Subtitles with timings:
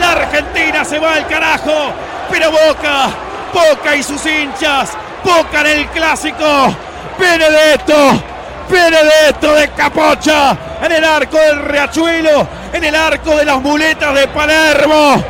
[0.01, 1.93] La Argentina se va al carajo.
[2.29, 3.07] Pero Boca.
[3.53, 4.89] Boca y sus hinchas.
[5.23, 6.75] Boca en el clásico.
[7.17, 8.30] Benedetto.
[8.71, 10.57] Benedetto de Capocha.
[10.81, 12.47] En el arco del Riachuelo.
[12.73, 15.23] En el arco de las muletas de Palermo.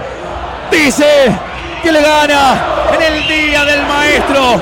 [0.71, 1.31] Dice
[1.81, 2.55] que le gana
[2.93, 4.61] en el día del maestro.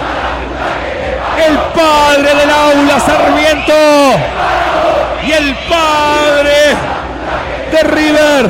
[1.45, 3.73] El padre del aula Sarmiento.
[5.27, 6.75] Y el padre
[7.71, 8.49] de River.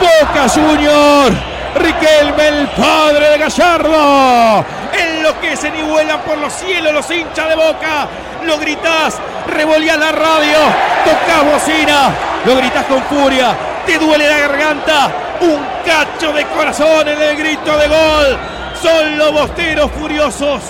[0.00, 1.32] Boca Junior.
[1.76, 4.64] Riquelme, el padre de Gallardo.
[4.98, 8.08] Enloquecen y vuelan por los cielos los hinchas de Boca.
[8.44, 10.58] Lo gritás, revolías la radio,
[11.04, 12.10] tocas bocina,
[12.44, 15.10] lo gritás con furia, te duele la garganta.
[15.40, 18.38] Un cacho de corazón en el grito de gol.
[18.80, 20.62] Son los bosteros furiosos.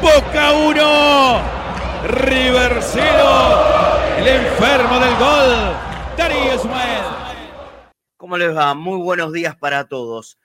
[0.00, 1.40] Boca 1,
[2.08, 3.72] River 0.
[4.18, 5.76] El enfermo del gol,
[6.16, 7.04] Darío Ismael.
[8.16, 8.74] ¿Cómo les va?
[8.74, 10.38] Muy buenos días para todos.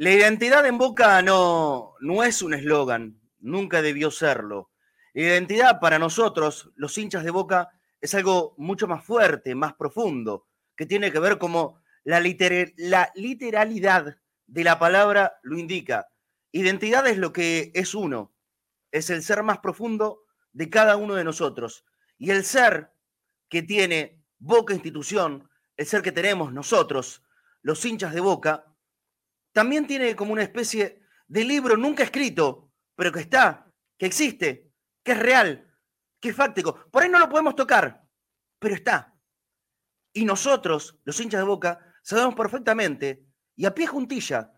[0.00, 4.70] La identidad en Boca no, no es un eslogan, nunca debió serlo.
[5.12, 7.68] La identidad para nosotros, los hinchas de Boca,
[8.00, 13.12] es algo mucho más fuerte, más profundo, que tiene que ver como la, liter la
[13.14, 14.16] literalidad
[14.46, 16.08] de la palabra lo indica.
[16.50, 18.32] Identidad es lo que es uno,
[18.92, 20.22] es el ser más profundo
[20.54, 21.84] de cada uno de nosotros.
[22.16, 22.90] Y el ser
[23.50, 27.22] que tiene Boca institución, el ser que tenemos nosotros,
[27.60, 28.64] los hinchas de Boca,
[29.52, 34.72] también tiene como una especie de libro nunca escrito, pero que está, que existe,
[35.02, 35.72] que es real,
[36.20, 36.90] que es fáctico.
[36.90, 38.04] Por ahí no lo podemos tocar,
[38.58, 39.16] pero está.
[40.12, 44.52] Y nosotros, los hinchas de Boca, sabemos perfectamente, y a pie juntilla,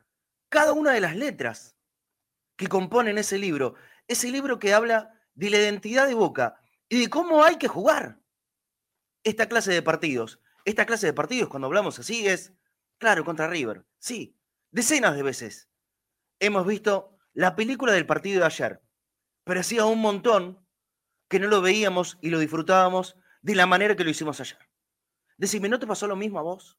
[0.49, 1.77] cada una de las letras
[2.57, 3.75] que componen ese libro,
[4.07, 8.21] ese libro que habla de la identidad de Boca y de cómo hay que jugar
[9.25, 10.41] esta clase de partidos.
[10.65, 12.53] Esta clase de partidos, cuando hablamos así, es,
[12.99, 13.85] claro, contra River.
[13.99, 14.39] Sí,
[14.73, 15.69] decenas de veces
[16.41, 18.83] hemos visto la película del partido de ayer,
[19.45, 20.67] pero hacía un montón
[21.29, 24.59] que no lo veíamos y lo disfrutábamos de la manera que lo hicimos ayer.
[25.37, 26.79] Decime, ¿no te pasó lo mismo a vos?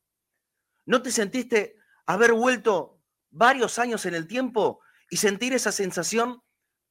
[0.85, 6.43] ¿No te sentiste haber vuelto varios años en el tiempo y sentir esa sensación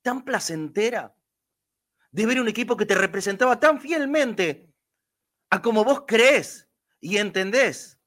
[0.02, 1.14] tan placentera
[2.10, 4.72] de ver un equipo que te representaba tan fielmente
[5.50, 6.68] a como vos crees
[7.00, 7.98] y entendés?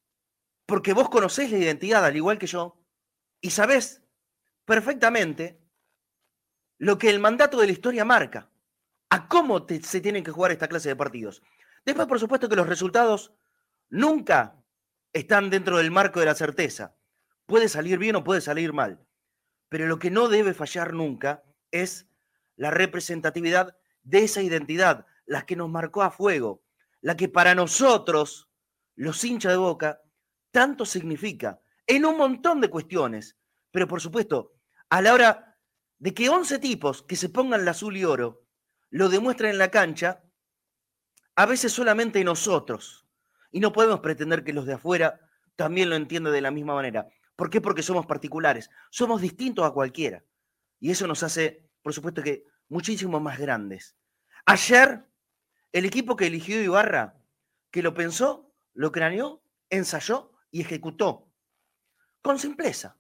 [0.65, 2.84] Porque vos conocés la identidad, al igual que yo,
[3.41, 4.03] y sabés
[4.65, 5.61] perfectamente
[6.77, 8.49] lo que el mandato de la historia marca,
[9.09, 11.41] a cómo se tienen que jugar esta clase de partidos.
[11.85, 13.33] Después, por supuesto, que los resultados
[13.89, 14.61] nunca
[15.13, 16.95] están dentro del marco de la certeza.
[17.45, 19.05] Puede salir bien o puede salir mal.
[19.69, 22.07] Pero lo que no debe fallar nunca es
[22.55, 26.63] la representatividad de esa identidad, la que nos marcó a fuego,
[27.01, 28.49] la que para nosotros,
[28.95, 30.01] los hinchas de boca,
[30.51, 33.37] tanto significa en un montón de cuestiones.
[33.71, 34.53] Pero por supuesto,
[34.89, 35.57] a la hora
[35.99, 38.45] de que 11 tipos que se pongan el azul y oro
[38.89, 40.23] lo demuestren en la cancha,
[41.35, 43.07] a veces solamente nosotros.
[43.51, 45.19] Y no podemos pretender que los de afuera
[45.55, 47.07] también lo entiendan de la misma manera.
[47.35, 47.61] ¿Por qué?
[47.61, 48.69] Porque somos particulares.
[48.89, 50.23] Somos distintos a cualquiera.
[50.79, 53.95] Y eso nos hace, por supuesto que, muchísimo más grandes.
[54.45, 55.05] Ayer,
[55.71, 57.17] el equipo que eligió Ibarra,
[57.71, 61.24] que lo pensó, lo craneó, ensayó y ejecutó
[62.25, 62.97] con simpleza,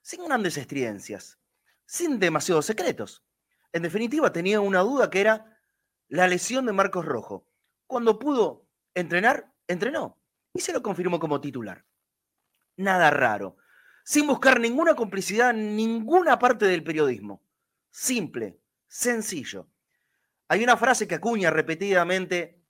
[0.00, 1.40] sin grandes estridencias,
[1.84, 3.24] sin demasiados secretos.
[3.72, 5.58] En definitiva, tenía una duda que era
[6.06, 7.48] la lesión de Marcos Rojo.
[7.88, 10.22] Cuando pudo entrenar, entrenó
[10.54, 11.84] y se lo confirmó como titular.
[12.76, 13.56] Nada raro,
[14.04, 17.42] sin buscar ninguna complicidad en ninguna parte del periodismo.
[17.90, 19.66] Simple, sencillo.
[20.46, 22.62] Hay una frase que acuña repetidamente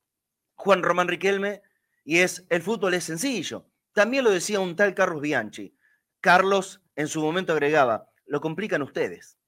[0.54, 1.60] Juan Román Riquelme
[2.06, 3.66] y es, el fútbol es sencillo.
[3.92, 5.76] También lo decía un tal Carlos Bianchi.
[6.20, 9.38] Carlos en su momento agregaba, lo complican ustedes,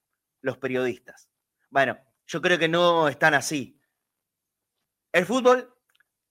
[0.40, 1.30] los periodistas.
[1.70, 3.80] Bueno, yo creo que no están así.
[5.12, 5.74] El fútbol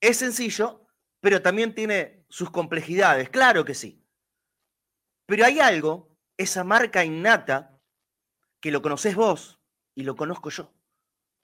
[0.01, 0.85] es sencillo,
[1.21, 4.05] pero también tiene sus complejidades, claro que sí.
[5.25, 7.79] Pero hay algo, esa marca innata,
[8.59, 9.59] que lo conoces vos
[9.95, 10.73] y lo conozco yo,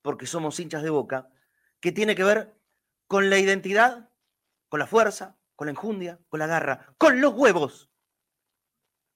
[0.01, 1.31] porque somos hinchas de boca,
[1.79, 2.55] que tiene que ver
[3.07, 4.09] con la identidad,
[4.67, 7.89] con la fuerza, con la enjundia, con la garra, con los huevos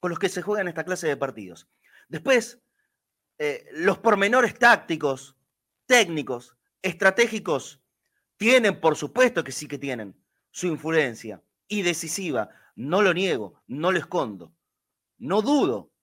[0.02, 1.70] con los que se juegan esta clase de partidos.
[2.10, 2.62] Después,
[3.38, 5.38] eh, los pormenores tácticos,
[5.86, 7.82] técnicos, estratégicos,
[8.36, 12.50] tienen, por supuesto que sí que tienen, su influencia y decisiva.
[12.76, 14.54] No lo niego, no lo escondo.
[15.20, 15.94] No dudo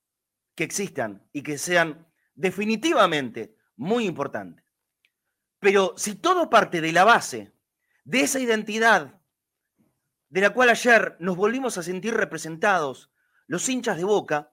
[0.55, 4.65] que existan y que sean definitivamente muy importantes.
[5.59, 7.53] Pero si todo parte de la base,
[8.05, 9.20] de esa identidad
[10.31, 13.11] de la cual ayer nos volvimos a sentir representados
[13.47, 14.50] los hinchas de boca,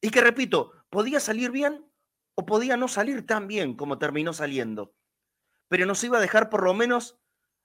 [0.00, 1.86] y que repito, podía salir bien
[2.34, 4.96] o podía no salir tan bien como terminó saliendo,
[5.68, 7.18] pero nos iba a dejar por lo menos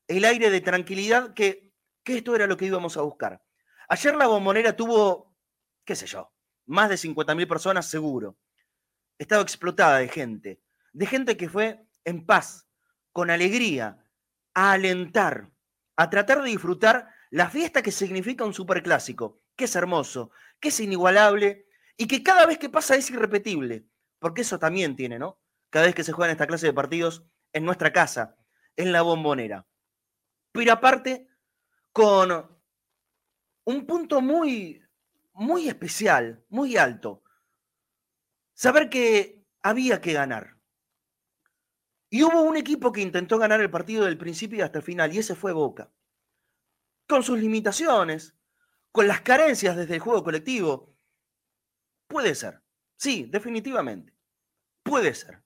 [0.07, 1.73] el aire de tranquilidad que,
[2.03, 3.41] que esto era lo que íbamos a buscar.
[3.89, 5.33] Ayer la bombonera tuvo,
[5.85, 6.33] qué sé yo,
[6.65, 8.38] más de 50.000 personas seguro.
[9.17, 10.61] Estaba explotada de gente,
[10.91, 12.67] de gente que fue en paz,
[13.13, 14.05] con alegría,
[14.53, 15.50] a alentar,
[15.95, 20.80] a tratar de disfrutar la fiesta que significa un superclásico, que es hermoso, que es
[20.80, 23.86] inigualable y que cada vez que pasa es irrepetible,
[24.18, 25.39] porque eso también tiene, ¿no?
[25.69, 28.38] Cada vez que se juega en esta clase de partidos en nuestra casa,
[28.75, 29.68] en la bombonera.
[30.51, 31.28] Pero aparte,
[31.92, 32.60] con
[33.66, 34.84] un punto muy,
[35.34, 37.22] muy especial, muy alto.
[38.56, 40.57] Saber que había que ganar.
[42.10, 45.19] Y hubo un equipo que intentó ganar el partido del principio hasta el final, y
[45.19, 45.92] ese fue Boca.
[47.07, 48.36] Con sus limitaciones,
[48.92, 50.95] con las carencias desde el juego colectivo.
[52.07, 52.62] Puede ser,
[52.95, 54.13] sí, definitivamente.
[54.83, 55.44] Puede ser.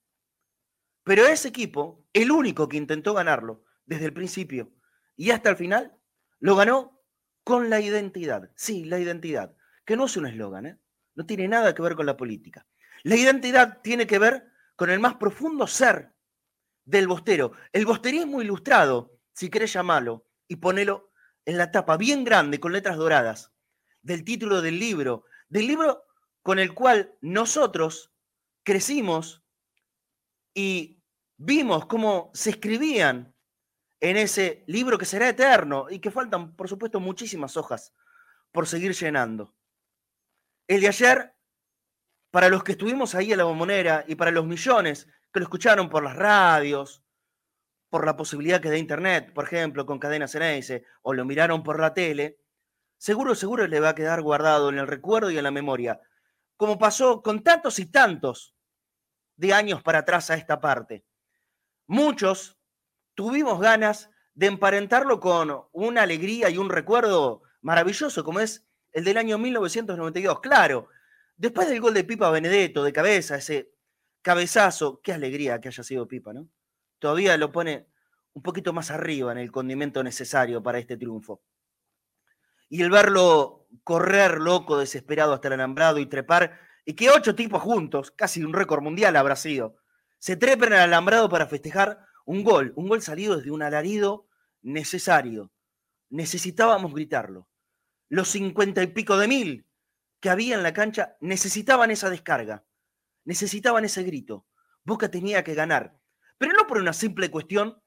[1.04, 4.72] Pero ese equipo, el único que intentó ganarlo desde el principio
[5.16, 5.98] y hasta el final,
[6.40, 7.02] lo ganó
[7.44, 8.52] con la identidad.
[8.56, 9.56] Sí, la identidad,
[9.86, 10.80] que no es un eslogan, ¿eh?
[11.16, 12.66] no tiene nada que ver con la política.
[13.04, 16.14] La identidad tiene que ver con el más profundo ser
[16.86, 21.11] del bostero, el bosterismo ilustrado, si querés llamarlo, y ponelo
[21.46, 23.52] en la tapa bien grande con letras doradas
[24.02, 26.06] del título del libro, del libro
[26.42, 28.12] con el cual nosotros
[28.64, 29.44] crecimos
[30.54, 31.02] y
[31.38, 33.34] vimos cómo se escribían
[34.00, 37.94] en ese libro que será eterno y que faltan, por supuesto, muchísimas hojas
[38.52, 39.54] por seguir llenando.
[40.68, 41.36] El de ayer,
[42.32, 45.90] para los que estuvimos ahí a la bombonera y para los millones que lo escucharon
[45.90, 47.04] por las radios,
[47.92, 51.78] por la posibilidad que de Internet, por ejemplo, con cadenas ese, o lo miraron por
[51.78, 52.40] la tele,
[52.98, 56.00] seguro, seguro le va a quedar guardado en el recuerdo y en la memoria,
[56.56, 58.56] como pasó con tantos y tantos
[59.36, 61.04] de años para atrás a esta parte.
[61.86, 62.58] Muchos
[63.14, 69.18] tuvimos ganas de emparentarlo con una alegría y un recuerdo maravilloso, como es el del
[69.18, 70.40] año 1992.
[70.40, 70.88] Claro,
[71.36, 73.74] después del gol de Pipa Benedetto de cabeza, ese
[74.22, 76.48] cabezazo, qué alegría que haya sido Pipa, ¿no?
[77.02, 77.88] Todavía lo pone
[78.34, 81.42] un poquito más arriba en el condimento necesario para este triunfo.
[82.70, 87.62] Y el verlo correr loco, desesperado hasta el alambrado y trepar, y que ocho tipos
[87.62, 89.76] juntos, casi un récord mundial habrá sido,
[90.20, 94.28] se trepen al alambrado para festejar un gol, un gol salido desde un alarido
[94.62, 95.52] necesario.
[96.10, 97.50] Necesitábamos gritarlo.
[98.10, 99.68] Los cincuenta y pico de mil
[100.20, 102.64] que había en la cancha necesitaban esa descarga,
[103.26, 104.46] necesitaban ese grito.
[104.84, 105.98] Boca tenía que ganar,
[106.42, 107.80] pero no por una simple cuestión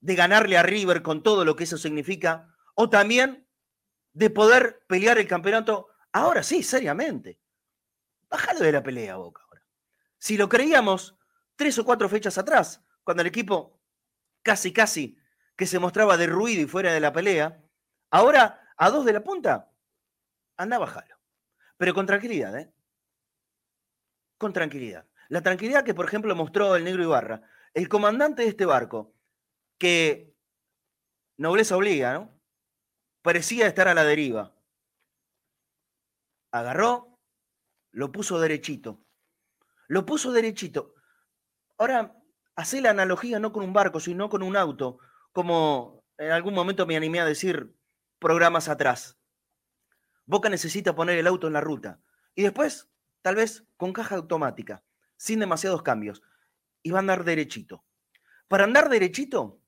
[0.00, 3.48] de ganarle a River con todo lo que eso significa, o también
[4.12, 7.40] de poder pelear el campeonato ahora sí, seriamente.
[8.28, 9.64] Bájalo de la pelea, Boca, ahora.
[10.18, 11.16] Si lo creíamos
[11.56, 13.80] tres o cuatro fechas atrás, cuando el equipo
[14.42, 15.16] casi, casi
[15.56, 17.64] que se mostraba derruido y fuera de la pelea,
[18.10, 19.72] ahora a dos de la punta,
[20.58, 21.16] anda a bajarlo.
[21.78, 22.74] Pero con tranquilidad, ¿eh?
[24.36, 25.06] Con tranquilidad.
[25.30, 27.48] La tranquilidad que, por ejemplo, mostró el negro Ibarra.
[27.74, 29.14] El comandante de este barco,
[29.78, 30.36] que
[31.38, 32.40] nobleza obliga, ¿no?
[33.22, 34.54] Parecía estar a la deriva.
[36.50, 37.18] Agarró,
[37.90, 39.02] lo puso derechito.
[39.88, 40.94] Lo puso derechito.
[41.78, 42.16] Ahora,
[42.56, 44.98] hace la analogía no con un barco, sino con un auto,
[45.32, 47.74] como en algún momento me animé a decir
[48.18, 49.18] programas atrás.
[50.26, 52.00] Boca necesita poner el auto en la ruta.
[52.34, 52.90] Y después,
[53.22, 54.84] tal vez con caja automática,
[55.16, 56.22] sin demasiados cambios
[56.82, 57.84] y va a andar derechito.
[58.48, 59.60] Para andar derechito,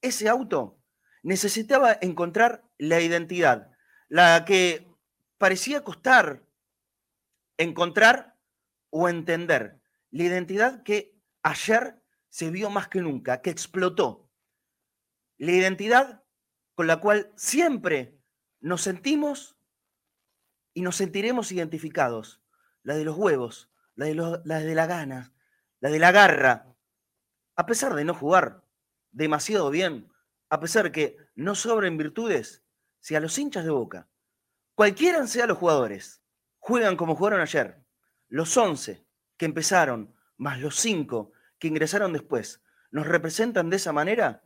[0.00, 0.78] ese auto
[1.22, 3.70] necesitaba encontrar la identidad,
[4.08, 4.88] la que
[5.38, 6.42] parecía costar
[7.58, 8.38] encontrar
[8.88, 12.00] o entender la identidad que ayer
[12.30, 14.30] se vio más que nunca, que explotó.
[15.36, 16.24] La identidad
[16.74, 18.18] con la cual siempre
[18.60, 19.56] nos sentimos
[20.72, 22.40] y nos sentiremos identificados.
[22.82, 25.34] La de los huevos, la de, la de la gana,
[25.80, 26.74] la de la garra.
[27.56, 28.64] A pesar de no jugar
[29.10, 30.12] demasiado bien,
[30.48, 32.62] a pesar que no sobren virtudes,
[33.00, 34.08] si a los hinchas de boca,
[34.74, 36.22] cualquiera sean los jugadores,
[36.58, 37.82] juegan como jugaron ayer,
[38.28, 39.04] los 11
[39.36, 44.42] que empezaron, más los 5 que ingresaron después, nos representan de esa manera,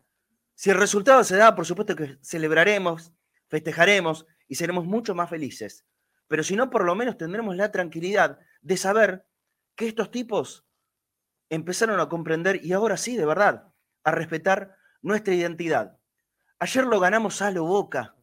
[0.54, 3.12] si el resultado se da, por supuesto que celebraremos,
[3.48, 5.84] festejaremos y seremos mucho más felices.
[6.28, 9.26] Pero si no, por lo menos tendremos la tranquilidad de saber
[9.74, 10.63] que estos tipos
[11.50, 13.72] empezaron a comprender y ahora sí, de verdad,
[14.02, 15.98] a respetar nuestra identidad.
[16.58, 18.16] Ayer lo ganamos a lo boca.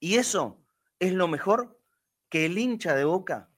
[0.00, 0.64] Y eso
[0.98, 1.78] es lo mejor
[2.28, 3.50] que el hincha de boca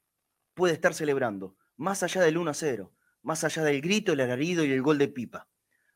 [0.55, 4.65] puede estar celebrando, más allá del 1 a 0, más allá del grito, el alarido
[4.65, 5.49] y el gol de pipa,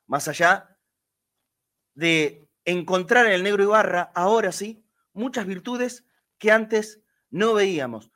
[0.06, 0.78] más allá
[1.94, 6.04] de encontrar en el negro Ibarra, ahora sí, muchas virtudes
[6.38, 8.12] que antes no veíamos.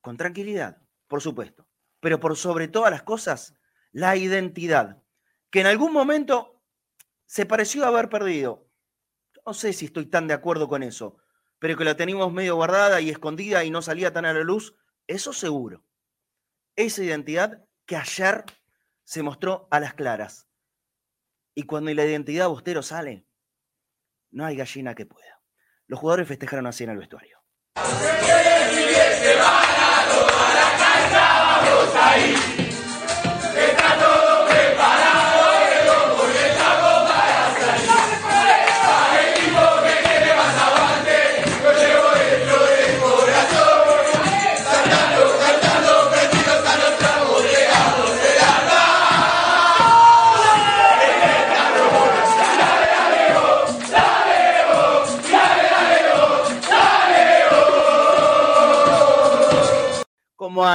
[0.00, 1.66] Con tranquilidad, por supuesto,
[2.00, 3.54] pero por sobre todas las cosas,
[3.94, 5.02] la identidad,
[5.50, 6.60] que en algún momento
[7.26, 8.68] se pareció haber perdido.
[9.46, 11.16] No sé si estoy tan de acuerdo con eso,
[11.60, 14.74] pero que la teníamos medio guardada y escondida y no salía tan a la luz,
[15.06, 15.84] eso seguro.
[16.74, 18.44] Esa identidad que ayer
[19.04, 20.48] se mostró a las claras.
[21.54, 23.28] Y cuando la identidad Bostero sale,
[24.32, 25.40] no hay gallina que pueda.
[25.86, 27.38] Los jugadores festejaron así en el vestuario.
[27.74, 27.94] ¿Cómo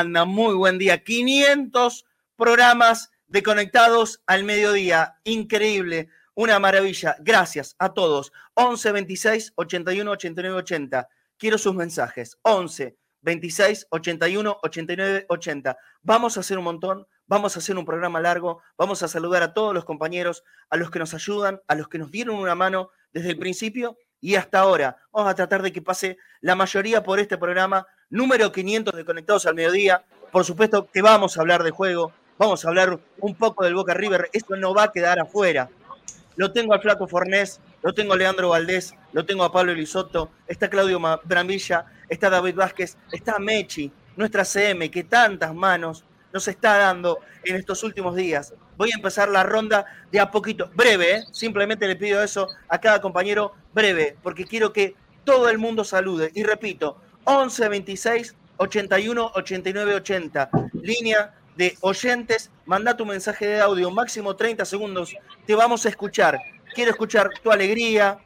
[0.08, 1.04] Muy buen día.
[1.04, 2.06] 500
[2.38, 5.18] programas de Conectados al Mediodía.
[5.26, 6.08] Increíble.
[6.36, 7.18] Una maravilla.
[7.20, 8.32] Gracias a todos.
[8.54, 11.10] 11 26 81 89 80.
[11.38, 12.38] Quiero sus mensajes.
[12.44, 15.78] 11 26 81 89 80.
[16.02, 17.06] Vamos a hacer un montón.
[17.28, 18.62] Vamos a hacer un programa largo.
[18.78, 21.98] Vamos a saludar a todos los compañeros, a los que nos ayudan, a los que
[21.98, 24.96] nos dieron una mano desde el principio y hasta ahora.
[25.12, 29.46] Vamos a tratar de que pase la mayoría por este programa número 500 de Conectados
[29.46, 30.04] al Mediodía.
[30.32, 33.94] Por supuesto que vamos a hablar de juego, vamos a hablar un poco del Boca
[33.94, 34.30] River.
[34.34, 35.70] Esto no va a quedar afuera.
[36.36, 40.32] Lo tengo al Flaco Fornés, lo tengo a Leandro Valdés, lo tengo a Pablo Elisotto,
[40.48, 46.78] está Claudio Brambilla, está David Vázquez, está Mechi, nuestra CM, que tantas manos nos está
[46.78, 48.54] dando en estos últimos días.
[48.78, 51.24] Voy a empezar la ronda de a poquito, breve, ¿eh?
[51.32, 56.32] simplemente le pido eso a cada compañero, breve, porque quiero que todo el mundo salude.
[56.34, 60.50] Y repito, 11 26 81 89 80.
[60.82, 65.16] Línea de oyentes, manda tu mensaje de audio, máximo 30 segundos.
[65.46, 66.40] Te vamos a escuchar.
[66.74, 68.18] Quiero escuchar tu alegría,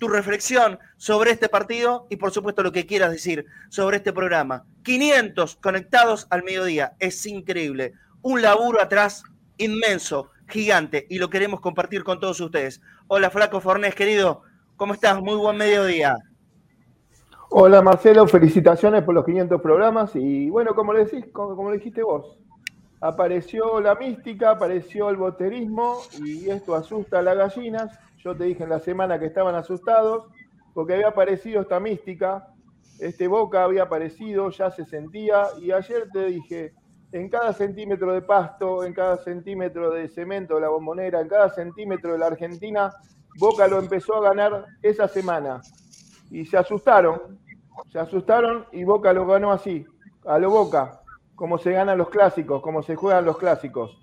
[0.00, 4.64] tu reflexión sobre este partido y por supuesto lo que quieras decir sobre este programa.
[4.82, 6.94] 500 conectados al mediodía.
[6.98, 7.92] Es increíble.
[8.22, 9.22] Un laburo atrás
[9.56, 12.80] inmenso, gigante y lo queremos compartir con todos ustedes.
[13.06, 14.42] Hola Flaco Fornés, querido.
[14.76, 15.20] ¿Cómo estás?
[15.20, 16.16] Muy buen mediodía.
[17.50, 22.38] Hola Marcelo, felicitaciones por los 500 programas y bueno, como le como, le dijiste vos,
[23.00, 27.98] apareció la mística, apareció el boterismo y esto asusta a las gallinas.
[28.18, 30.26] Yo te dije en la semana que estaban asustados
[30.74, 32.48] porque había aparecido esta mística,
[33.00, 36.74] este Boca había aparecido, ya se sentía y ayer te dije,
[37.12, 41.48] en cada centímetro de pasto, en cada centímetro de cemento de la bombonera, en cada
[41.48, 42.92] centímetro de la Argentina,
[43.40, 45.62] Boca lo empezó a ganar esa semana
[46.30, 47.38] y se asustaron,
[47.90, 49.86] se asustaron y Boca lo ganó así,
[50.26, 51.00] a lo Boca,
[51.34, 53.98] como se ganan los clásicos, como se juegan los clásicos.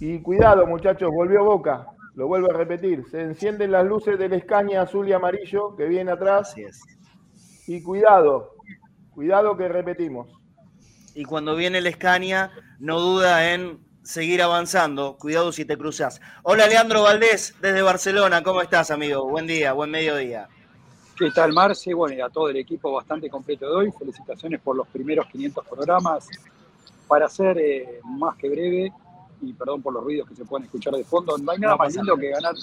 [0.00, 4.82] Y cuidado muchachos, volvió Boca, lo vuelvo a repetir, se encienden las luces del escaña
[4.82, 6.54] azul y amarillo que viene atrás.
[7.66, 8.56] Y cuidado,
[9.14, 10.28] cuidado que repetimos.
[11.14, 15.16] Y cuando viene el Escaña, no duda en seguir avanzando.
[15.18, 16.20] Cuidado si te cruzas.
[16.42, 18.42] Hola Leandro Valdés, desde Barcelona.
[18.42, 19.28] ¿Cómo estás, amigo?
[19.28, 20.48] Buen día, buen mediodía.
[21.22, 21.94] ¿Qué tal, Marce?
[21.94, 23.92] Bueno, y a todo el equipo bastante completo de hoy.
[23.96, 26.26] Felicitaciones por los primeros 500 programas.
[27.06, 28.92] Para ser eh, más que breve,
[29.40, 31.94] y perdón por los ruidos que se pueden escuchar de fondo, no hay nada más
[31.94, 32.54] lindo que ganar,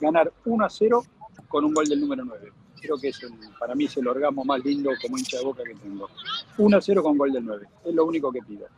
[0.00, 1.04] ganar 1 a 0
[1.48, 2.50] con un gol del número 9.
[2.80, 5.62] creo que es el, para mí es el orgasmo más lindo como hincha de boca
[5.62, 6.08] que tengo.
[6.56, 8.68] 1 a 0 con gol del 9, es lo único que pido.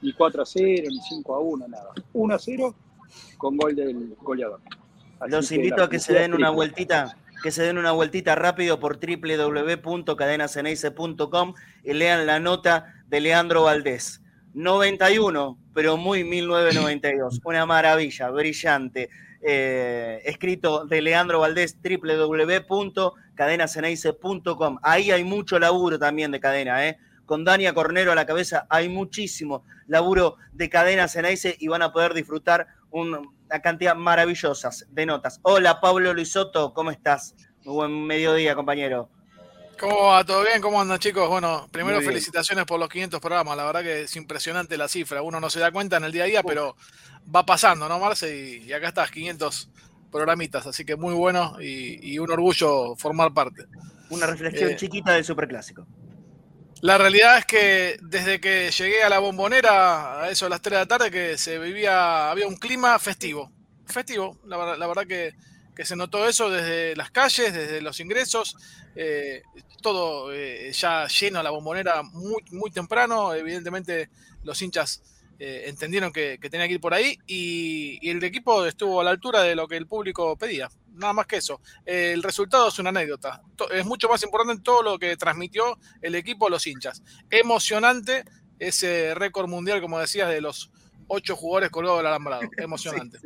[0.00, 1.90] Ni 4 a 0, ni 5 a 1, nada.
[2.14, 2.74] 1 a 0
[3.36, 4.60] con gol del goleador.
[5.28, 8.98] Los invito a que se den una vueltita, que se den una vueltita rápido por
[8.98, 14.22] www.cadenaceneice.com y lean la nota de Leandro Valdés.
[14.54, 17.40] 91, pero muy 1992.
[17.44, 19.10] Una maravilla, brillante.
[19.44, 24.78] Eh, escrito de Leandro Valdés, www.cadenaceneice.com.
[24.82, 26.96] Ahí hay mucho laburo también de cadena, ¿eh?
[27.26, 31.92] Con Dania Cornero a la cabeza hay muchísimo laburo de Cadena Ceneice y van a
[31.92, 32.66] poder disfrutar
[33.52, 35.38] una cantidad maravillosa de notas.
[35.42, 37.34] Hola Pablo Luisotto, ¿cómo estás?
[37.64, 39.10] Muy buen mediodía, compañero.
[39.78, 40.24] ¿Cómo va?
[40.24, 40.62] ¿Todo bien?
[40.62, 41.28] ¿Cómo andan, chicos?
[41.28, 43.56] Bueno, primero felicitaciones por los 500 programas.
[43.56, 45.20] La verdad que es impresionante la cifra.
[45.20, 46.76] Uno no se da cuenta en el día a día, pero
[47.34, 48.62] va pasando, ¿no, Marce?
[48.64, 49.68] Y, acá estás, 500
[50.10, 50.66] programitas.
[50.66, 53.66] Así que muy bueno y, un orgullo formar parte.
[54.08, 55.86] Una reflexión eh, chiquita del superclásico.
[56.82, 60.72] La realidad es que desde que llegué a la bombonera, a eso a las 3
[60.72, 63.50] de la tarde, que se vivía, había un clima festivo.
[63.86, 65.32] Festivo, la, la verdad que
[65.84, 68.56] se notó eso desde las calles, desde los ingresos,
[68.94, 69.42] eh,
[69.80, 74.10] todo eh, ya lleno a la bombonera muy, muy temprano, evidentemente
[74.44, 75.02] los hinchas
[75.38, 79.42] eh, entendieron que, tenía que ir por ahí y, el equipo estuvo a la altura
[79.42, 81.60] de lo que el público pedía, nada más que eso.
[81.84, 86.46] el resultado es una anécdota, es mucho más importante todo lo que transmitió el equipo
[86.46, 87.02] a los hinchas.
[87.30, 88.24] Emocionante
[88.58, 90.70] ese récord mundial, como decías, de los
[91.08, 92.42] ocho jugadores colgados del alambrado.
[92.56, 93.18] Emocionante.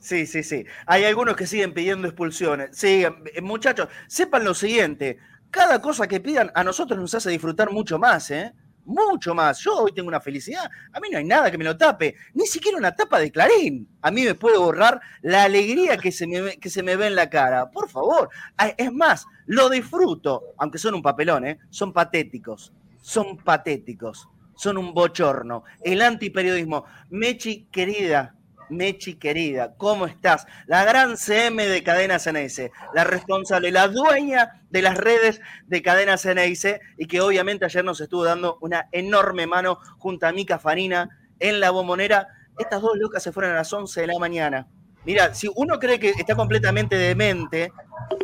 [0.00, 2.76] Sí, sí, sí, Hay algunos que siguen pidiendo expulsiones.
[2.76, 5.18] Sí, eh, muchachos, sepan lo siguiente.
[5.50, 8.52] Cada cosa que pidan a nosotros nos hace disfrutar mucho más, ¿eh?
[8.84, 9.58] Mucho más.
[9.60, 10.70] Yo hoy tengo una felicidad.
[10.92, 12.14] A mí no hay nada que me lo tape.
[12.34, 13.88] Ni siquiera una tapa de clarín.
[14.02, 17.16] A mí me puede borrar la alegría que se me, que se me ve en
[17.16, 17.70] la cara.
[17.70, 18.28] Por favor.
[18.76, 20.54] Es más, lo disfruto.
[20.58, 21.58] Aunque son un papelón, ¿eh?
[21.70, 22.72] Son patéticos.
[23.00, 25.64] Son patéticos son un bochorno.
[25.82, 26.84] El antiperiodismo.
[27.10, 28.34] Mechi, querida,
[28.68, 30.46] Mechi, querida, ¿cómo estás?
[30.66, 36.16] La gran CM de Cadena Ceneice, la responsable, la dueña de las redes de Cadena
[36.16, 41.08] Ceneice y que obviamente ayer nos estuvo dando una enorme mano junto a Mica Farina
[41.38, 42.28] en la bombonera.
[42.58, 44.66] Estas dos locas se fueron a las 11 de la mañana.
[45.04, 47.70] Mira, si uno cree que está completamente demente,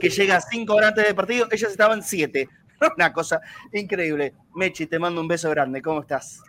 [0.01, 2.49] que llega cinco horas antes del partido, ellas estaban siete.
[2.97, 3.41] Una cosa
[3.73, 4.35] increíble.
[4.55, 5.83] Mechi, te mando un beso grande.
[5.83, 6.43] ¿Cómo estás?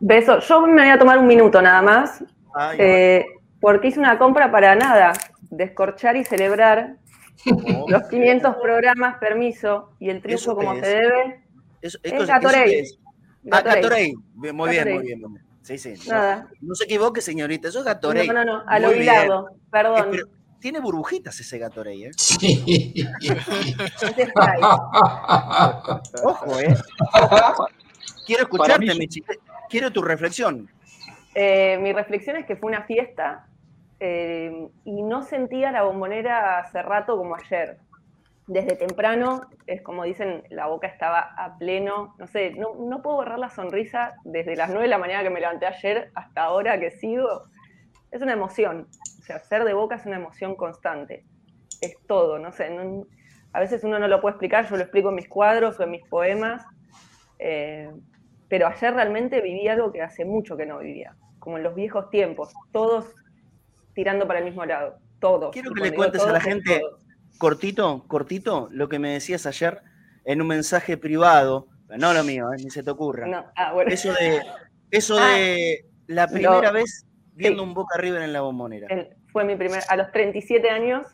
[0.00, 0.40] Beso.
[0.40, 2.22] Yo me voy a tomar un minuto nada más.
[2.78, 3.26] Eh,
[3.60, 5.12] porque hice una compra para nada.
[5.50, 6.96] Descorchar y celebrar
[7.50, 7.86] oh.
[7.88, 11.42] los 500 programas, permiso y el triunfo como se debe.
[11.82, 12.84] Eso, es Gatorade.
[13.50, 14.14] Ah, Gatorade.
[14.34, 15.22] Muy bien, muy bien.
[15.62, 15.94] Sí, sí.
[16.08, 16.48] Nada.
[16.60, 17.68] No, se equivoque, señorita.
[17.68, 18.26] Eso es Gatorade.
[18.28, 18.64] No, no, no.
[18.66, 19.50] Al olvidado.
[19.70, 20.16] Perdón.
[20.58, 22.10] Tiene burbujitas ese Gatorade, ¿eh?
[22.16, 23.06] Sí.
[26.24, 26.74] Ojo, ¿eh?
[28.26, 29.08] Quiero escucharte, mi
[29.68, 30.68] Quiero tu reflexión.
[31.38, 33.46] Eh, mi reflexión es que fue una fiesta
[34.00, 37.76] eh, y no sentía la bombonera hace rato como ayer.
[38.46, 42.14] Desde temprano, es como dicen, la boca estaba a pleno.
[42.18, 45.40] No sé, no, puedo borrar la sonrisa desde las 9 de la mañana que me
[45.40, 47.44] levanté ayer hasta ahora que sigo.
[48.10, 48.88] Es una emoción
[49.26, 51.24] sea, ser de boca es una emoción constante.
[51.80, 52.70] Es todo, no sé.
[53.52, 55.90] a veces uno no lo puede explicar, yo lo explico en mis cuadros o en
[55.90, 56.64] mis poemas.
[57.38, 57.90] Eh,
[58.48, 62.10] pero ayer realmente viví algo que hace mucho que no vivía, como en los viejos
[62.10, 63.14] tiempos, todos
[63.94, 65.52] tirando para el mismo lado, todos.
[65.52, 66.82] Quiero que le cuentes a la gente,
[67.38, 69.80] cortito, cortito, lo que me decías ayer
[70.24, 73.52] en un mensaje privado, no lo mío, eh, ni se te ocurra.
[73.54, 74.42] Ah, eso de,
[74.90, 78.88] eso ah, de la primera vez viendo un Boca River en la bombonera.
[79.28, 81.06] fue mi primer, a los 37 años,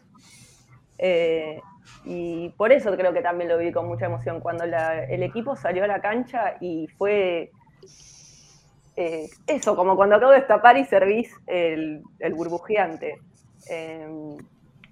[0.97, 1.61] eh,
[2.07, 5.85] y por eso creo que también lo vi con mucha emoción, cuando el equipo salió
[5.85, 7.51] a la cancha y fue
[9.03, 12.03] eh, eso, como cuando acabo de destapar y servís el,
[12.35, 13.19] burbujeante.
[13.69, 14.37] Em,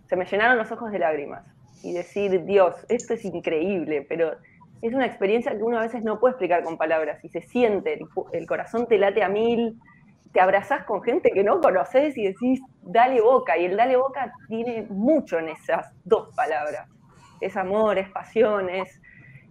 [0.09, 1.47] se me llenaron los ojos de lágrimas
[1.85, 4.33] y decir, Dios, esto es increíble, pero
[4.83, 8.01] es una experiencia que uno a veces no puede explicar con palabras y se siente,
[8.33, 9.79] el corazón te late a mil,
[10.33, 13.59] te abrazás con gente que no conoces y decís, dale boca.
[13.59, 16.89] Y el dale boca tiene mucho en esas dos palabras.
[17.41, 19.01] Es amor, es pasión, es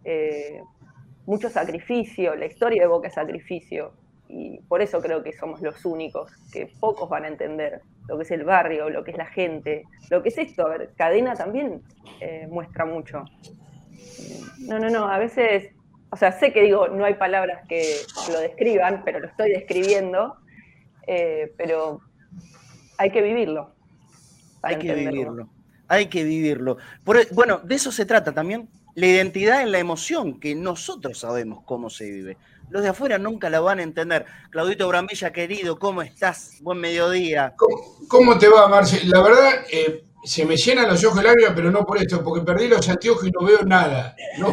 [0.04, 0.62] eh,
[1.26, 2.36] mucho sacrificio.
[2.36, 3.94] La historia de boca es sacrificio.
[4.30, 8.24] Y por eso creo que somos los únicos, que pocos van a entender lo que
[8.24, 10.66] es el barrio, lo que es la gente, lo que es esto.
[10.66, 11.82] A ver, cadena también
[12.22, 13.26] eh, muestra mucho.
[14.60, 15.74] No, no, no, a veces,
[16.12, 17.84] o sea, sé que digo, no hay palabras que
[18.32, 20.38] lo describan, pero lo estoy describiendo
[21.12, 22.02] eh, pero
[23.00, 23.74] hay que vivirlo.
[24.62, 25.50] Hay que vivirlo.
[25.88, 26.78] Hay que vivirlo.
[27.08, 31.64] E, bueno, de eso se trata también la identidad en la emoción, que nosotros sabemos
[31.66, 32.38] cómo se vive.
[32.70, 34.26] Los de afuera nunca la van a entender.
[34.52, 36.58] Claudito Brambilla, querido, ¿cómo estás?
[36.62, 37.56] Buen mediodía.
[38.08, 39.06] ¿Cómo, te va, Marce?
[39.06, 42.68] La verdad, eh, se me llenan los ojos lágrimas, pero no por esto, porque perdí
[42.68, 44.16] los anteojos y no veo nada.
[44.38, 44.52] No,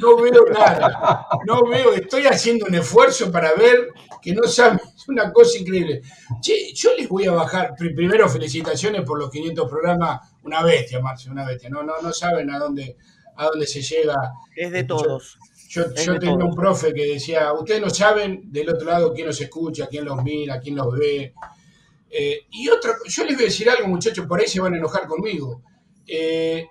[0.00, 1.26] no veo nada.
[1.46, 3.88] No veo, estoy haciendo un esfuerzo para ver
[4.22, 4.80] que no saben.
[4.96, 6.02] Es una cosa increíble.
[6.40, 7.74] Che, yo les voy a bajar.
[7.76, 10.20] Primero, felicitaciones por los 500 programas.
[10.44, 11.68] Una bestia, Marce, una bestia.
[11.68, 12.96] No, no, no saben a dónde,
[13.40, 14.14] a dónde se llega.
[14.54, 15.38] Es de todos.
[15.68, 19.40] Yo, yo tenía un profe que decía, ustedes no saben del otro lado quién los
[19.40, 21.32] escucha, quién los mira, quién los ve.
[22.10, 24.76] Eh, y otra, yo les voy a decir algo, muchachos, por ahí se van a
[24.76, 25.62] enojar conmigo.
[26.06, 26.66] Eh,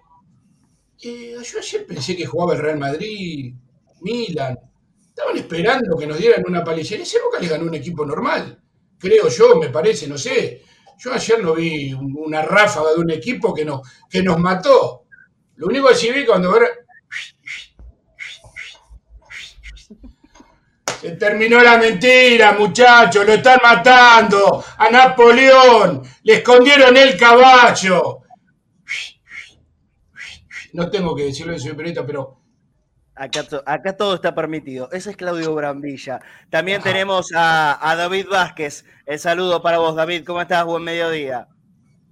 [1.01, 3.53] eh, yo ayer pensé que jugaba el Real Madrid,
[4.01, 4.59] Milan.
[5.07, 6.95] Estaban esperando que nos dieran una paliza.
[6.95, 8.61] Y ese Boca le ganó un equipo normal.
[8.99, 10.61] Creo yo, me parece, no sé.
[10.99, 15.05] Yo ayer no vi una ráfaga de un equipo que, no, que nos mató.
[15.59, 16.57] Lo único que sí vi cuando
[21.01, 24.63] Se terminó la mentira, muchachos, lo están matando.
[24.77, 28.19] A Napoleón, le escondieron el caballo.
[30.71, 32.37] No tengo que decirlo en su periodista, pero
[33.15, 34.89] Acá, todo está permitido.
[34.93, 36.21] Ese es Claudio Brambilla.
[36.49, 38.85] También tenemos a, a, David Vázquez.
[39.05, 40.23] El saludo para vos, David.
[40.25, 40.63] ¿Cómo estás?
[40.63, 41.49] Buen mediodía.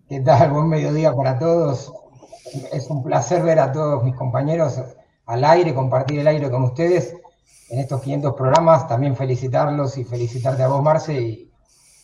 [0.10, 0.52] ¿Qué tal?
[0.52, 1.94] Buen mediodía para todos.
[2.72, 4.82] Es un placer ver a todos mis compañeros
[5.26, 7.16] al aire, compartir el aire con ustedes
[7.70, 11.48] en estos 500 programas, también felicitarlos y felicitarte a vos, Marce.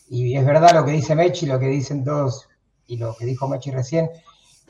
[0.09, 2.47] Y, es verdad lo que dice Mechi, lo que dicen todos
[2.85, 4.09] y lo que dijo Mechi recién.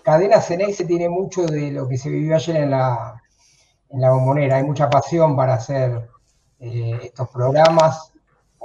[0.03, 3.21] Cadena se tiene mucho de lo que se vivió ayer en la,
[3.89, 4.57] en la bombonera.
[4.57, 6.09] Hay mucha pasión para hacer
[6.59, 8.11] eh, estos programas,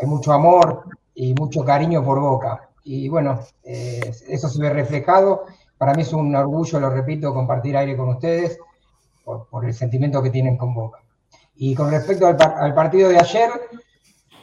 [0.01, 2.69] hay mucho amor y mucho cariño por Boca.
[2.85, 5.47] Y bueno, eh, eso se ve reflejado.
[5.79, 8.59] Para mí es un orgullo, lo repito, compartir aire con ustedes
[9.25, 11.01] por el sentimiento que tienen con Boca.
[11.61, 13.51] Y con respecto al, partido de ayer,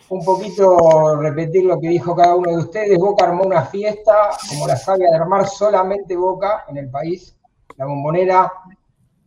[0.10, 3.00] un poquito repetir lo que dijo cada uno de ustedes.
[3.00, 7.38] Boca armó una fiesta como la sabe armar solamente Boca en el país.
[7.78, 8.52] La bombonera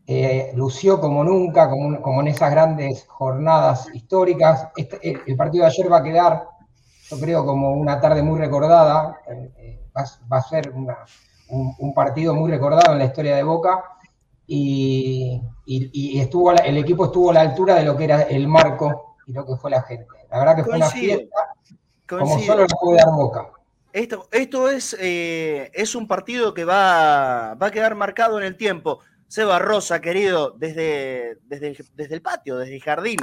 [0.07, 4.69] eh, lució como nunca, como, en esas grandes jornadas históricas.
[4.77, 6.49] Este, el, partido de ayer va a quedar,
[7.09, 9.19] yo creo, como una tarde muy recordada.
[9.31, 10.73] Eh, eh, va, a ser
[11.51, 13.83] un partido muy recordado en la historia de Boca
[14.51, 15.43] y,
[16.21, 19.45] estuvo, el equipo estuvo a la altura de lo que era el marco y lo
[19.47, 20.07] que fue la gente.
[20.31, 21.55] La verdad que fue una fiesta
[22.09, 23.51] como solo la puede dar Boca.
[23.93, 28.57] Esto, esto es, eh, es un partido que va, va a quedar marcado en el
[28.57, 29.01] tiempo.
[29.27, 33.19] Seba Rosa, querido, desde, desde, desde el patio, desde el jardín.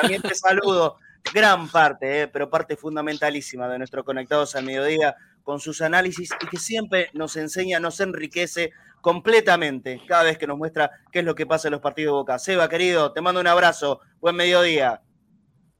[0.00, 0.96] También te saludo.
[1.34, 5.16] Gran parte, eh, pero parte fundamentalísima de nuestro Conectados al Mediodía
[5.48, 10.58] con sus análisis y que siempre nos enseña, nos enriquece completamente cada vez que nos
[10.58, 12.38] muestra qué es lo que pasa en los partidos de Boca.
[12.38, 14.00] Seba, querido, te mando un abrazo.
[14.20, 15.00] Buen mediodía.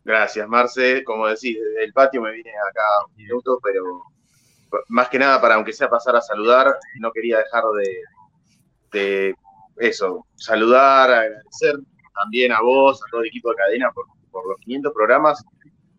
[0.02, 1.04] Gracias, Marce.
[1.04, 4.04] Como decís, desde el patio me vine acá un minuto, pero
[4.88, 7.64] más que nada para, aunque sea pasar a saludar, no quería dejar
[8.90, 9.34] de,
[9.76, 11.78] eso, saludar, agradecer
[12.14, 14.06] también a vos, a todo el equipo de cadena por,
[14.48, 15.44] los 500 programas,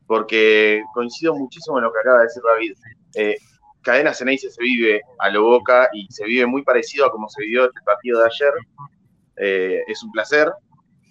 [0.07, 2.73] porque coincido muchísimo en lo que acaba de decir David.
[3.13, 3.37] Eh,
[3.81, 7.41] Cadena Ceneice se vive a lo boca y se vive muy parecido a como se
[7.43, 8.53] vivió el partido de ayer.
[9.37, 10.51] Eh, es un placer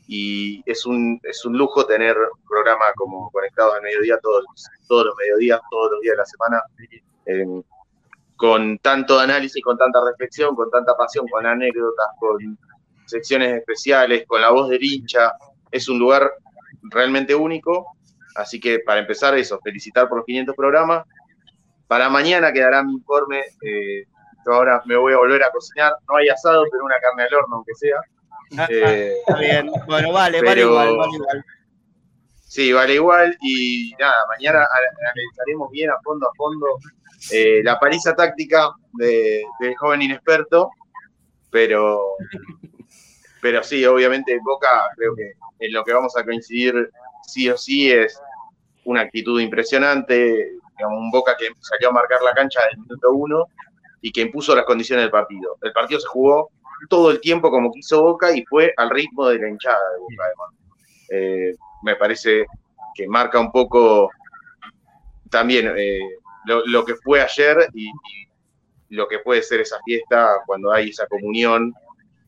[0.06, 4.44] y es un, es un lujo tener un programa como Conectados al Mediodía todos,
[4.86, 6.62] todos los mediodías, todos los días de la semana,
[8.36, 12.58] con tanto análisis, con tanta reflexión, con tanta pasión, con anécdotas, con
[13.06, 15.32] secciones especiales, con la voz del hincha.
[15.70, 16.30] Es un lugar
[16.82, 17.86] realmente único.
[18.36, 21.04] Así que para empezar eso, felicitar por los 500 programas
[21.88, 23.40] para mañana quedará mi informe.
[23.62, 24.04] Eh,
[24.46, 25.94] yo ahora me voy a volver a cocinar.
[26.08, 28.00] No hay asado, pero una carne al horno, aunque sea.
[28.56, 29.70] Ah, eh, está bien.
[29.86, 31.44] Bueno, vale, vale igual, vale igual.
[32.40, 33.36] Sí, vale igual.
[33.40, 34.66] Y nada, mañana
[35.02, 36.66] analizaremos bien a fondo a fondo
[37.32, 40.70] eh, la paliza táctica del joven inexperto.
[41.50, 42.00] Pero,
[43.40, 46.90] pero sí, obviamente Boca, creo que en lo que vamos a coincidir
[47.26, 48.20] sí o sí es
[48.84, 50.52] una actitud impresionante,
[50.86, 53.46] un Boca que salió a marcar la cancha del minuto uno
[54.00, 55.56] y que impuso las condiciones del partido.
[55.62, 56.50] El partido se jugó
[56.88, 60.24] todo el tiempo como quiso Boca y fue al ritmo de la hinchada de Boca,
[60.24, 60.54] además.
[61.10, 62.46] Eh, me parece
[62.94, 64.10] que marca un poco
[65.30, 66.00] también eh,
[66.44, 67.90] lo, que fue ayer y,
[68.90, 71.74] lo que puede ser esa fiesta cuando hay esa comunión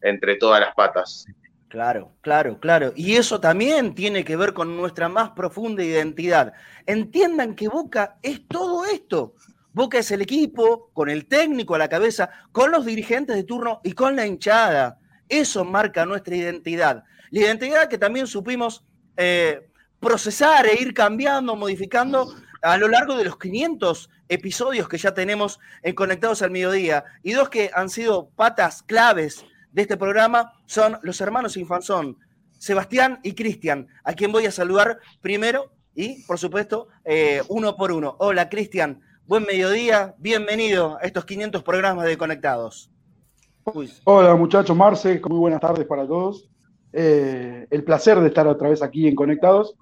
[0.03, 1.25] entre todas las patas.
[1.71, 2.93] Claro, claro, claro.
[2.97, 6.53] Y eso también tiene que ver con nuestra más profunda identidad.
[6.85, 9.37] Entiendan que Boca es todo esto.
[9.73, 13.81] Boca es el equipo, con el técnico a la cabeza, con los dirigentes de turno
[13.85, 14.99] y con la hinchada.
[15.29, 17.05] Eso marca nuestra identidad.
[17.31, 18.85] La identidad que también supimos
[19.17, 25.15] eh, procesar e ir cambiando, modificando a lo largo de los 500 episodios que ya
[25.15, 27.05] tenemos en Conectados al Mediodía.
[27.23, 32.17] Y dos que han sido patas claves de este programa son los hermanos Infanzón,
[32.59, 37.93] Sebastián y Cristian, a quien voy a saludar primero y, por supuesto, eh, uno por
[37.93, 38.17] uno.
[38.19, 39.01] Hola, Cristian.
[39.27, 42.91] Buen mediodía, bienvenido a estos 500 programas de Conectados.
[44.05, 46.49] Hola muchachos, Marce, muy buenas tardes para todos.
[46.93, 49.77] Eh, el placer de estar otra vez aquí en Conectados.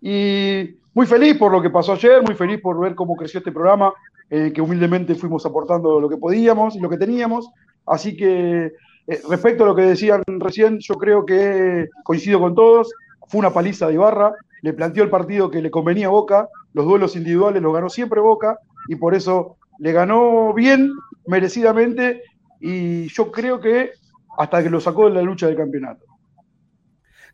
[0.00, 3.50] Y muy feliz por lo que pasó ayer, muy feliz por ver cómo creció este
[3.50, 3.92] programa,
[4.30, 7.50] eh, que humildemente fuimos aportando lo que podíamos y lo que teníamos.
[7.84, 8.72] Así que
[9.12, 12.92] eh, respecto a lo que decían recién, yo creo que coincido con todos.
[13.28, 16.86] Fue una paliza de Ibarra, le planteó el partido que le convenía a Boca, los
[16.86, 20.92] duelos individuales los ganó siempre Boca y por eso le ganó bien,
[21.26, 22.22] merecidamente,
[22.60, 23.90] y yo creo que
[24.38, 26.04] hasta que lo sacó de la lucha del campeonato.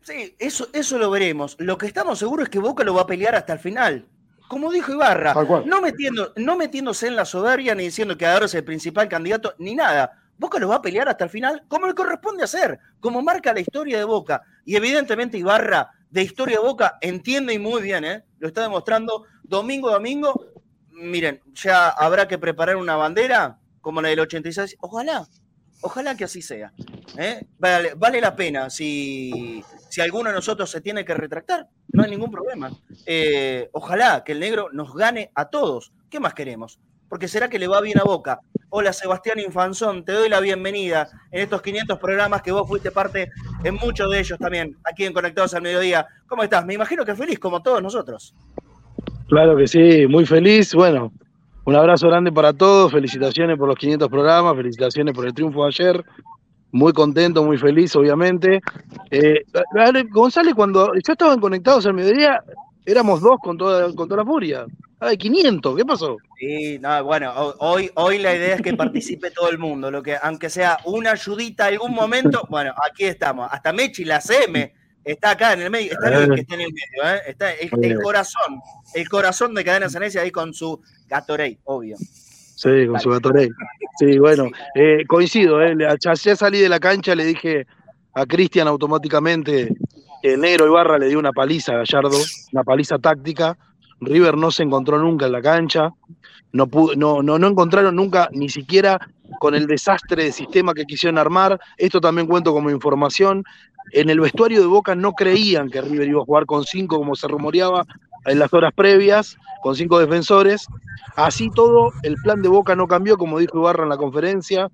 [0.01, 1.55] Sí, eso, eso lo veremos.
[1.59, 4.05] Lo que estamos seguros es que Boca lo va a pelear hasta el final.
[4.47, 5.33] Como dijo Ibarra,
[5.65, 9.53] no, metiendo, no metiéndose en la soberbia ni diciendo que ahora es el principal candidato,
[9.59, 10.19] ni nada.
[10.39, 13.59] Boca lo va a pelear hasta el final como le corresponde hacer, como marca la
[13.59, 14.41] historia de Boca.
[14.65, 18.23] Y evidentemente Ibarra, de historia de Boca, entiende y muy bien, ¿eh?
[18.39, 20.33] lo está demostrando domingo domingo
[20.99, 24.77] miren, ya habrá que preparar una bandera como la del 86.
[24.81, 25.27] Ojalá,
[25.81, 26.73] ojalá que así sea.
[27.17, 27.45] ¿eh?
[27.57, 28.69] Vale, la pena.
[28.69, 32.71] Si, si alguno de nosotros se tiene que retractar, no hay ningún problema.
[33.05, 35.93] Eh, ojalá que el negro nos gane a todos.
[36.09, 36.79] ¿Qué más queremos?
[37.09, 38.39] Porque será que le va bien a Boca.
[38.69, 43.31] Hola Sebastián Infanzón, te doy la bienvenida en estos 500 programas que vos fuiste parte
[43.63, 46.05] en muchos de ellos también, aquí en Conectados al Mediodía.
[46.27, 46.63] ¿Cómo estás?
[46.67, 48.35] Me imagino que feliz como todos nosotros.
[49.27, 50.75] Claro que sí, muy feliz.
[50.75, 51.11] Bueno,
[51.65, 55.67] un abrazo grande para todos, felicitaciones por los 500 programas, felicitaciones por el triunfo de
[55.67, 56.05] ayer.
[56.71, 58.61] Muy contento, muy feliz, obviamente.
[59.09, 59.45] Eh,
[60.11, 62.43] González, cuando ya estaban conectados al mediodía,
[62.85, 64.65] éramos dos con toda, con toda la furia.
[64.99, 66.17] Ay, 500, ¿qué pasó?
[66.37, 70.17] Sí, no, bueno, hoy, hoy la idea es que participe todo el mundo, lo que
[70.21, 73.47] aunque sea una ayudita algún momento, bueno, aquí estamos.
[73.49, 76.67] Hasta Mechi, la CM, Está acá en el medio, está el que está en el
[76.73, 77.21] medio, ¿eh?
[77.27, 78.59] está el, corazón,
[78.93, 81.95] el corazón de Cadena Sanese ahí con su Gatorade, obvio.
[81.97, 83.49] Sí, con su Gatorade.
[83.97, 85.75] Sí, bueno, eh, coincido, ¿eh?
[85.99, 87.65] ya salí de la cancha, le dije
[88.13, 89.73] a Cristian automáticamente
[90.21, 92.17] que Negro Ibarra le dio una paliza a Gallardo,
[92.51, 93.57] una paliza táctica.
[94.01, 95.93] River no se encontró nunca en la cancha,
[96.51, 98.99] no, pudo, no, no, no encontraron nunca ni siquiera
[99.39, 101.59] con el desastre de sistema que quisieron armar.
[101.77, 103.43] Esto también cuento como información.
[103.91, 107.15] En el vestuario de Boca no creían que River iba a jugar con cinco, como
[107.15, 107.85] se rumoreaba
[108.25, 110.67] en las horas previas, con cinco defensores.
[111.15, 114.69] Así todo, el plan de Boca no cambió, como dijo Ibarra en la conferencia.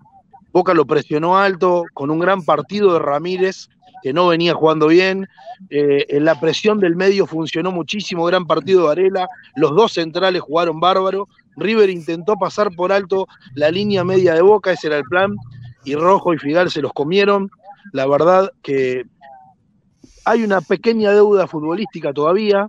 [0.52, 3.70] Boca lo presionó alto, con un gran partido de Ramírez,
[4.06, 5.28] que no venía jugando bien.
[5.72, 9.28] Eh, en la presión del medio funcionó muchísimo, gran partido de Varela.
[9.56, 11.28] Los dos centrales jugaron bárbaro.
[11.58, 15.36] River intentó pasar por alto la línea media de Boca, ese era el plan,
[15.86, 17.50] y Rojo y Figal se los comieron.
[17.94, 19.06] La verdad que
[20.24, 22.68] hay una pequeña deuda futbolística todavía,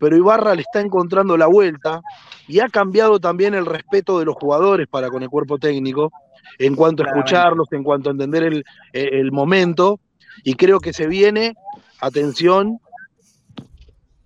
[0.00, 2.02] pero Ibarra le está encontrando la vuelta
[2.48, 6.10] y ha cambiado también el respeto de los jugadores para con el cuerpo técnico,
[6.58, 10.00] en cuanto a escucharlos, en cuanto a entender el, el momento,
[10.42, 11.54] y creo que se viene,
[12.00, 12.80] atención,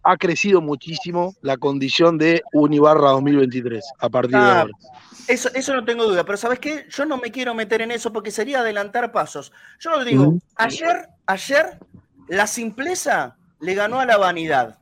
[0.03, 4.73] ha crecido muchísimo la condición de Unibarra 2023 a partir de ah, ahora.
[5.27, 6.87] Eso, eso no tengo duda, pero ¿sabes qué?
[6.89, 9.53] Yo no me quiero meter en eso porque sería adelantar pasos.
[9.79, 11.79] Yo lo digo, ayer, ayer
[12.29, 14.79] la simpleza le ganó a la vanidad.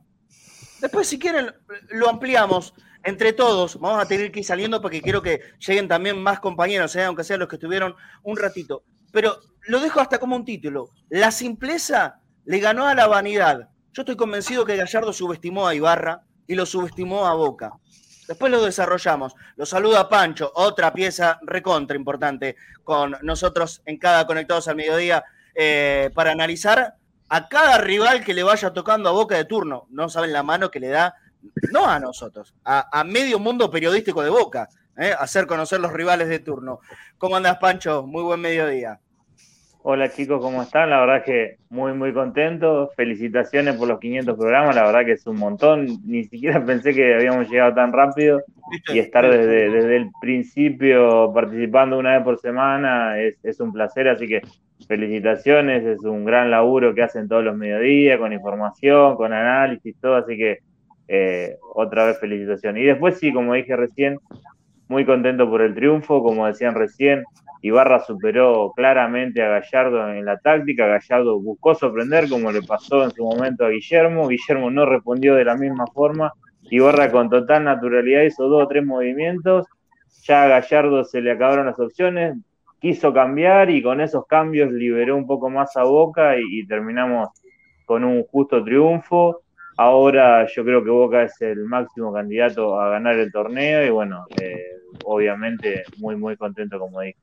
[0.79, 1.53] Después, si quieren,
[1.89, 3.79] lo ampliamos entre todos.
[3.79, 7.03] Vamos a tener que ir saliendo porque quiero que lleguen también más compañeros, ¿eh?
[7.03, 8.83] aunque sean los que estuvieron un ratito.
[9.11, 10.89] Pero lo dejo hasta como un título.
[11.09, 13.69] La simpleza le ganó a la vanidad.
[13.93, 17.73] Yo estoy convencido que Gallardo subestimó a Ibarra y lo subestimó a Boca.
[18.27, 19.35] Después lo desarrollamos.
[19.55, 25.23] Lo saluda Pancho, otra pieza recontra importante con nosotros en cada Conectados al Mediodía
[25.55, 26.95] eh, para analizar
[27.29, 29.87] a cada rival que le vaya tocando a Boca de turno.
[29.89, 31.15] No saben la mano que le da,
[31.71, 36.39] no a nosotros, a, medio mundo periodístico de Boca, eh, hacer conocer los rivales de
[36.39, 36.79] turno.
[37.17, 38.03] ¿Cómo andas, Pancho?
[38.03, 38.99] Muy buen mediodía.
[39.89, 40.89] Hola chicos, ¿cómo están?
[40.89, 42.89] La verdad que muy, muy contento.
[42.97, 45.87] Felicitaciones por los 500 programas, la verdad que es un montón.
[46.05, 48.41] Ni siquiera pensé que habíamos llegado tan rápido
[48.93, 54.09] y estar desde, desde el principio participando una vez por semana es, es un placer,
[54.09, 54.41] así que
[54.89, 60.17] felicitaciones, es un gran laburo que hacen todos los mediodías, con información, con análisis, todo,
[60.17, 60.57] así que
[61.07, 62.83] eh, otra vez felicitaciones.
[62.83, 64.19] Y después sí, como dije recién,
[64.89, 67.23] muy contento por el triunfo, como decían recién,
[67.61, 73.11] Ibarra superó claramente a Gallardo en la táctica, Gallardo buscó sorprender como le pasó en
[73.11, 76.33] su momento a Guillermo, Guillermo no respondió de la misma forma,
[76.69, 79.65] Ibarra con total naturalidad hizo dos o tres movimientos,
[80.23, 82.35] ya a Gallardo se le acabaron las opciones,
[82.79, 87.29] quiso cambiar y con esos cambios liberó un poco más a Boca y, terminamos
[87.85, 89.41] con un justo triunfo.
[89.77, 94.25] Ahora yo creo que Boca es el máximo candidato a ganar el torneo y bueno,
[94.41, 94.63] eh,
[95.05, 97.17] obviamente muy, muy contento como dije.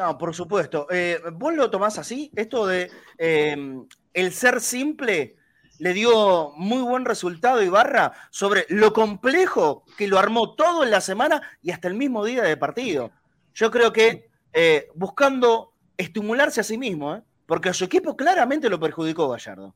[0.00, 0.86] No, por supuesto.
[0.90, 2.30] Eh, ¿Vos lo tomás así?
[2.34, 5.36] Esto de em, el ser simple
[5.78, 11.02] le dio muy buen resultado Ibarra sobre lo complejo que lo armó todo en la
[11.02, 13.10] semana y hasta el mismo día de partido.
[13.52, 17.22] Yo creo que eh, buscando estimularse a sí mismo, ¿eh?
[17.44, 19.74] porque a su equipo claramente lo perjudicó Gallardo.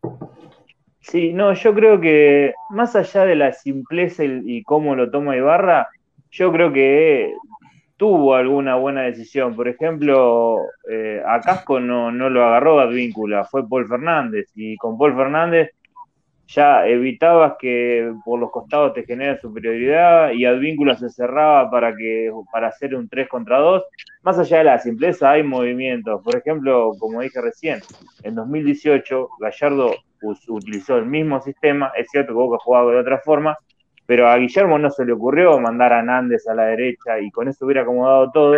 [1.01, 5.89] Sí, no, yo creo que más allá de la simpleza y, cómo lo toma Ibarra,
[6.31, 7.35] yo creo que
[8.05, 9.57] tuvo alguna buena decisión.
[9.57, 10.59] Por ejemplo,
[10.91, 14.51] eh, a Casco no, no lo agarró Advíncula, fue Paul Fernández.
[14.55, 15.71] Y con Paul Fernández
[16.47, 22.31] ya evitabas que por los costados te genera superioridad y Advíncula se cerraba para que
[22.53, 23.83] para hacer un 3 contra 2.
[24.23, 26.23] Más allá de la simpleza, hay movimientos.
[26.23, 27.81] Por ejemplo, como dije recién,
[28.23, 29.95] en 2018 Gallardo
[30.49, 31.91] utilizó el mismo sistema.
[31.97, 33.57] Es cierto que Boca jugaba de otra forma,
[34.07, 37.49] pero a Guillermo no se le ocurrió mandar a Nández a la derecha y con
[37.49, 38.57] eso hubiera acomodado todo.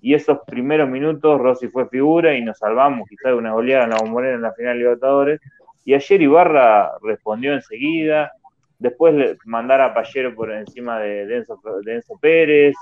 [0.00, 3.90] Y esos primeros minutos Rossi fue figura y nos salvamos quizás de una goleada en
[3.90, 5.40] la bombonera en la final de Libertadores
[5.86, 8.32] y ayer Ibarra respondió enseguida,
[8.76, 12.74] después mandar a Pallero por encima de, Denso, Pérez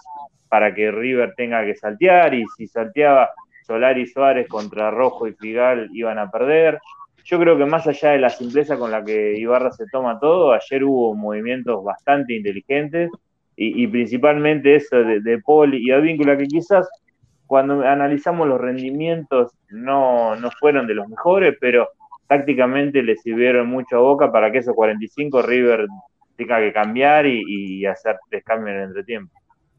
[0.49, 3.31] para que River tenga que saltear y si salteaba
[3.67, 6.81] Solari y Suárez contra Rojo y Figal iban a perder.
[7.25, 10.53] Yo creo que más allá de la simpleza con la que Ibarra se toma todo,
[10.53, 13.11] ayer hubo movimientos bastante inteligentes
[13.57, 16.89] y, principalmente eso de, de Paul y Advíncula que quizás
[17.47, 21.89] cuando analizamos los rendimientos no, no fueron de los mejores, pero
[22.27, 25.87] tácticamente le sirvieron mucho a Boca para que esos 45 River
[26.37, 29.33] tenga que cambiar y, hacer tres cambios en el entretiempo.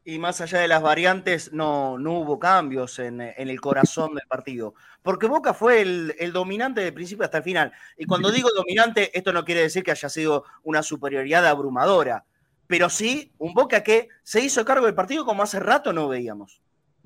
[0.08, 4.74] Y más allá de las variantes, no, no hubo cambios en, el corazón del partido.
[5.02, 7.72] Porque Boca fue el, dominante de principio hasta el final.
[7.98, 12.24] Y cuando digo dominante, esto no quiere decir que haya sido una superioridad abrumadora.
[12.68, 16.62] Pero sí un Boca que se hizo cargo del partido como hace rato no veíamos.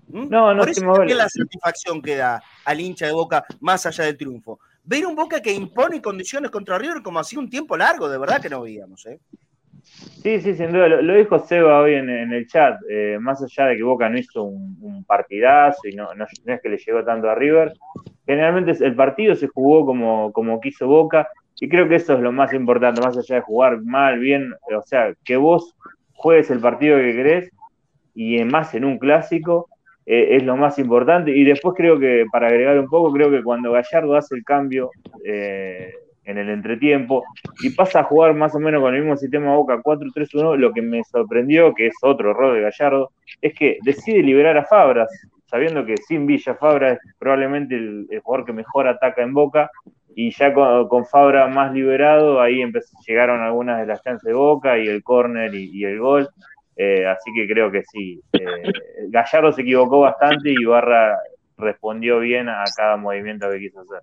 [0.08, 0.28] ¿Mm?
[0.28, 4.04] No, no Por eso también la satisfacción que da al hincha de Boca más allá
[4.04, 8.08] del triunfo ver un Boca que impone condiciones contra River como hacía un tiempo largo,
[8.08, 9.06] de verdad que no veíamos.
[9.06, 9.20] ¿eh?
[9.82, 10.88] Sí, sí, sin duda.
[10.88, 12.78] Lo, dijo Seba hoy en, el chat.
[12.88, 16.78] Eh, más allá de que Boca no hizo un, partidazo y no, es que le
[16.78, 17.72] llegó tanto a River,
[18.26, 21.28] generalmente el partido se jugó como, como quiso Boca
[21.60, 24.82] y creo que eso es lo más importante, más allá de jugar mal, bien, o
[24.82, 25.74] sea, que vos
[26.12, 27.50] juegues el partido que querés
[28.14, 29.68] y más en un clásico
[30.06, 31.30] eh, es lo más importante.
[31.30, 34.90] Y después creo que, para agregar un poco, creo que cuando Gallardo hace el cambio
[35.24, 35.92] eh,
[36.30, 37.24] en el entretiempo
[37.62, 40.82] y pasa a jugar más o menos con el mismo sistema Boca 4-3-1, lo que
[40.82, 45.10] me sorprendió, que es otro error de Gallardo, es que decide liberar a Fabras,
[45.46, 49.70] sabiendo que sin Villa Fabra es probablemente el, jugador que mejor ataca en Boca,
[50.14, 52.62] y ya con, Fabra más liberado, ahí
[53.06, 56.28] llegaron algunas de las chances de Boca y el córner y, el gol.
[56.76, 58.20] Eh, así que creo que sí.
[58.32, 58.72] Eh,
[59.08, 61.16] Gallardo se equivocó bastante y Barra
[61.56, 64.00] respondió bien a cada movimiento que quiso hacer.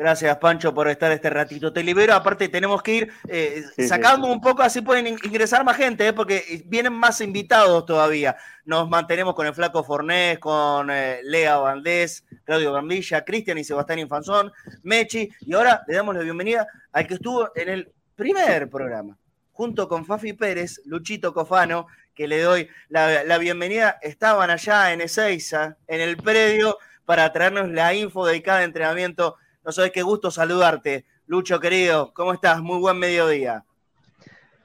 [0.00, 1.74] Gracias, Pancho, por estar este ratito.
[1.74, 2.14] Te libero.
[2.14, 6.94] Aparte, tenemos que ir eh, sacando un poco, así pueden ingresar más gente, porque vienen
[6.94, 8.34] más invitados todavía.
[8.64, 14.50] Nos mantenemos con el Flaco Fornés, con Lea Valdés, Claudio Gambilla, Cristian y Sebastián Infanzón,
[14.84, 15.28] Mechi.
[15.40, 19.18] Y ahora le damos la bienvenida al que estuvo en el primer programa,
[19.52, 25.76] junto con Fafi Pérez, Luchito Cofano, que le doy la, bienvenida, estaban allá en Ezeiza,
[25.86, 29.36] en el predio, para traernos la info de cada entrenamiento.
[29.64, 31.04] No sabes qué gusto saludarte.
[31.26, 32.62] Lucho, querido, ¿cómo estás?
[32.62, 33.64] Muy buen mediodía.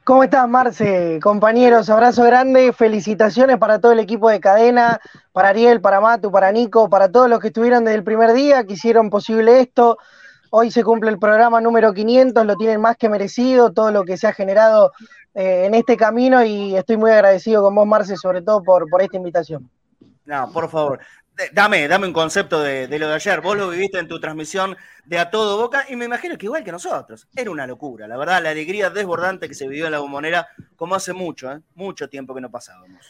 [0.06, 1.20] ¿Cómo estás, Marce?
[1.22, 5.02] Compañeros, abrazo grande, felicitaciones para todo el equipo de cadena,
[5.34, 8.64] para Ariel, para Matu, para Nico, para todos los que estuvieron desde el primer día,
[8.64, 9.98] que hicieron posible esto.
[10.52, 14.16] Hoy se cumple el programa número 500, lo tienen más que merecido, todo lo que
[14.16, 14.92] se ha generado
[15.34, 19.02] eh, en este camino y estoy muy agradecido con vos, Marce, sobre todo por, por
[19.02, 19.70] esta invitación.
[20.24, 21.00] No, por favor,
[21.54, 23.42] dame, dame un concepto de, lo de ayer.
[23.42, 24.76] Vos lo viviste en tu transmisión
[25.06, 27.28] de A Todo Boca y me imagino que igual que nosotros.
[27.36, 30.96] Era una locura, la verdad, la alegría desbordante que se vivió en la bombonera como
[30.96, 31.62] hace mucho, ¿eh?
[31.76, 33.06] mucho tiempo que no pasábamos.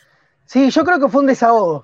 [0.45, 1.83] Sí, yo creo que fue un desahogo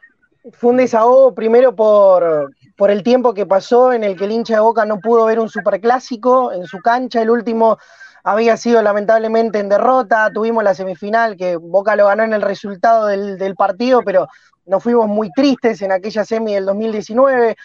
[0.54, 4.56] fue un desahogo primero por, por, el tiempo que pasó en el que el hincha
[4.56, 7.22] de Boca no pudo ver un superclásico en su cancha.
[7.22, 7.78] El último
[8.24, 10.32] había sido lamentablemente en derrota.
[10.34, 14.28] Tuvimos la semifinal que Boca lo ganó en el resultado del, partido, pero
[14.72, 17.58] nos fuimos muy tristes en aquella semi del 2019.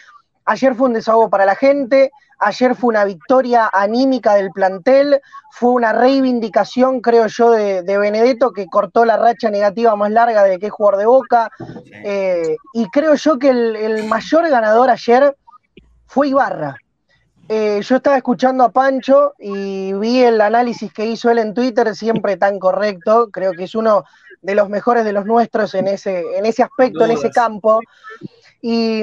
[0.45, 5.21] Ayer fue un desahogo para la gente, ayer fue una victoria anímica del plantel,
[5.53, 10.59] fue una reivindicación, creo yo, de, Benedetto que cortó la racha negativa más larga de
[10.59, 11.51] que es jugador de boca.
[11.93, 15.37] Eh, y creo yo que el, mayor ganador ayer
[16.07, 16.77] fue Ibarra.
[17.49, 21.95] Eh, yo estaba escuchando a Pancho y vi el análisis que hizo él en Twitter,
[21.95, 23.31] siempre tan correcto.
[23.31, 24.05] Creo que es uno
[24.47, 27.81] de los mejores de los nuestros en ese, en ese aspecto, en ese campo.
[28.63, 29.03] Y,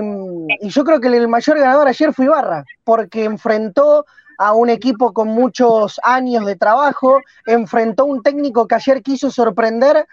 [0.62, 4.06] yo creo que el mayor ganador ayer fue Ibarra, porque enfrentó
[4.38, 9.30] a un equipo con muchos años de trabajo, enfrentó a un técnico que ayer quiso
[9.30, 10.08] sorprender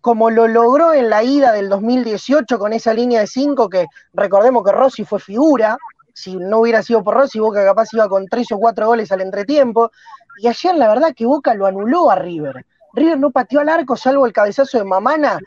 [0.00, 4.62] como lo logró en la ida del 2018 con esa línea de cinco que recordemos
[4.62, 5.76] que Rossi fue figura,
[6.14, 9.20] si no hubiera sido por Rossi, Boca capaz iba con tres o cuatro goles al
[9.20, 9.90] entretiempo,
[10.40, 12.64] y ayer la verdad que Boca lo anuló a River.
[12.96, 15.38] River no pateó al arco salvo el cabezazo de Mamana,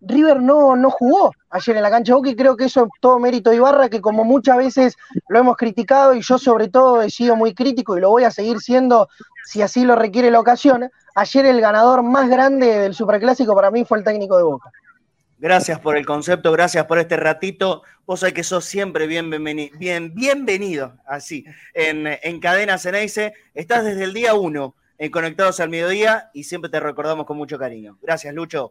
[0.00, 2.90] River no, no jugó ayer en la cancha de Boca y creo que eso es
[3.00, 4.96] todo mérito de Ibarra, que como muchas veces
[5.28, 8.30] lo hemos criticado y yo sobre todo he sido muy crítico y lo voy a
[8.30, 9.08] seguir siendo
[9.44, 13.84] si así lo requiere la ocasión, ayer el ganador más grande del Superclásico para mí
[13.84, 14.70] fue el técnico de Boca.
[15.38, 17.82] Gracias por el concepto, gracias por este ratito.
[18.06, 21.44] Vos sabés que sos siempre bienvenido, bien, bienvenido así,
[21.74, 23.34] en, en Cadena Ceneice.
[23.52, 27.58] Estás desde el día uno en Conectados al Mediodía y siempre te recordamos con mucho
[27.58, 27.98] cariño.
[28.02, 28.70] Gracias, Lucho.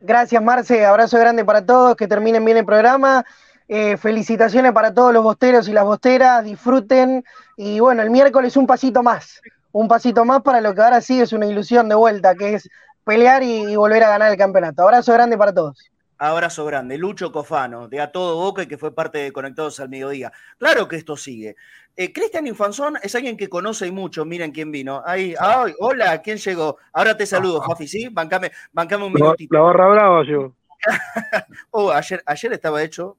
[0.00, 0.84] Gracias, Marce.
[0.84, 1.96] Abrazo grande para todos.
[1.96, 3.24] Que terminen bien el programa.
[3.68, 6.44] Eh, felicitaciones para todos los bosteros y las bosteras.
[6.44, 7.24] Disfruten.
[7.56, 9.40] Y bueno, el miércoles un pasito más.
[9.72, 12.68] Un pasito más para lo que ahora sí es una ilusión de vuelta, que es
[13.04, 14.82] pelear y volver a ganar el campeonato.
[14.82, 15.90] Abrazo grande para todos.
[16.18, 16.98] Abrazo grande.
[16.98, 20.32] Lucho Cofano, de A Todo Boca y que fue parte de Conectados al Mediodía.
[20.58, 21.56] Claro que esto sigue.
[21.96, 24.24] Eh, Cristian Infanzón es alguien que conoce y mucho.
[24.24, 25.02] Miren quién vino.
[25.06, 26.76] Ahí, ay, hola, ¿quién llegó?
[26.92, 28.08] Ahora te saludo, Fafi, ¿sí?
[28.08, 29.54] Bancame, bancame un minutito.
[29.54, 30.54] La barra brava yo.
[31.70, 33.16] oh, ayer, ayer estaba hecho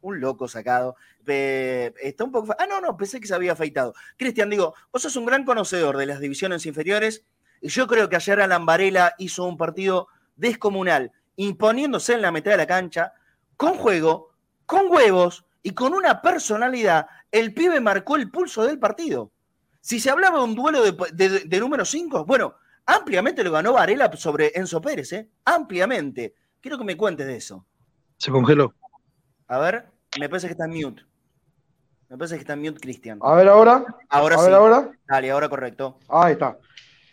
[0.00, 0.96] un loco sacado.
[1.26, 2.54] está un poco.
[2.58, 3.94] Ah, no, no, pensé que se había afeitado.
[4.16, 7.24] Cristian, digo, vos sos un gran conocedor de las divisiones inferiores
[7.60, 12.52] y yo creo que ayer Alan Varela hizo un partido descomunal imponiéndose en la mitad
[12.52, 13.12] de la cancha,
[13.56, 14.32] con juego,
[14.66, 19.32] con huevos y con una personalidad, el pibe marcó el pulso del partido.
[19.80, 22.54] Si se hablaba de un duelo de, número 5, bueno,
[22.86, 25.28] ampliamente lo ganó Varela sobre Enzo Pérez, ¿eh?
[25.44, 26.34] Ampliamente.
[26.60, 27.66] Quiero que me cuentes de eso.
[28.16, 28.74] Se congeló.
[29.48, 29.86] A ver,
[30.20, 31.02] me parece que está en mute.
[32.08, 33.18] Me parece que está en mute, Cristian.
[33.22, 33.84] A ver ahora.
[34.08, 34.44] Ahora a sí.
[34.44, 34.92] Ver ahora.
[35.08, 35.98] Dale, ahora correcto.
[36.08, 36.58] Ahí está.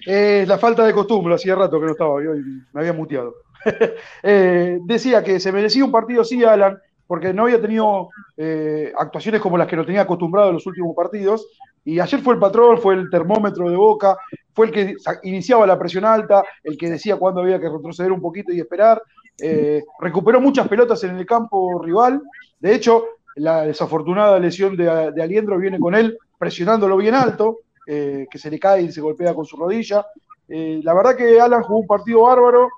[0.06, 3.34] Es la falta de costumbre, hacía rato que no estaba yo me había muteado.
[4.24, 9.42] Eh, decía que se merecía un partido así, Alan, porque no había tenido eh, actuaciones
[9.42, 11.48] como las que lo tenía acostumbrado en los últimos partidos.
[11.84, 14.18] Y ayer fue el patrón, fue el termómetro de boca,
[14.54, 18.22] fue el que iniciaba la presión alta, el que decía cuándo había que retroceder un
[18.22, 19.02] poquito y esperar.
[19.42, 22.22] Eh, recuperó muchas pelotas en el campo rival.
[22.60, 23.06] De hecho,
[23.36, 28.60] la desafortunada lesión de, de Aliendro viene con él presionándolo bien alto, que se le
[28.60, 30.06] cae y se golpea con su rodilla.
[30.48, 32.70] la verdad que Alan jugó un partido bárbaro,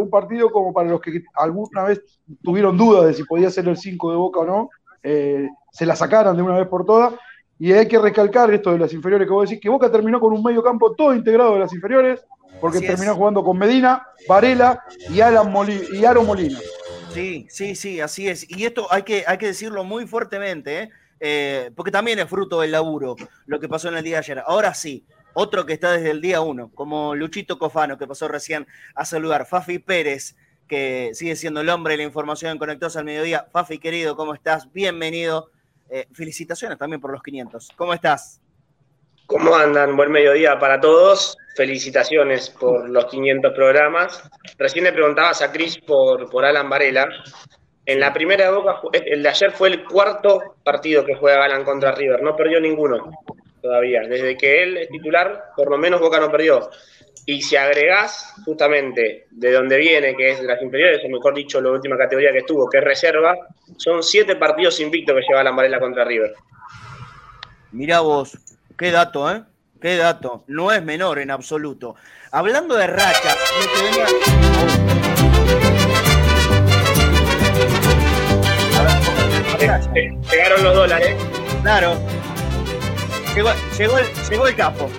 [0.00, 2.02] un partido como para los que alguna vez
[2.42, 4.70] tuvieron dudas de si podía ser el 5 de Boca o no,
[5.02, 7.14] eh, se la sacaran de una vez por todas.
[7.58, 10.32] Y hay que recalcar esto de las inferiores que vos decís, que Boca terminó con
[10.32, 12.24] un medio campo todo integrado de las inferiores,
[12.60, 15.52] porque terminó jugando con Medina, Varela y, Alan
[15.92, 16.58] y Aaron Molina.
[17.12, 18.48] Sí, sí, sí, así es.
[18.50, 20.90] Y esto hay que, hay que decirlo muy fuertemente, ¿eh?
[21.24, 23.14] Eh, porque también es fruto del laburo
[23.46, 24.42] lo que pasó en el día de ayer.
[24.44, 28.66] Ahora sí, otro que está desde el día uno, como Luchito Cofano, que pasó recién
[28.94, 30.36] a saludar, Fafi Pérez,
[30.68, 33.46] que sigue siendo el hombre de la información en Conectados al Mediodía.
[33.52, 34.72] Fafi, querido, ¿cómo estás?
[34.72, 35.50] Bienvenido.
[35.90, 37.70] Eh, felicitaciones también por los 500.
[37.76, 38.40] ¿Cómo estás?
[39.26, 39.96] ¿Cómo andan?
[39.96, 41.36] Buen mediodía para todos.
[41.56, 44.22] Felicitaciones por los 500 programas.
[44.58, 47.08] Recién le preguntabas a Cris por, por Alan Varela.
[47.84, 51.92] En la primera boca, el de ayer fue el cuarto partido que juega Alan contra
[51.92, 52.22] River.
[52.22, 53.10] No perdió ninguno
[53.62, 54.02] todavía.
[54.02, 56.68] Desde que él es titular, por lo menos Boca no perdió.
[57.24, 61.60] Y si agregás justamente de donde viene, que es de las inferiores, o mejor dicho,
[61.60, 63.36] la última categoría que estuvo, que es reserva,
[63.76, 66.34] son siete partidos invictos que lleva la Varela contra River.
[67.70, 68.36] Mirá vos,
[68.76, 69.42] qué dato, ¿eh?
[69.80, 70.44] Qué dato.
[70.48, 71.96] No es menor en absoluto.
[72.30, 73.36] Hablando de rachas,
[80.30, 81.16] Llegaron los dólares.
[81.62, 81.96] Claro,
[83.34, 84.90] Llegó, llegó, el, llegó el capo.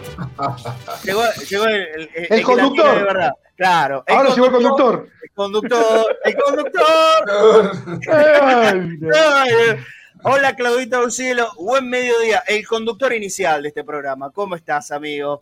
[1.03, 2.97] Llegó, llegó el, el, el conductor.
[2.97, 3.33] De verdad.
[3.55, 4.03] Claro.
[4.07, 5.09] Ahora llegó el conductor.
[5.21, 6.19] El conductor.
[6.25, 7.71] El conductor.
[10.23, 12.43] Hola Claudita Cielo, buen mediodía.
[12.47, 14.31] El conductor inicial de este programa.
[14.31, 15.39] ¿Cómo estás, amigo?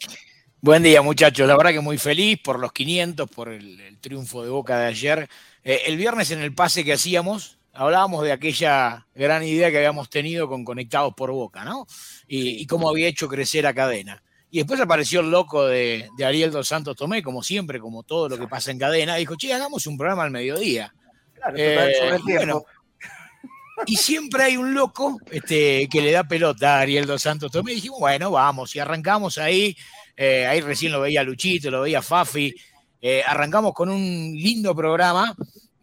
[0.60, 1.48] Buen día, muchachos.
[1.48, 4.88] La verdad que muy feliz por los 500, por el, el triunfo de Boca de
[4.88, 5.30] ayer.
[5.64, 10.10] Eh, el viernes en el pase que hacíamos, hablábamos de aquella gran idea que habíamos
[10.10, 11.86] tenido con Conectados por Boca, ¿no?
[12.28, 14.22] Y, y cómo había hecho crecer a cadena.
[14.50, 18.28] Y después apareció el loco de, de Ariel dos Santos Tomé, como siempre, como todo
[18.28, 19.16] lo que pasa en cadena.
[19.16, 20.94] Dijo, che, hagamos un programa al mediodía.
[21.34, 22.64] Claro, Eh, sobre el bueno,
[23.86, 27.72] y siempre hay un loco este, que le da pelota a Ariel dos Santos Tomé.
[27.72, 28.76] Y dijimos, bueno, vamos.
[28.76, 29.76] Y arrancamos ahí.
[30.18, 32.54] eh, ahí recién lo veía Luchito, lo veía Fafi.
[33.02, 35.34] eh, arrancamos con un lindo programa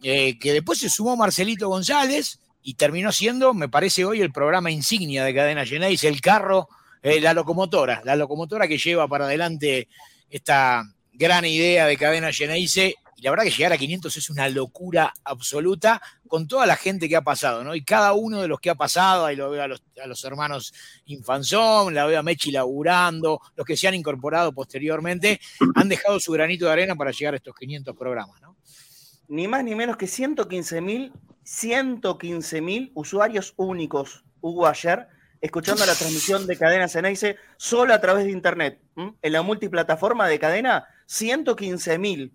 [0.01, 4.71] eh, que después se sumó Marcelito González y terminó siendo, me parece hoy, el programa
[4.71, 6.69] insignia de Cadena Genéis, el carro,
[7.01, 9.87] eh, la locomotora, la locomotora que lleva para adelante
[10.29, 10.83] esta
[11.13, 12.95] gran idea de Cadena Geneise.
[13.15, 17.09] Y la verdad que llegar a 500 es una locura absoluta con toda la gente
[17.09, 17.75] que ha pasado, ¿no?
[17.75, 20.23] Y cada uno de los que ha pasado, ahí lo veo a los, a los
[20.23, 20.73] hermanos
[21.05, 25.41] Infanzón, la veo a Mechi laburando, los que se han incorporado posteriormente,
[25.75, 28.55] han dejado su granito de arena para llegar a estos 500 programas, ¿no?
[29.29, 31.13] Ni más ni menos que 115 mil
[31.43, 35.07] 115 mil usuarios únicos hubo ayer
[35.41, 38.81] escuchando la transmisión de Cadena Ceneice solo a través de internet.
[38.95, 42.33] En la multiplataforma de Cadena, 115 mil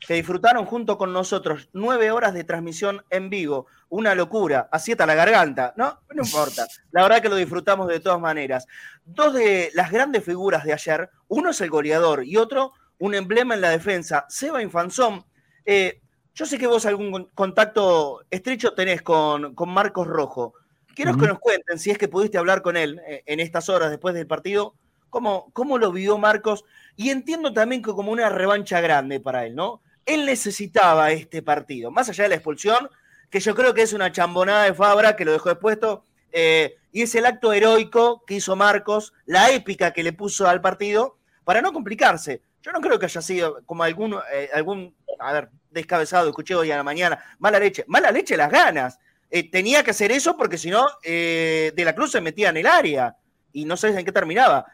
[0.00, 3.66] que disfrutaron junto con nosotros nueve horas de transmisión en vivo.
[3.88, 6.00] Una locura, así está la garganta, ¿no?
[6.12, 6.66] No importa.
[6.90, 8.66] La verdad que lo disfrutamos de todas maneras.
[9.04, 13.54] Dos de las grandes figuras de ayer, uno es el goleador y otro un emblema
[13.54, 15.24] en la defensa, Seba Infanzón.
[15.64, 16.00] Eh,
[16.34, 20.54] yo sé que vos algún con- contacto estrecho tenés con, con Marcos Rojo.
[20.94, 23.90] Quiero que nos cuenten, si es que pudiste hablar con él eh, en estas horas
[23.90, 24.74] después del partido,
[25.08, 26.64] cómo, cómo lo vivió Marcos.
[26.96, 29.80] Y entiendo también que como una revancha grande para él, ¿no?
[30.04, 32.90] Él necesitaba este partido, más allá de la expulsión,
[33.30, 37.02] que yo creo que es una chambonada de Fabra que lo dejó expuesto, eh, y
[37.02, 41.62] es el acto heroico que hizo Marcos, la épica que le puso al partido, para
[41.62, 42.42] no complicarse.
[42.62, 46.70] Yo no creo que haya sido como algún, eh, algún a ver, descabezado, escuché hoy
[46.70, 48.98] a la mañana, mala leche, mala leche las ganas.
[49.30, 52.58] Eh, tenía que hacer eso porque si no, eh, De la Cruz se metía en
[52.58, 53.16] el área
[53.52, 54.66] y no sabes en qué terminaba.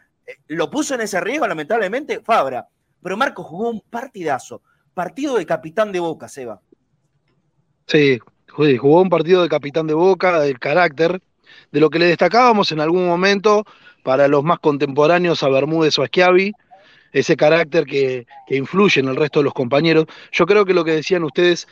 [0.47, 2.67] Lo puso en ese riesgo, lamentablemente, Fabra.
[3.01, 4.61] Pero Marcos jugó un partidazo.
[4.93, 6.61] Partido de capitán de Boca, Seba.
[7.87, 11.21] Sí, jugó un partido de capitán de Boca, del carácter,
[11.71, 13.65] de lo que le destacábamos en algún momento
[14.03, 16.53] para los más contemporáneos a Bermúdez o a Schiavi,
[17.11, 20.05] ese carácter que, que influye en el resto de los compañeros.
[20.31, 21.67] Yo creo que lo que decían ustedes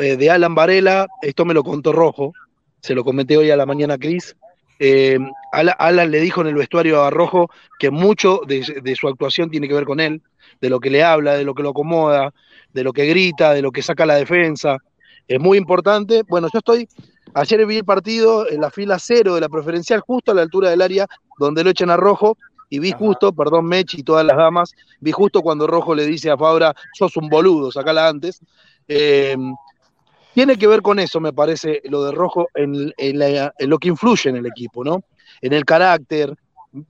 [0.00, 2.32] eh, de Alan Varela, esto me lo contó Rojo,
[2.80, 4.36] se lo comenté hoy a la mañana Cris.
[4.78, 5.18] eh,
[5.52, 9.50] Ala- Alan le dijo en el vestuario a Rojo que mucho de, de su actuación
[9.50, 10.22] tiene que ver con él,
[10.60, 12.32] de lo que le habla, de lo que lo acomoda,
[12.72, 14.78] de lo que grita, de lo que saca la defensa.
[15.26, 16.22] Es muy importante.
[16.28, 16.88] Bueno, yo estoy,
[17.34, 20.70] ayer vi el partido en la fila cero de la preferencial, justo a la altura
[20.70, 21.06] del área
[21.38, 22.36] donde lo echan a Rojo,
[22.68, 26.30] y vi justo, perdón Mechi y todas las damas, vi justo cuando Rojo le dice
[26.30, 28.40] a Fabra, sos un boludo, sacala antes.
[28.88, 29.36] Eh,
[30.34, 33.78] tiene que ver con eso, me parece, lo de Rojo, en, en la- en lo
[33.78, 35.02] que influye en el equipo, ¿no?
[35.40, 36.34] En el carácter.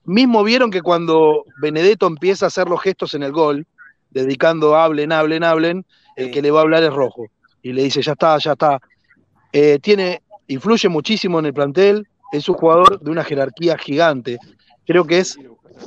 [0.04, 3.66] Mismo vieron que cuando Benedetto empieza a hacer los gestos en el gol,
[4.10, 5.84] dedicando hablen, hablen, hablen,
[6.16, 7.26] el que le va a hablar es Rojo.
[7.62, 8.80] Y le dice, ya está, ya está.
[9.52, 14.38] Eh, tiene, influye muchísimo en el plantel, es un jugador de una jerarquía gigante.
[14.84, 15.38] Creo que es,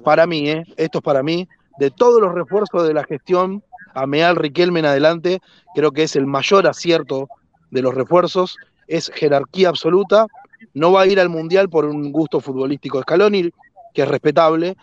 [0.03, 0.63] para mí, ¿eh?
[0.77, 1.47] esto es para mí,
[1.79, 3.63] de todos los refuerzos de la gestión,
[3.93, 5.39] Ameal Riquelme en adelante,
[5.75, 7.27] creo que es el mayor acierto
[7.71, 10.27] de los refuerzos, es jerarquía absoluta,
[10.73, 13.49] no va a ir al Mundial por un gusto futbolístico de Scaloni,
[13.93, 14.75] que es respetable,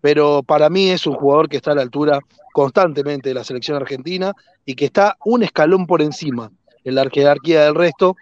[0.00, 2.20] pero para mí es un jugador que está a la altura
[2.52, 4.32] constantemente de la selección argentina
[4.64, 6.50] y que está un escalón por encima
[6.84, 8.16] en la jerarquía del resto,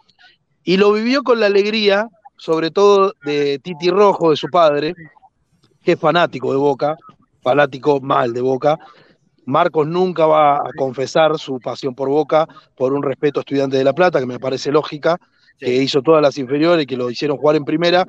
[0.63, 4.95] y lo vivió con la alegría, sobre todo de Titi Rojo, de su padre,
[5.83, 6.97] que es fanático de Boca,
[7.43, 8.79] fanático mal de Boca.
[9.47, 13.85] Marcos nunca va a confesar su pasión por Boca por un respeto a Estudiantes de
[13.85, 15.19] La Plata, que me parece lógica,
[15.59, 18.07] que hizo todas las inferiores, que lo hicieron jugar en primera,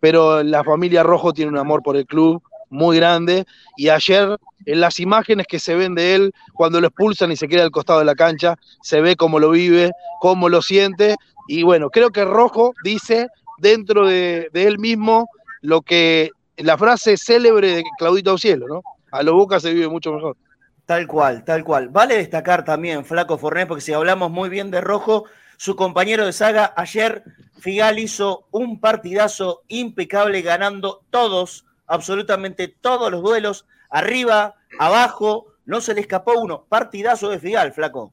[0.00, 3.46] pero la familia Rojo tiene un amor por el club muy grande.
[3.76, 4.36] Y ayer
[4.66, 7.70] en las imágenes que se ven de él cuando lo expulsan y se queda al
[7.70, 11.16] costado de la cancha, se ve cómo lo vive, cómo lo siente.
[11.48, 13.28] Y bueno, creo que Rojo dice
[13.58, 15.28] dentro de, de él mismo
[15.62, 18.82] lo que la frase célebre de Claudito Cielo, ¿no?
[19.10, 20.36] A lo Boca se vive mucho mejor.
[20.84, 21.88] Tal cual, tal cual.
[21.88, 25.24] Vale destacar también, Flaco Forné, porque si hablamos muy bien de Rojo,
[25.56, 27.24] su compañero de saga, ayer
[27.58, 35.94] Figal hizo un partidazo impecable ganando todos, absolutamente todos los duelos, arriba, abajo, no se
[35.94, 36.66] le escapó uno.
[36.68, 38.12] Partidazo de Figal, Flaco.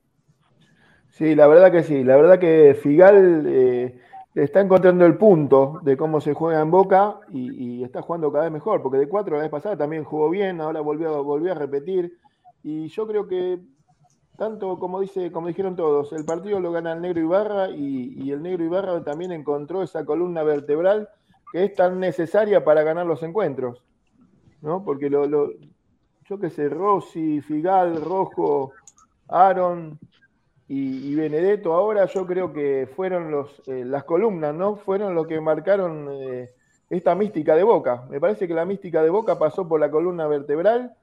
[1.12, 2.04] Sí, la verdad que sí.
[2.04, 4.00] La verdad que Figal, eh,
[4.36, 8.54] está encontrando el punto de cómo se juega en Boca y, está jugando cada vez
[8.54, 12.18] mejor, porque de cuatro la vez pasada también jugó bien, ahora volvió, volvió a repetir.
[12.64, 13.60] Y yo creo que
[14.38, 18.32] tanto como dice, como dijeron todos, el partido lo gana el negro Ibarra y, y
[18.32, 21.10] el negro Ibarra también encontró esa columna vertebral
[21.52, 23.84] que es tan necesaria para ganar los encuentros.
[24.62, 24.84] ¿no?
[24.84, 25.52] Porque lo, lo-
[26.30, 28.72] yo qué sé, Rossi, Figal, Rojo,
[29.28, 30.00] Aaron
[30.68, 34.76] y, y Benedetto ahora yo creo que fueron los, eh, las columnas, ¿no?
[34.76, 36.52] Fueron los que marcaron eh,
[36.90, 38.06] esta mística de Boca.
[38.10, 40.94] Me parece que la mística de Boca pasó por la columna vertebral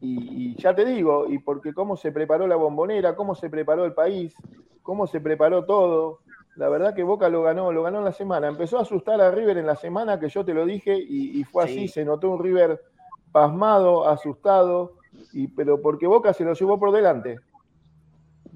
[0.00, 3.84] y, y ya te digo, y porque cómo se preparó la bombonera, cómo se preparó
[3.84, 4.34] el país,
[4.82, 6.20] cómo se preparó todo.
[6.56, 8.48] La verdad que Boca lo ganó, lo ganó en la semana.
[8.48, 11.44] Empezó a asustar a River en la semana que yo te lo dije y, y
[11.44, 12.80] fue así, se notó un River
[13.30, 14.94] pasmado, asustado,
[15.32, 17.38] y, pero porque Boca se lo llevó por delante.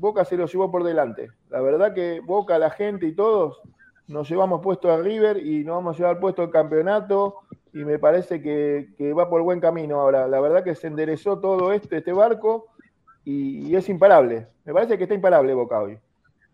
[0.01, 1.31] Boca se lo llevó por delante.
[1.51, 3.61] La verdad que Boca, la gente y todos
[4.09, 7.37] nos llevamos puesto a River y nos vamos a llevar puesto el campeonato
[7.75, 10.27] y me parece que, que va por buen camino ahora.
[10.27, 12.69] La verdad que se enderezó todo este, este barco
[13.25, 14.49] y, y es imparable.
[14.65, 15.99] Me parece que está imparable Boca hoy.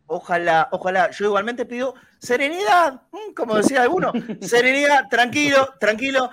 [0.06, 1.10] Ojalá, ojalá.
[1.12, 4.12] Yo igualmente pido serenidad, mm, como decía alguno.
[4.40, 6.30] Serenidad, tranquilo, tranquilo.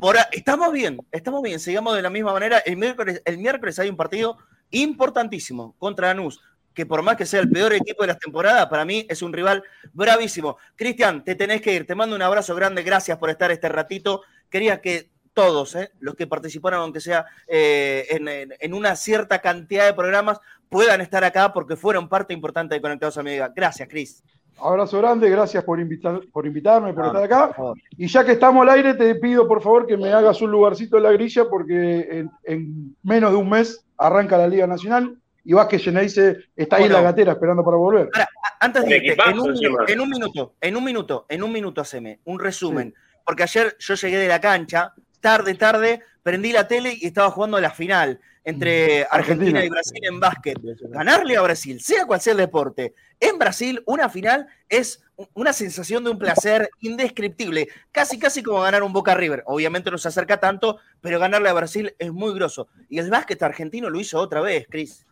[0.00, 1.60] Por estamos bien, estamos bien.
[1.60, 2.58] Sigamos de la misma manera.
[2.58, 4.36] El miércoles, el miércoles hay un partido
[4.70, 6.40] importantísimo contra Lanús,
[6.76, 9.32] que por más que sea el peor equipo de la temporada, para mí es un
[9.32, 9.64] rival
[9.94, 10.58] bravísimo.
[10.76, 11.86] Cristian, te tenés que ir.
[11.86, 12.82] Te mando un abrazo grande.
[12.82, 14.20] Gracias por estar este ratito.
[14.50, 19.38] Quería que todos, eh, los que participaron, aunque sea eh, en, en- en una cierta
[19.40, 23.50] cantidad de programas, puedan estar acá porque fueron parte importante de Conectados a Medida.
[23.56, 24.22] Gracias, Cris.
[24.58, 27.54] Abrazo grande, gracias por, invitar, por invitarme, por No, estar acá.
[27.56, 27.76] por.
[27.96, 30.96] Y ya que estamos al aire, te pido por favor que me hagas un lugarcito
[30.98, 35.16] en la grilla porque en, en menos de un mes arranca la Liga Nacional
[35.46, 38.10] y Vázquez Geneise está ahí en la gatera esperando para volver.
[38.58, 39.84] Antes de irte, en un, encima.
[39.86, 42.92] en un minuto, en un minuto, en un minuto, haceme un resumen.
[43.24, 47.60] Porque ayer yo llegué de la cancha, tarde, tarde, prendí la tele y estaba jugando
[47.60, 49.64] la final entre Argentina, Argentina.
[49.64, 50.58] y Brasil en básquet.
[50.90, 55.00] Ganarle a Brasil, sea cual sea el deporte, en Brasil una final es
[55.34, 59.44] una sensación de un placer indescriptible, casi casi como ganar un Boca River.
[59.46, 62.66] Obviamente no se acerca tanto, pero ganarle a Brasil es muy grosso.
[62.88, 65.06] Y el básquet argentino lo hizo otra vez, Cris.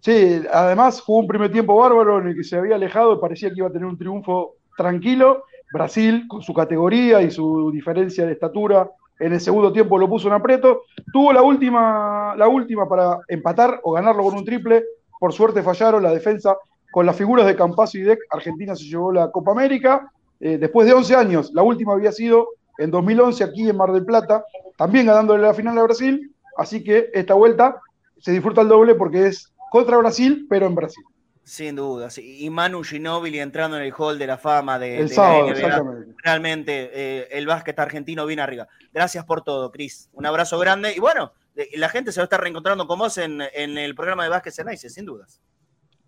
[0.00, 3.48] Sí, además jugó un primer tiempo bárbaro en el que se había alejado y parecía
[3.48, 5.44] que iba a tener un triunfo tranquilo.
[5.72, 10.28] Brasil, con su categoría y su diferencia de estatura, en el segundo tiempo lo puso
[10.28, 10.82] en aprieto.
[11.12, 14.84] Tuvo la última, la última para empatar o ganarlo con un triple.
[15.18, 16.56] Por suerte fallaron la defensa
[16.90, 18.20] con las figuras de Campazo y Deck.
[18.30, 20.10] Argentina se llevó la Copa América.
[20.40, 24.04] eh, después de 11 años, la última había sido en 2011 aquí en Mar del
[24.04, 24.44] Plata,
[24.76, 26.32] también ganándole la final a Brasil.
[26.56, 27.80] Así que esta vuelta
[28.20, 31.04] se disfruta el doble porque es contra Brasil, pero en Brasil.
[31.44, 32.44] Sin duda, sí.
[32.44, 35.52] Y Manu Ginóbili entrando en el hall de la fama de, El de sábado, la
[35.52, 35.52] NBA.
[35.52, 36.14] exactamente.
[36.22, 38.68] Realmente, eh, el básquet argentino viene arriba.
[38.92, 40.10] Gracias por todo, Cris.
[40.12, 40.92] Un abrazo grande.
[40.94, 43.94] Y bueno, eh, la gente se va a estar reencontrando con vos en, en el
[43.94, 45.40] programa de Básquet Cenaice, sin dudas.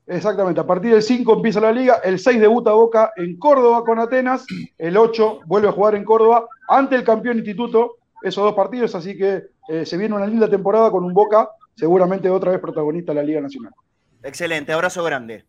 [0.06, 4.00] Exactamente, a partir del 5 empieza la liga, el 6 debuta Boca en Córdoba con
[4.00, 4.44] Atenas,
[4.76, 9.16] el 8 vuelve a jugar en Córdoba ante el campeón instituto, esos dos partidos, así
[9.16, 11.48] que eh, se viene una linda temporada con un Boca
[11.80, 13.72] seguramente otra vez protagonista de la Liga Nacional.
[14.22, 15.46] Excelente, abrazo grande.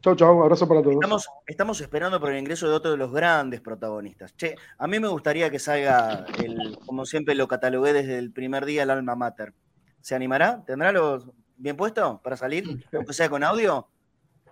[0.00, 0.94] Chau, chau, abrazo para todos.
[0.94, 4.36] Estamos, estamos esperando por el ingreso de otro de los grandes protagonistas.
[4.36, 8.64] Che, a mí me gustaría que salga, el, como siempre lo catalogué desde el primer
[8.64, 9.52] día, el alma mater.
[10.00, 10.62] ¿Se animará?
[10.64, 12.86] ¿Tendrá los bien puesto para salir?
[12.92, 13.88] Aunque sea con audio.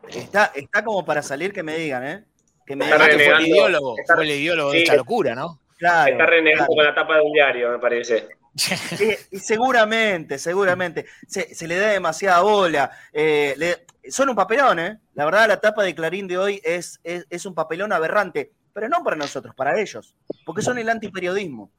[0.09, 2.25] Está, está como para salir que me digan, ¿eh?
[2.67, 3.01] Que me digan.
[3.09, 5.61] Que fue el ideólogo, Está- fue el ideólogo de esta locura, ¿no?
[5.79, 6.77] Claro, Está renegando claro.
[6.77, 8.27] con la tapa de un diario, me parece.
[9.33, 11.07] Y seguramente, seguramente.
[11.29, 12.91] Se, se le da demasiada bola.
[13.13, 14.99] eh, le- son un papelón, ¿eh?
[15.15, 18.89] La verdad, la tapa de Clarín de hoy es, es, es un papelón aberrante, pero
[18.89, 21.73] no para nosotros, para ellos, porque son el antiperiodismo.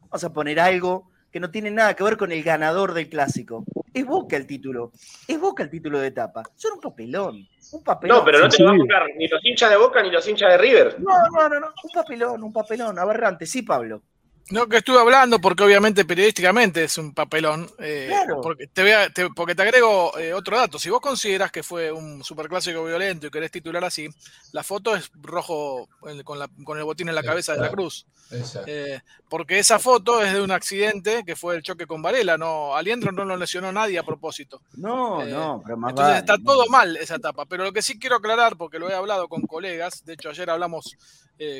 [0.00, 3.64] Vamos a poner algo que no tiene nada que ver con el ganador del clásico.
[3.94, 4.92] Es Boca el título,
[5.26, 6.42] es Boca el título de tapa.
[6.54, 8.18] Son un papelón, un papelón.
[8.18, 10.28] No, pero no te lo van a comprar ni los hinchas de Boca ni los
[10.28, 10.96] hinchas de River.
[11.00, 13.46] No, no, no, no, un papelón, un papelón, aberrante.
[13.46, 14.02] Sí, Pablo.
[14.50, 17.70] No, que estuve hablando porque obviamente periodísticamente es un papelón.
[17.78, 18.40] eh, Claro.
[18.40, 20.76] porque, te voy a- te, porque te agrego eh, otro dato.
[20.78, 24.08] Si vos consideras que fue un superclásico violento y querés titular así,
[24.52, 25.88] la foto es rojo
[26.24, 28.06] con, la- con el botín en la cabeza de la cruz.
[28.32, 28.64] Exacto.
[28.70, 32.36] Eh, porque esa foto es de un accidente que fue el choque con Varela.
[32.36, 34.60] No, Aliendro no lo lesionó nadie a propósito.
[34.74, 36.44] No, Eh, no, pero más Entonces vale, está ¿no?
[36.44, 37.46] todo mal esa etapa.
[37.46, 40.50] Pero lo que sí quiero aclarar, porque lo he hablado con colegas, de hecho ayer
[40.50, 40.96] hablamos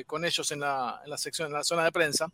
[0.07, 2.27] con ellos en la, en la sección, en la zona de prensa,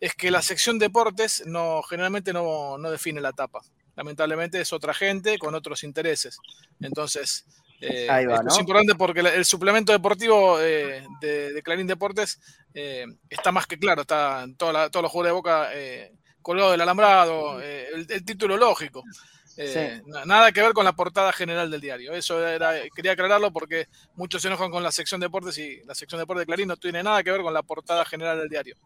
[0.00, 3.60] es que la sección deportes no, generalmente no, no define la etapa.
[3.96, 6.36] lamentablemente es otra gente con otros intereses.
[6.80, 7.46] Entonces,
[7.80, 12.40] eh, Ahí va, esto es importante porque el suplemento deportivo eh, de, de Clarín Deportes
[12.74, 16.12] eh, está más que claro, está en toda la- todos los jugadores de Boca eh,
[16.42, 19.02] colgado del alambrado, eh, el, el título lógico.
[19.56, 22.12] Eh, na- Nada que ver con la portada general del diario.
[22.14, 23.86] Eso era, quería aclararlo porque
[24.16, 27.02] muchos se enojan con la sección deportes y la sección deportes de Clarín no tiene
[27.02, 28.76] nada que ver con la portada general del diario.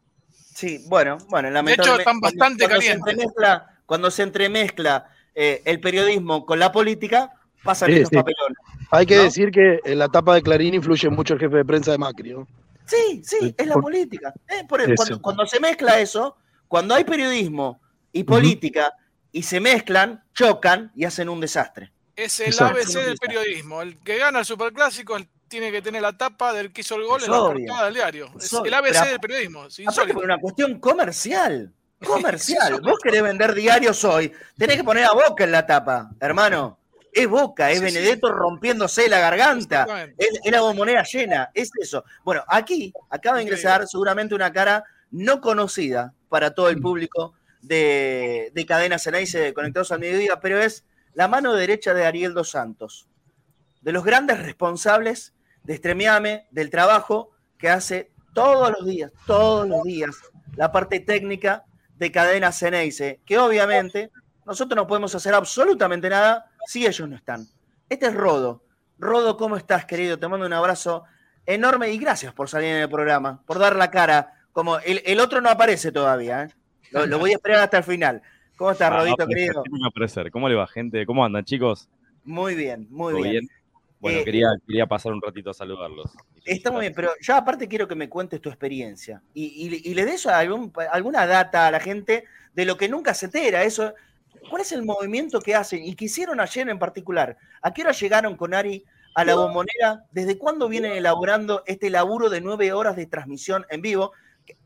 [0.54, 1.82] Sí, bueno, bueno, De lamentablemente.
[1.82, 3.14] hecho, están cuando- bastante cuando se calientes.
[3.14, 7.30] entremezcla- Cuando se entremezcla eh, el periodismo con la política,
[7.62, 8.16] pasan Sí, estos sí.
[8.16, 8.58] papelones.
[8.90, 9.22] Hay que ¿no?
[9.22, 12.32] decir que en la tapa de Clarín influye mucho el jefe de prensa de Macri,
[12.34, 12.46] ¿no?
[12.84, 14.32] Sí, sí, es la por- política.
[14.48, 14.94] Eh, por- Eso.
[14.96, 16.36] cuando, cuando se mezcla eso,
[16.66, 17.80] cuando hay periodismo
[18.12, 18.92] y política
[19.32, 21.92] y se mezclan, chocan y hacen un desastre.
[22.16, 22.78] Es el Exacto.
[22.78, 23.80] ABC del periodismo.
[23.82, 27.04] El que gana el superclásico el- tiene que tener la tapa del que hizo el
[27.04, 28.30] gol Es en la portada del diario.
[28.38, 29.66] Es el ABC Pero- del periodismo.
[29.66, 30.14] es Aparte insólito.
[30.14, 31.72] por una cuestión comercial.
[32.06, 32.80] Comercial.
[32.80, 36.78] Vos querés vender diarios hoy, tenés que poner a Boca en la tapa, hermano.
[37.12, 37.94] Es Boca, es Sí, sí.
[37.94, 39.86] Benedetto rompiéndose la garganta,
[40.16, 42.04] es, es la bombonera llena, es eso.
[42.22, 46.70] Bueno, aquí acaba de ingresar seguramente una cara no conocida para todo Mm.
[46.70, 50.84] el público de, de Cadena Ceneice de Conectados al Mediodía, pero es
[51.14, 53.08] la mano derecha de Ariel Dos Santos,
[53.80, 55.32] de los grandes responsables
[55.68, 60.16] de Extremiame, del trabajo que hace todos los días, todos los días,
[60.56, 64.10] la parte técnica de Cadena Ceneice, que obviamente
[64.46, 67.46] nosotros no podemos hacer absolutamente nada si ellos no están.
[67.86, 68.64] Este es Rodo.
[68.98, 70.18] Rodo, ¿cómo estás, querido?
[70.18, 71.04] Te mando un abrazo
[71.44, 74.32] enorme y gracias por salir en el programa, por dar la cara.
[74.52, 76.48] Como el, el otro no aparece todavía, ¿eh?
[76.92, 78.22] lo, lo voy a esperar hasta el final.
[78.56, 80.30] ¿Cómo estás, Ah, Rodito, aparecer, querido?
[80.32, 81.04] ¿Cómo le va, gente?
[81.04, 81.90] ¿Cómo andan, chicos?
[82.24, 83.48] Muy bien, muy ¿Todo bien.
[84.00, 86.10] Bueno, Eh, quería, quería pasar un ratito a saludarlos.
[86.44, 89.94] Está muy bien, pero ya aparte quiero que me cuentes tu experiencia y, y- y
[89.94, 92.24] le des algún- alguna data a la gente
[92.54, 93.64] de lo que nunca se entera.
[93.64, 93.94] Eso,
[94.50, 97.36] ¿Cuál es el movimiento que hacen y que hicieron ayer en particular?
[97.60, 98.84] ¿A qué hora llegaron con Ari
[99.14, 100.04] a la bombonera?
[100.12, 104.12] ¿Desde cuándo vienen elaborando este laburo de nueve horas de transmisión en vivo?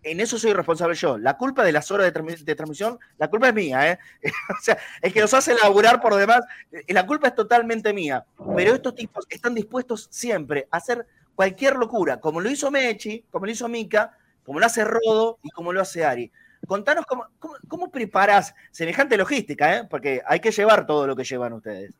[0.03, 1.19] En eso soy responsable yo.
[1.19, 3.99] La culpa de las horas de, transmi- de transmisión, la culpa es mía, ¿eh?
[4.59, 6.41] o sea, el que nos hace laburar por demás,
[6.89, 8.25] la culpa es totalmente mía.
[8.57, 13.47] Pero estos tipos están dispuestos siempre a hacer cualquier locura, como lo hizo Mechi, como
[13.47, 16.31] lo hizo Mika, como lo hace Rodo y como lo hace Ari.
[16.67, 17.27] Contanos cómo,
[17.69, 19.85] cómo, preparás semejante logística, ¿eh?
[19.89, 21.93] porque hay que llevar todo lo que llevan ustedes.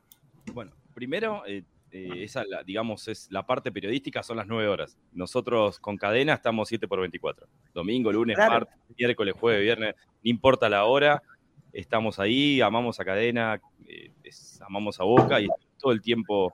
[0.53, 4.97] Bueno, primero, eh, eh, esa, la- digamos, es la parte periodística, son las nueve horas.
[5.13, 7.47] Nosotros con cadena estamos 7 por 24.
[7.75, 8.53] Domingo, lunes, Claro.
[8.67, 11.23] martes, miércoles, jueves, viernes, no importa la hora,
[11.73, 16.53] estamos ahí, amamos a cadena, eh, es- amamos a Boca y todo el tiempo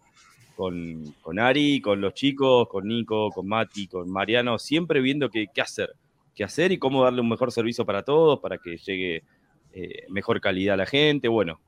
[0.56, 5.46] con, con Ari, con los chicos, con Nico, con Mati, con Mariano, siempre viendo qué,
[5.54, 5.94] qué hacer,
[6.34, 9.22] qué hacer y cómo darle un mejor servicio para todos, para que llegue
[9.72, 11.28] eh, mejor calidad a la gente.
[11.28, 11.60] Bueno,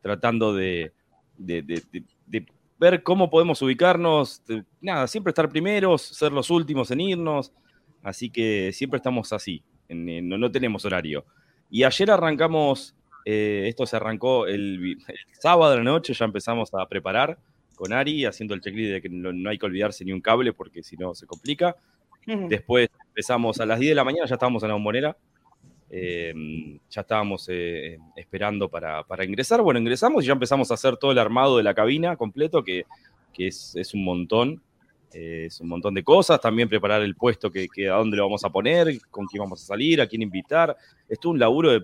[0.00, 0.92] tratando de,
[1.36, 2.46] de- de- de- de
[2.78, 4.44] ver cómo podemos ubicarnos.
[4.46, 7.52] de- nada, siempre estar primeros, ser los últimos en irnos.
[8.02, 11.24] Así que siempre estamos así, en- en- no, no tenemos horario.
[11.70, 12.94] Y ayer arrancamos,
[13.24, 17.38] eh, esto se arrancó el, el sábado de la noche, ya empezamos a preparar
[17.74, 20.52] con Ari, haciendo el checklist de que no, no hay que olvidarse ni un cable
[20.52, 21.76] porque si no se complica.
[22.48, 25.16] Después empezamos a las 10 de la mañana, ya estábamos en la bombonera.
[25.90, 26.32] Eh,
[26.90, 29.62] ya estábamos eh, esperando para, para ingresar.
[29.62, 32.84] Bueno, ingresamos y ya empezamos a hacer todo el armado de la cabina completo, que,
[33.32, 34.60] que es, es un montón.
[35.12, 36.40] eh, es un montón de cosas.
[36.40, 39.62] También preparar el puesto que, que a dónde lo vamos a poner, con quién vamos
[39.62, 40.76] a salir, a quién invitar.
[41.08, 41.80] Es todo un laburo de,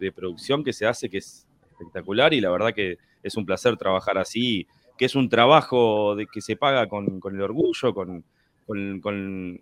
[0.00, 3.76] de- producción que se hace que es espectacular y la verdad que es un placer
[3.76, 4.66] trabajar así,
[4.98, 8.24] que es un trabajo de que se paga con, con el orgullo, con,
[8.66, 9.60] con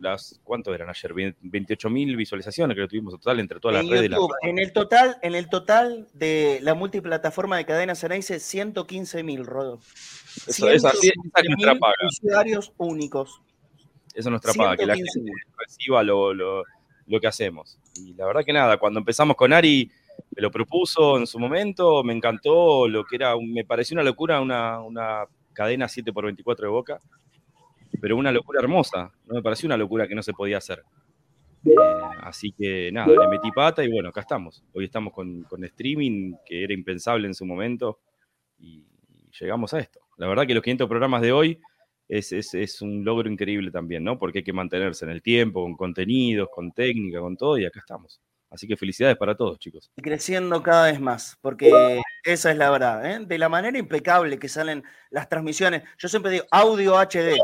[0.00, 1.12] las, ¿cuánto eran ayer?
[1.40, 4.02] 28 mil visualizaciones que tuvimos en total entre todas las En redes.
[4.02, 9.22] de la- en el total, en el total de la multiplataforma de cadena Ceneice, 115
[9.22, 9.80] mil, Rodo.
[10.46, 11.94] Eso- es nuestra 115.000 paga.
[12.08, 13.40] usuarios únicos.
[14.14, 16.62] Esa es nuestra paga, que la 115 gente reciba lo, lo-
[17.06, 17.78] lo que hacemos.
[17.96, 19.90] Y la verdad que nada, cuando empezamos con Ari,
[20.36, 24.40] me lo propuso en su momento, me encantó lo que era, me pareció una locura
[24.40, 27.00] una, una cadena 7x24 de Boca,
[28.04, 30.82] pero una locura hermosa, no me pareció una locura que no se podía hacer.
[31.64, 31.74] Eh,
[32.20, 34.62] así que nada, le metí pata y bueno, acá estamos.
[34.74, 38.00] Hoy estamos con, con streaming, que era impensable en su momento,
[38.58, 38.84] y,
[39.40, 40.00] llegamos a esto.
[40.18, 41.58] La verdad que los 500 programas de hoy
[42.06, 44.18] es, es- es un logro increíble también, ¿no?
[44.18, 47.80] Porque hay que mantenerse en el tiempo, con contenidos, con técnica, con todo, y acá
[47.80, 48.20] estamos.
[48.50, 49.90] Así que felicidades para todos, chicos.
[49.96, 51.72] Y creciendo cada vez más, porque
[52.22, 53.10] esa es la verdad.
[53.10, 53.24] ¿eh?
[53.26, 55.82] De la manera impecable que salen las transmisiones.
[55.96, 57.38] Yo siempre digo audio HD.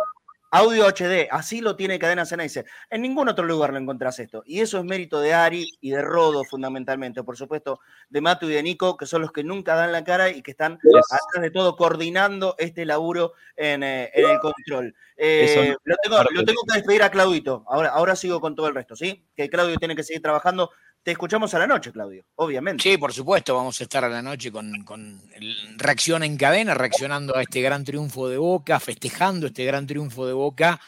[0.53, 2.65] Audio HD, así lo tiene Cadena Ceneice.
[2.91, 4.43] En ningún otro lugar lo encontrás esto.
[4.45, 7.23] Y eso es mérito de Ari y de Rodo, fundamentalmente.
[7.23, 7.79] Por supuesto,
[8.09, 10.51] de Matu y de Nico, que son los que nunca dan la cara y que
[10.51, 14.95] están, atrás de todo, coordinando este laburo en, eh, en el control.
[15.17, 17.65] Eh, lo, tengo, lo tengo que despedir a Claudito.
[17.69, 19.25] Ahora, ahora sigo con todo el resto, ¿sí?
[19.37, 20.71] Que Claudio tiene que seguir trabajando.
[21.03, 22.83] Te escuchamos a la noche, Claudio, obviamente.
[22.83, 25.23] Sí, por supuesto, vamos a estar a la noche con,
[25.79, 30.35] reacción en cadena, reaccionando a este gran triunfo de Boca, festejando este gran triunfo de
[30.35, 30.79] Boca.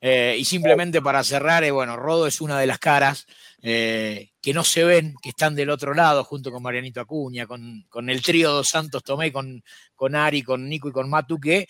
[0.00, 3.26] Eh, y simplemente para cerrar, eh, bueno, Rodo es una de las caras
[3.60, 7.84] eh, que no se ven, que están del otro lado, junto con Marianito Acuña, con,
[7.90, 9.62] con el trío Dos Santos Tomé, con,
[9.94, 11.68] con Ari, con Nico y con Matu, que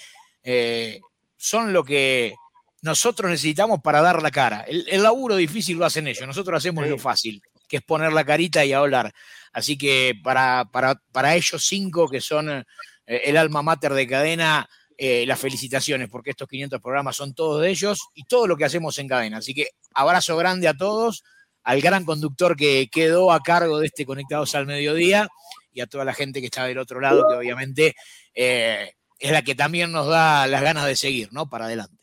[1.36, 2.36] son lo que
[2.82, 4.60] nosotros necesitamos para dar la cara.
[4.60, 8.24] El, el laburo difícil lo hacen ellos, nosotros hacemos lo fácil, que es poner la
[8.24, 9.12] carita y hablar.
[9.52, 12.64] Así que para, para, para ellos cinco, que son eh,
[13.06, 17.70] el alma mater de cadena, eh, las felicitaciones, porque estos 500 programas son todos de
[17.70, 19.38] ellos y todo lo que hacemos en cadena.
[19.38, 21.22] Así que abrazo grande a todos,
[21.62, 25.28] al gran conductor que quedó a cargo de este Conectados al Mediodía
[25.72, 27.94] y a toda la gente que está del otro lado, que obviamente
[28.34, 31.48] eh, es la que también nos da las ganas de seguir, ¿no?
[31.48, 31.94] Para adelante.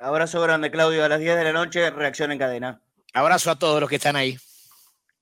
[0.00, 1.04] Abrazo grande, Claudio.
[1.04, 2.80] A las 10 de la noche, reacción en cadena.
[3.12, 4.38] Abrazo a todos los que están ahí.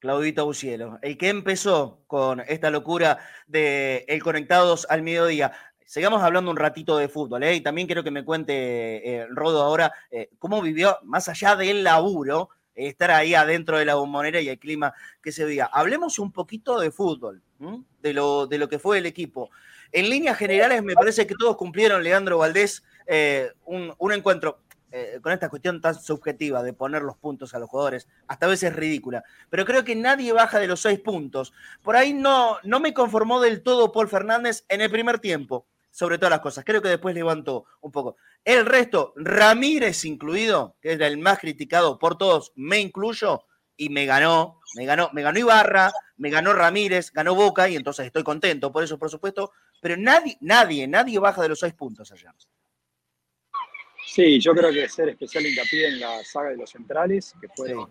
[0.07, 5.51] Claudito Bucielo, el que empezó con esta locura de el Conectados al Mediodía.
[5.85, 7.57] Sigamos hablando un ratito de fútbol, ¿eh?
[7.57, 8.53] Y también quiero que me cuente,
[9.17, 13.97] eh, Rodo, ahora, eh, cómo vivió, más allá del laburo, estar ahí adentro de la
[13.97, 15.65] bombonera y el clima que se veía.
[15.73, 17.43] Hablemos un poquito de fútbol,
[18.01, 19.51] de lo, de lo que fue el equipo.
[19.91, 24.61] En líneas generales, me parece que todos cumplieron, Leandro Valdés, eh, un encuentro
[24.99, 28.49] eh, con esta cuestión tan subjetiva de poner los puntos a los jugadores, hasta a
[28.49, 29.25] veces ridícula.
[29.51, 31.53] Pero creo que nadie baja de los seis puntos.
[31.83, 36.17] Por ahí no, no me conformó del todo Paul Fernández en el primer tiempo, sobre
[36.17, 36.65] todas las cosas.
[36.65, 38.17] Creo que después levantó un poco.
[38.43, 43.45] El resto, Ramírez incluido, que era el más criticado por todos, me incluyo,
[43.77, 48.07] y me ganó, me ganó, me ganó Ibarra, me ganó Ramírez, ganó Boca, y entonces
[48.07, 49.53] estoy contento por eso, por supuesto.
[49.83, 52.35] Pero nadie, nadie, nadie baja de los seis puntos allá.
[54.07, 57.89] Sí, yo creo que hacer especial hincapié en la saga de los centrales, que fueron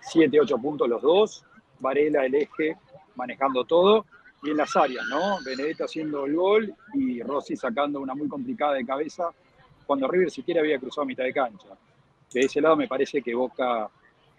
[0.00, 1.44] 7, 8 puntos los dos,
[1.80, 2.76] Varela, el eje,
[3.14, 4.06] manejando todo,
[4.42, 5.36] y en las áreas, ¿no?
[5.44, 9.28] Benedetto haciendo el gol y Rossi sacando una muy complicada de cabeza,
[9.86, 11.68] cuando River siquiera había cruzado a mitad de cancha.
[12.32, 13.88] De ese lado me parece que Boca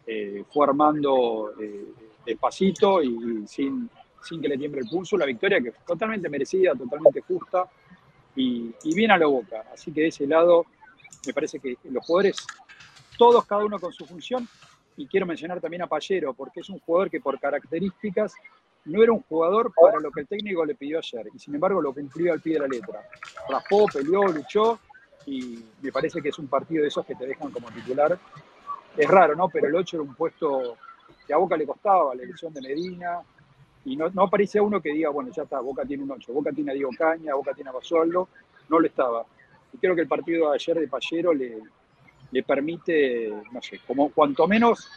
[0.08, 1.86] eh, fue armando eh,
[2.26, 3.90] despacito y sin,
[4.24, 7.70] sin que le tiemble el pulso, la victoria que fue totalmente merecida, totalmente justa
[8.36, 9.66] y, y bien a la Boca.
[9.72, 10.66] Así que de ese lado
[11.26, 12.46] me parece que los jugadores,
[13.18, 14.48] todos cada uno con su función,
[14.98, 18.34] y quiero mencionar también a Pallero, porque es un jugador que por características
[18.86, 21.82] no era un jugador para lo que el técnico le pidió ayer, y sin embargo
[21.82, 23.02] lo cumplió al pie de la letra.
[23.50, 24.80] Raspó, peleó, luchó,
[25.26, 28.18] y me parece que es un partido de esos que te dejan como titular.
[28.96, 29.50] Es raro, ¿no?
[29.50, 30.78] Pero el 8 era un puesto
[31.26, 33.22] que a Boca le costaba, la elección de Medina,
[33.84, 36.52] y no, no aparecía uno que diga, bueno, ya está, Boca tiene un 8, Boca
[36.52, 38.30] tiene a Diego Caña, Boca tiene a Basualdo,
[38.70, 39.26] no lo estaba.
[39.76, 41.58] Y creo que el partido de ayer de Pallero le,
[42.32, 44.90] le permite, no sé, como cuanto menos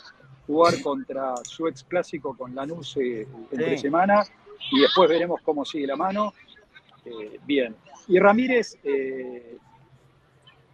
[0.46, 3.82] jugar contra su ex clásico con Lanús eh, entre Sí.
[3.82, 4.22] semana
[4.70, 6.32] y después veremos cómo sigue la mano.
[7.04, 7.74] Eh, bien.
[8.06, 9.56] Y Ramírez, eh,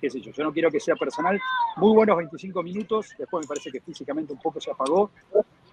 [0.00, 1.40] qué sé yo, yo no quiero que sea personal,
[1.76, 5.10] muy buenos 25 minutos, después me parece que físicamente un poco se apagó,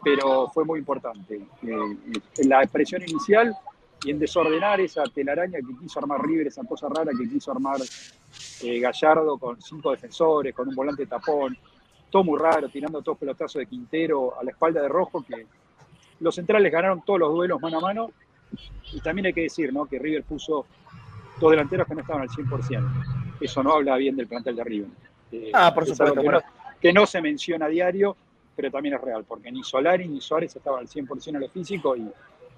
[0.03, 1.41] pero fue muy importante.
[1.61, 3.53] En la expresión inicial
[4.03, 7.77] y en desordenar esa telaraña que quiso armar River, esa cosa rara que quiso armar
[8.63, 11.57] eh, Gallardo con cinco defensores, con un volante tapón,
[12.09, 15.45] todo muy raro, tirando todos pelotazos de Quintero a la espalda de Rojo, que
[16.19, 18.11] los centrales ganaron todos los duelos mano a mano.
[18.93, 19.85] Y también hay que decir ¿no?
[19.85, 20.65] que River puso
[21.39, 23.37] dos delanteros que no estaban al 100%.
[23.39, 24.89] Eso no habla bien del plantel de River.
[25.31, 26.39] Eh, Ah, por supuesto, Que, bueno.
[26.39, 28.15] no, que no se menciona a diario,
[28.55, 31.95] pero también es real, porque ni Solari ni Suárez estaban al 100% en lo físico
[31.95, 32.05] y,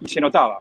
[0.02, 0.60] y se notaba,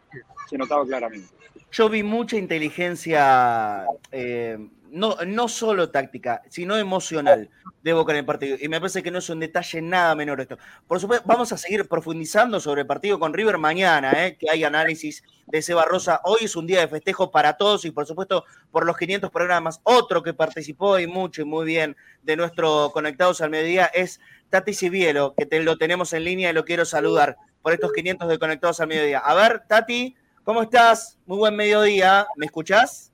[0.49, 1.29] se notaba claramente.
[1.73, 4.59] Yo vi mucha inteligencia, eh,
[4.93, 7.49] no, no solo táctica, sino emocional
[7.83, 8.59] de Boca en el partido.
[8.61, 10.59] Y me parece que no es un detalle nada menor esto.
[10.87, 14.65] Por supuesto, vamos a seguir profundizando sobre el partido con River mañana, eh, que hay
[14.65, 16.21] análisis de Seba Rosa.
[16.25, 19.81] Hoy es un día de festejo para todos y por supuesto por los 500 programas.
[19.83, 24.21] Otro que participó y mucho y muy bien de nuestro Conectados al Mediodía es
[24.51, 28.29] Tati Cibielo, que te, lo tenemos en línea y lo quiero saludar por estos 500
[28.29, 29.21] de Conectados al Mediodía.
[29.21, 30.15] A ver, Tati,
[30.45, 31.19] ¿cómo estás?
[31.25, 32.27] Muy buen mediodía.
[32.37, 33.12] ¿Me escuchás?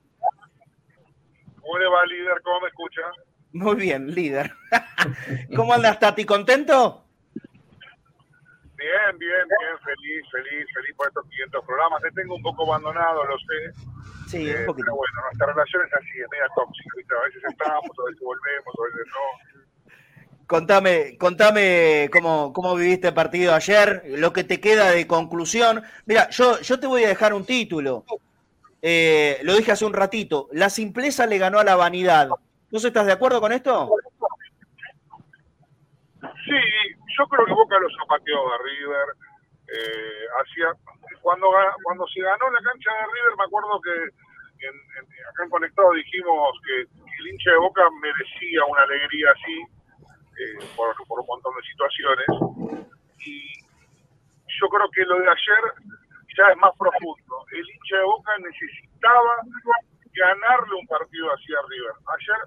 [1.69, 2.41] ¿Cómo le va, líder?
[2.41, 3.01] ¿Cómo me escucha?
[3.53, 4.51] Muy bien, líder.
[5.55, 6.25] ¿Cómo andas, Tati?
[6.25, 7.05] ¿Contento?
[8.75, 12.01] Bien, bien, bien, feliz, feliz, feliz por estos 500 programas.
[12.01, 13.73] Te tengo un poco abandonado, lo sé.
[14.27, 14.85] Sí, Eh, un poquito.
[14.85, 17.13] Pero bueno, nuestra relación es así, es media tóxica, ¿viste?
[17.15, 20.45] A veces estamos, a veces volvemos, a veces no.
[20.47, 25.83] Contame, contame cómo, cómo viviste el partido ayer, lo que te queda de conclusión.
[26.07, 28.05] Mira, yo, yo te voy a dejar un título.
[28.81, 30.47] Eh, lo dije hace un ratito.
[30.51, 32.29] La simpleza le ganó a la vanidad.
[32.71, 33.89] ¿Vos estás de acuerdo con esto?
[36.21, 36.61] Sí,
[37.17, 39.07] yo creo que Boca lo zapateó a River.
[39.67, 40.25] Eh,
[41.21, 41.47] cuando,
[41.83, 43.93] cuando se ganó la cancha de River, me acuerdo que
[44.65, 44.75] en,
[45.29, 49.57] acá en Conectado dijimos que el hincha de Boca merecía una alegría así,
[50.39, 52.27] eh, por, por un montón de situaciones.
[53.25, 53.59] Y
[54.59, 55.63] yo creo que lo de ayer
[56.39, 57.43] ya es más profundo.
[57.51, 59.43] El hincha de Boca necesitaba
[60.15, 61.95] ganarle un partido así a River.
[62.15, 62.39] Ayer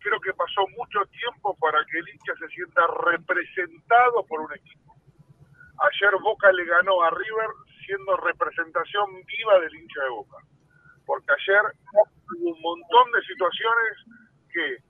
[0.00, 4.96] creo que pasó mucho tiempo para que el hincha se sienta representado por un equipo.
[5.78, 7.50] Ayer Boca le ganó a River
[7.86, 10.38] siendo representación viva del hincha de Boca.
[11.06, 11.62] Porque ayer
[12.34, 13.94] hubo un montón de situaciones
[14.52, 14.82] que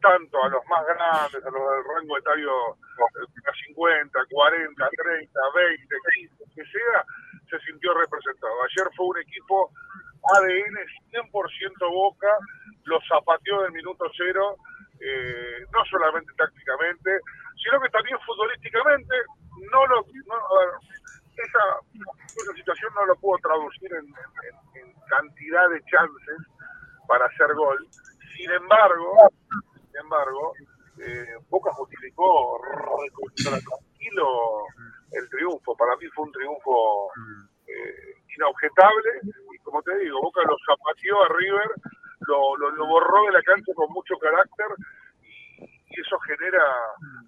[0.00, 5.96] tanto a los más grandes, a los del rango etario eh, 50, 40, 30, 20,
[6.14, 7.04] 15, que sea,
[7.50, 8.54] se sintió representado.
[8.62, 9.70] Ayer fue un equipo
[10.36, 10.76] ADN
[11.10, 12.28] 100% Boca,
[12.84, 14.56] lo zapateó del minuto cero,
[15.00, 17.10] eh, no solamente tácticamente,
[17.62, 19.14] sino que también futbolísticamente.
[19.72, 20.36] No lo, no,
[21.36, 24.06] esa, situación no lo puedo traducir en,
[25.08, 26.38] cantidad de chances
[27.08, 27.84] para hacer gol.
[28.36, 29.16] Sin embargo,
[29.74, 30.52] sin embargo,
[31.04, 32.60] eh, Boca justificó
[33.42, 34.66] tranquilo
[35.12, 35.76] el triunfo.
[35.76, 37.10] Para mí fue un triunfo
[37.66, 39.10] eh, inobjetable
[39.54, 41.70] y como te digo, Boca lo zapateó a River,
[42.26, 44.66] lo, lo, borró de la cancha con mucho carácter
[45.22, 46.64] y, y eso genera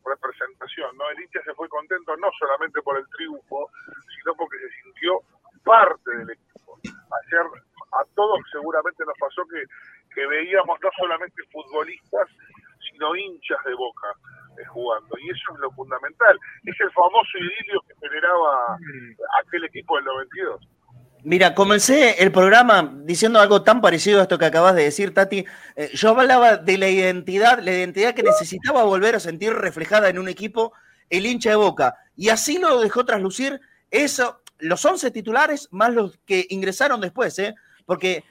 [0.05, 0.97] representación.
[0.97, 1.11] ¿no?
[1.11, 3.70] El hincha se fue contento no solamente por el triunfo,
[4.16, 5.20] sino porque se sintió
[5.64, 6.78] parte del equipo.
[6.85, 7.47] Ayer
[7.93, 9.64] a todos seguramente nos pasó que,
[10.14, 12.28] que veíamos no solamente futbolistas,
[12.91, 14.14] sino hinchas de Boca
[14.72, 15.16] jugando.
[15.18, 16.38] Y eso es lo fundamental.
[16.64, 18.78] Es el famoso idilio que generaba
[19.42, 20.68] aquel equipo del 92.
[21.24, 25.44] Mira, comencé el programa diciendo algo tan parecido a esto que acabas de decir, Tati.
[25.76, 30.18] Eh, yo hablaba de la identidad, la identidad que necesitaba volver a sentir reflejada en
[30.18, 30.72] un equipo
[31.11, 31.94] el hincha de Boca.
[32.16, 37.55] Y así lo dejó traslucir eso, los 11 titulares más los que ingresaron después, ¿eh?
[37.84, 38.24] porque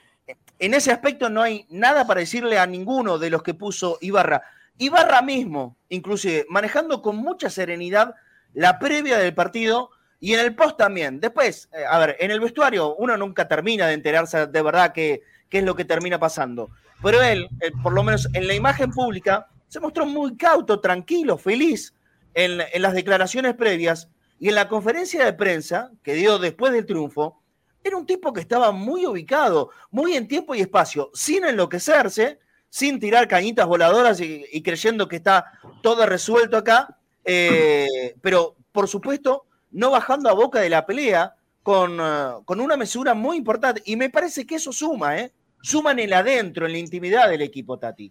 [0.60, 4.42] en ese aspecto no hay nada para decirle a ninguno de los que puso Ibarra.
[4.78, 8.16] Ibarra mismo, inclusive, manejando con mucha serenidad
[8.54, 11.20] la previa del partido y en el post también.
[11.20, 15.22] Después, eh, a ver, en el vestuario uno nunca termina de enterarse de verdad qué,
[15.50, 16.70] es lo que termina pasando.
[17.02, 21.38] Pero él, eh, por lo menos en la imagen pública, se mostró muy cauto, tranquilo,
[21.38, 21.94] feliz
[22.34, 24.10] en, en las declaraciones previas
[24.40, 27.42] y en la conferencia de prensa que dio después del triunfo.
[27.84, 32.40] Era un tipo que estaba muy ubicado, muy en tiempo y espacio, sin enloquecerse,
[32.72, 39.46] sin tirar cañitas voladoras y, creyendo que está todo resuelto acá, eh, pero por supuesto
[39.72, 43.84] no bajando a boca de la pelea con, eh, con una mesura muy importante.
[43.86, 45.34] Y me parece que eso suma, ¿eh?
[45.62, 48.10] Suma en el adentro, en la intimidad del equipo, Tati.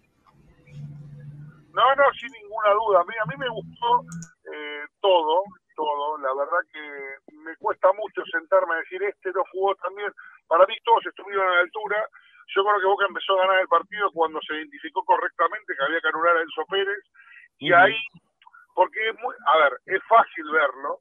[1.73, 3.01] No, no, sin ninguna duda.
[3.01, 4.05] A mí, a mí me gustó
[4.45, 5.43] eh, todo,
[5.75, 6.17] todo.
[6.19, 10.11] La verdad que me cuesta mucho sentarme a decir este no jugó también.
[10.47, 12.07] Para mí todos estuvieron a la altura.
[12.53, 16.01] Yo creo que Boca empezó a ganar el partido cuando se identificó correctamente que había
[16.01, 17.03] que anular a Enzo Pérez.
[17.59, 17.97] Y ahí,
[18.73, 20.99] porque es muy, a ver, es fácil verlo.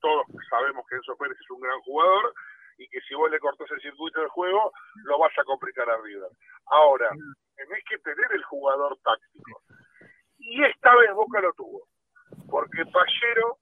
[0.00, 2.34] Todos sabemos que Enzo Pérez es un gran jugador
[2.78, 4.72] y que si vos le cortás el circuito del juego,
[5.04, 6.30] lo vas a complicar a River.
[6.66, 7.10] Ahora,
[7.54, 9.62] tenés que tener el jugador táctico.
[10.38, 11.86] Y esta vez Boca lo tuvo.
[12.48, 13.58] Porque Pallero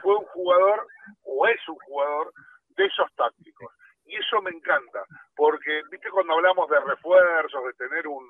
[0.00, 0.86] fue un jugador,
[1.24, 2.32] o es un jugador,
[2.76, 3.72] de esos tácticos.
[4.08, 5.04] Y eso me encanta.
[5.36, 8.26] Porque, viste, cuando hablamos de refuerzos, de tener un,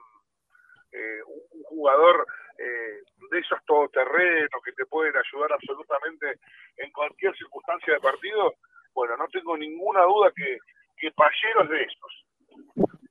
[0.93, 2.27] eh, un jugador
[2.59, 6.41] eh, de esos todoterrenos que te pueden ayudar absolutamente
[6.77, 8.55] en cualquier circunstancia de partido,
[8.93, 10.59] bueno, no tengo ninguna duda que,
[10.97, 12.27] que Pallero es de esos.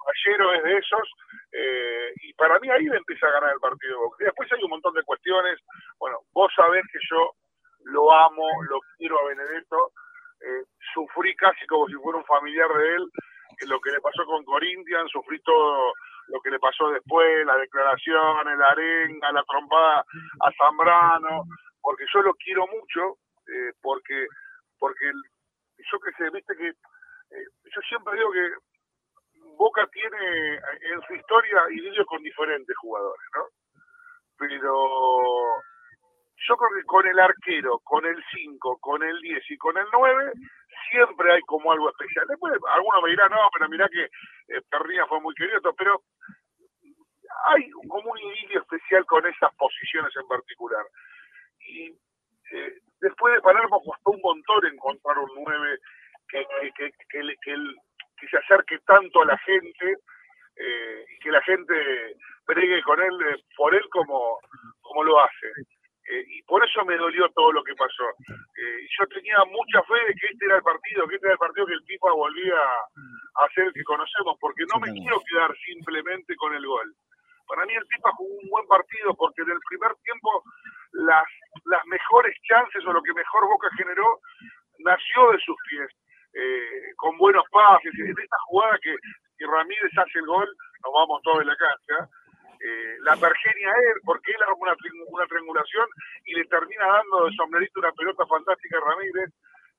[0.04, 1.14] Pallero es de esos,
[1.52, 4.00] eh, y para mí ahí le empieza a ganar el partido.
[4.20, 5.60] Después hay un montón de cuestiones.
[5.98, 7.32] Bueno, vos sabés que yo
[7.86, 9.92] lo amo, lo quiero a Benedetto,
[10.42, 10.64] eh,
[10.94, 13.12] sufrí casi como si fuera un familiar de él,
[13.68, 15.94] lo que le pasó con Corinthians, sufrí todo
[16.28, 20.06] lo que le pasó después, la declaración, la arenga, la trompada
[20.42, 21.44] a Zambrano,
[21.82, 23.18] porque yo lo quiero mucho,
[23.48, 24.28] eh, porque
[24.80, 25.12] porque
[25.92, 28.52] yo que sé, viste que eh, yo siempre digo que
[29.58, 33.46] Boca tiene en su historia idilio con diferentes jugadores, ¿no?
[34.38, 35.64] Pero
[36.46, 39.86] yo creo que con el arquero, con el 5, con el 10 y con el
[39.92, 40.32] 9,
[40.92, 42.28] siempre hay como algo especial.
[42.28, 46.02] Después algunos me dirán, no, pero mirá que eh, Pernia fue muy querido, pero
[47.48, 50.86] hay como un idilio especial con esas posiciones en particular.
[51.60, 51.88] Y
[52.52, 55.80] eh, después de Palermo costó un montón encontrar un 9
[56.30, 59.96] que, que, que, que, se acerque tanto a la gente
[60.56, 62.16] eh, y que la gente
[62.46, 64.40] pregue con él, eh, por él como
[65.04, 65.77] lo hace.
[66.08, 68.08] Eh, y por eso me dolió todo lo que pasó.
[68.32, 71.40] Eh, yo tenía mucha fe de que este era el partido, que este era el
[71.40, 76.36] partido que el FIFA volvía a el que conocemos, porque no me quiero quedar simplemente
[76.38, 76.96] con el gol.
[77.46, 80.44] Para mí el FIFA jugó un buen partido porque en el primer tiempo
[80.94, 81.26] las,
[81.66, 84.20] las mejores chances o lo que mejor Boca generó
[84.80, 85.92] nació de sus pies,
[86.34, 87.94] eh, con buenos pases.
[88.00, 88.96] En esta jugada que,
[89.38, 90.48] que Ramírez hace el gol,
[90.84, 92.10] nos vamos todos de la cancha
[92.60, 94.76] eh, la pergenia él, porque él hace una,
[95.08, 95.88] una triangulación
[96.26, 99.30] y le termina dando de sombrerito una pelota fantástica a Ramírez.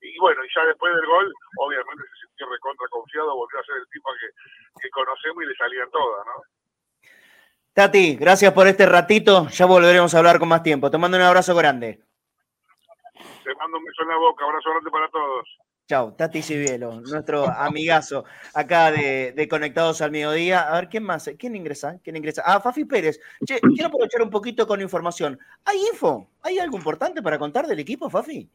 [0.00, 3.76] Y bueno, y ya después del gol, obviamente se sintió recontra confiado, volvió a ser
[3.76, 6.42] el tipo que, que conocemos y le salían todas, ¿no?
[7.78, 9.48] Tati, gracias por este ratito.
[9.50, 10.90] Ya volveremos a hablar con más tiempo.
[10.90, 12.00] Te mando un abrazo grande.
[13.44, 14.44] Te mando un beso en la boca.
[14.44, 15.58] Abrazo grande para todos.
[15.89, 20.68] Chau, Tati Cibielo, nuestro amigazo acá de, Conectados al Mediodía.
[20.68, 21.30] A ver, ¿quién más?
[21.39, 21.99] ¿Quién ingresa?
[22.05, 22.43] ¿Quién ingresa?
[22.45, 23.18] Ah, Fafi Pérez.
[23.47, 25.39] Che, quiero aprovechar un poquito con información.
[25.64, 26.28] ¿Hay info?
[26.43, 28.51] ¿Hay algo importante para contar del equipo, Fafi?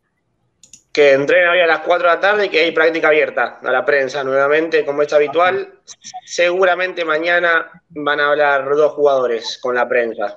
[0.91, 3.71] Que entrena hoy a las 4 de la tarde y que hay práctica abierta a
[3.71, 5.79] la prensa nuevamente, como es habitual.
[6.25, 10.35] Seguramente mañana van a hablar dos jugadores con la prensa.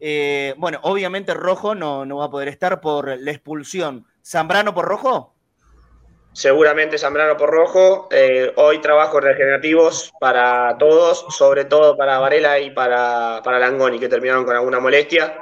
[0.00, 4.06] Eh, bueno, obviamente Rojo no, no va a poder estar por la expulsión.
[4.22, 5.35] ¿Zambrano por Rojo?
[6.36, 8.08] Seguramente Zambrano por rojo.
[8.10, 14.10] Eh, hoy trabajos regenerativos para todos, sobre todo para Varela y para, para Langoni, que
[14.10, 15.38] terminaron con alguna molestia,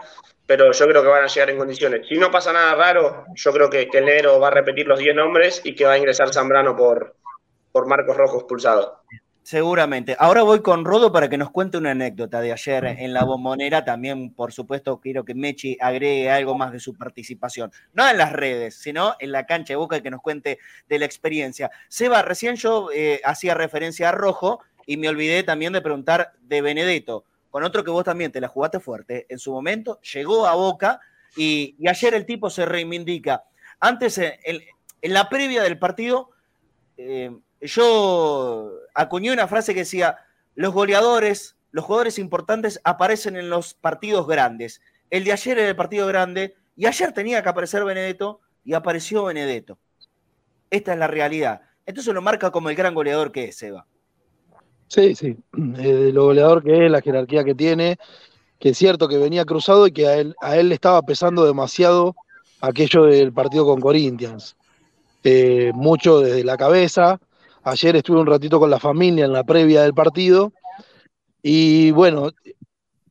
[0.46, 2.06] pero yo creo que van a llegar en condiciones.
[2.06, 5.00] Si no pasa nada raro, yo creo que, que el negro va a repetir los
[5.00, 7.16] 10 nombres y que va a ingresar Zambrano por,
[7.72, 9.00] por Marcos Rojo expulsado.
[9.44, 10.16] Seguramente.
[10.18, 13.84] Ahora voy con Rodo para que nos cuente una anécdota de ayer en la bombonera.
[13.84, 17.70] También, por supuesto, quiero que Mechi agregue algo más de su participación.
[17.92, 20.98] No en las redes, sino en la cancha de boca y que nos cuente de
[20.98, 21.70] la experiencia.
[21.88, 26.62] Seba, recién yo eh, hacía referencia a Rojo y me olvidé también de preguntar de
[26.62, 29.26] Benedetto, con otro que vos también te la jugaste fuerte.
[29.28, 31.00] En su momento llegó a Boca
[31.36, 33.44] y, ayer el tipo se reivindica.
[33.78, 34.62] Antes, en,
[35.02, 36.30] la previa del partido,
[36.96, 37.30] eh,
[37.66, 40.18] yo acuñé una frase que decía,
[40.54, 44.80] los goleadores, los jugadores importantes aparecen en los partidos grandes.
[45.10, 49.24] El de ayer era el partido grande y ayer tenía que aparecer Benedetto y apareció
[49.24, 49.78] Benedetto.
[50.70, 51.62] Esta es la realidad.
[51.86, 53.86] Entonces lo marca como el gran goleador que es, Eva.
[54.88, 55.36] Sí, sí.
[55.78, 57.98] Eh, lo goleador que es, la jerarquía que tiene,
[58.58, 61.44] que es cierto que venía cruzado y que a él, a él le estaba pesando
[61.44, 62.14] demasiado
[62.60, 64.56] aquello del partido con Corinthians.
[65.22, 67.18] Eh, mucho desde la cabeza,
[67.64, 70.52] Ayer estuve un ratito con la familia en la previa del partido
[71.42, 72.30] y bueno,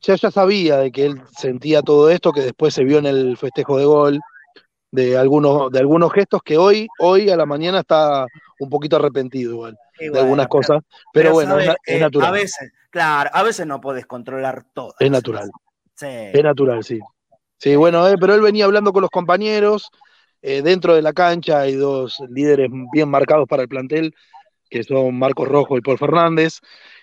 [0.00, 3.36] ya, ya sabía de que él sentía todo esto, que después se vio en el
[3.36, 4.20] festejo de gol,
[4.90, 8.26] de algunos, de algunos gestos que hoy, hoy a la mañana está
[8.60, 10.82] un poquito arrepentido igual de algunas cosas,
[11.12, 12.28] pero, bueno, es, natural.
[12.28, 14.94] A veces, claro, a veces no puedes controlar todo.
[14.98, 15.50] Es natural.
[16.00, 17.00] Es natural, sí.
[17.58, 19.90] Sí, bueno, eh, pero él venía hablando con los compañeros.
[20.42, 24.14] Eh, dentro de la cancha hay dos líderes bien marcados para el plantel,
[24.68, 26.60] que son Marcos Rojo y Paul Fernández,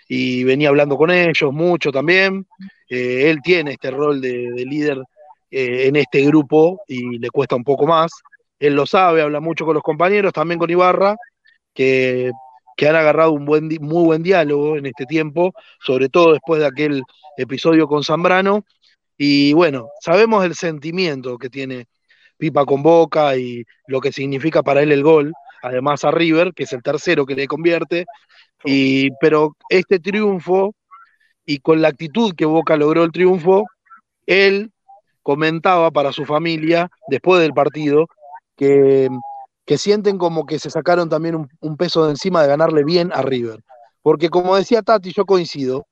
[0.07, 2.45] y venía hablando con ellos mucho también.
[2.89, 5.01] Eh, él tiene este rol de, líder
[5.49, 8.11] eh, en este grupo y le cuesta un poco más.
[8.59, 11.15] Él lo sabe, habla mucho con los compañeros, también con Ibarra,
[11.73, 12.31] que,
[12.75, 16.67] que han agarrado un buen, muy buen diálogo en este tiempo, sobre todo después de
[16.67, 17.03] aquel
[17.37, 18.65] episodio con Zambrano.
[19.17, 21.85] Y bueno, sabemos el sentimiento que tiene
[22.37, 25.31] Pipa con Boca y lo que significa para él el gol
[25.61, 28.05] además a River, que es el tercero que le convierte,
[28.63, 30.75] y, pero este triunfo
[31.45, 33.65] y con la actitud que Boca logró el triunfo,
[34.25, 34.71] él
[35.23, 38.07] comentaba para su familia después del partido
[38.55, 39.09] que,
[39.65, 43.11] que sienten como que se sacaron también un, un, peso de encima de ganarle bien
[43.13, 43.63] a River.
[44.01, 45.85] Porque como decía Tati, yo coincido,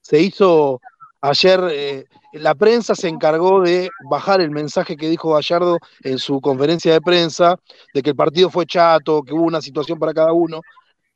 [0.00, 0.80] se hizo
[1.20, 6.40] Ayer eh, la prensa se encargó de bajar el mensaje que dijo Gallardo en su
[6.40, 7.56] conferencia de prensa,
[7.92, 10.60] de que el partido fue chato, que hubo una situación para cada uno.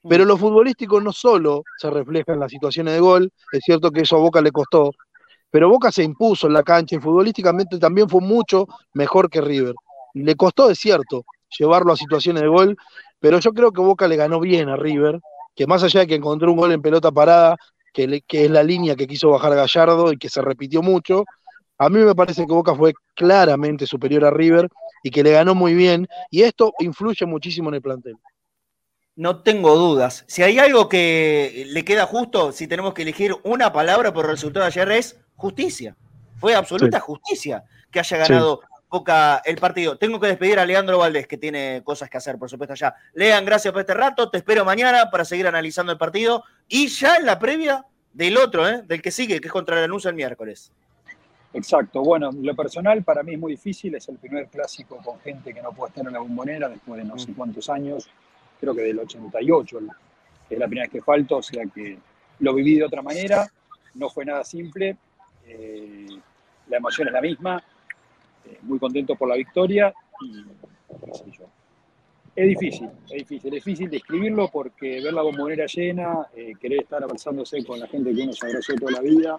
[0.09, 4.01] Pero lo futbolístico no solo se refleja en las situaciones de gol, es cierto que
[4.01, 4.91] eso a Boca le costó,
[5.51, 9.75] pero Boca se impuso en la cancha y futbolísticamente también fue mucho mejor que River.
[10.15, 11.25] Le costó, es cierto,
[11.59, 12.77] llevarlo a situaciones de gol,
[13.21, 15.21] pero yo creo que Boca le ganó bien a River,
[15.55, 17.57] que más allá de que encontró un gol en pelota parada,
[17.93, 21.25] que, es la línea que quiso bajar Gallardo y que se repitió mucho.
[21.79, 24.69] A mí me parece que Boca fue claramente superior a River
[25.03, 28.17] y que le ganó muy bien, y esto influye muchísimo en el plantel.
[29.15, 30.25] No tengo dudas.
[30.27, 34.31] Si hay algo que le queda justo, si tenemos que elegir una palabra por el
[34.31, 35.97] resultado de ayer, es justicia.
[36.39, 37.05] Fue absoluta Sí.
[37.07, 38.63] justicia que haya ganado
[38.93, 39.97] Boca el partido.
[39.97, 42.95] Tengo que despedir a Leandro Valdés, que tiene cosas que hacer, por supuesto, allá.
[43.15, 44.29] Lean, gracias por este rato.
[44.29, 46.45] Te espero mañana para seguir analizando el partido.
[46.69, 48.83] Y ya en la previa del otro, ¿eh?
[48.83, 50.71] del que sigue, que es contra la Lanús el miércoles.
[51.55, 52.03] Exacto.
[52.03, 53.95] Bueno, lo personal para mí es muy difícil.
[53.95, 57.09] Es el primer clásico con gente que no puede estar en la bombonera después de
[57.09, 58.11] no sé cuántos años.
[58.61, 59.79] Creo que del 88
[60.51, 61.99] es la primera vez que falto, o sea que
[62.41, 63.51] lo viví de otra manera.
[63.95, 64.99] No fue nada simple.
[65.47, 66.09] eh,
[66.69, 67.65] la emoción es la misma.
[68.47, 70.45] Eh, muy contento por la victoria y
[71.05, 71.45] qué sé yo.
[72.35, 77.03] Es difícil, es difícil, es difícil describirlo porque ver la bombonera llena, eh, querer estar
[77.03, 79.37] abrazándose con la gente que uno se abrazó toda la vida,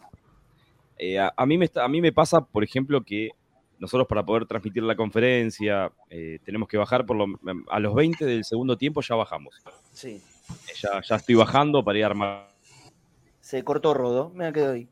[0.98, 3.30] Eh, a, a mí me está- a mí me pasa, por ejemplo, que
[3.78, 7.26] nosotros para poder transmitir la conferencia eh, tenemos que bajar por lo,
[7.68, 9.54] a los 20 del segundo tiempo ya bajamos.
[9.92, 10.22] Sí.
[10.68, 12.48] Eh, Ya, ya estoy bajando para ir a armar.
[13.40, 14.30] Se cortó Rodo.
[14.30, 14.88] Me quedó ahí.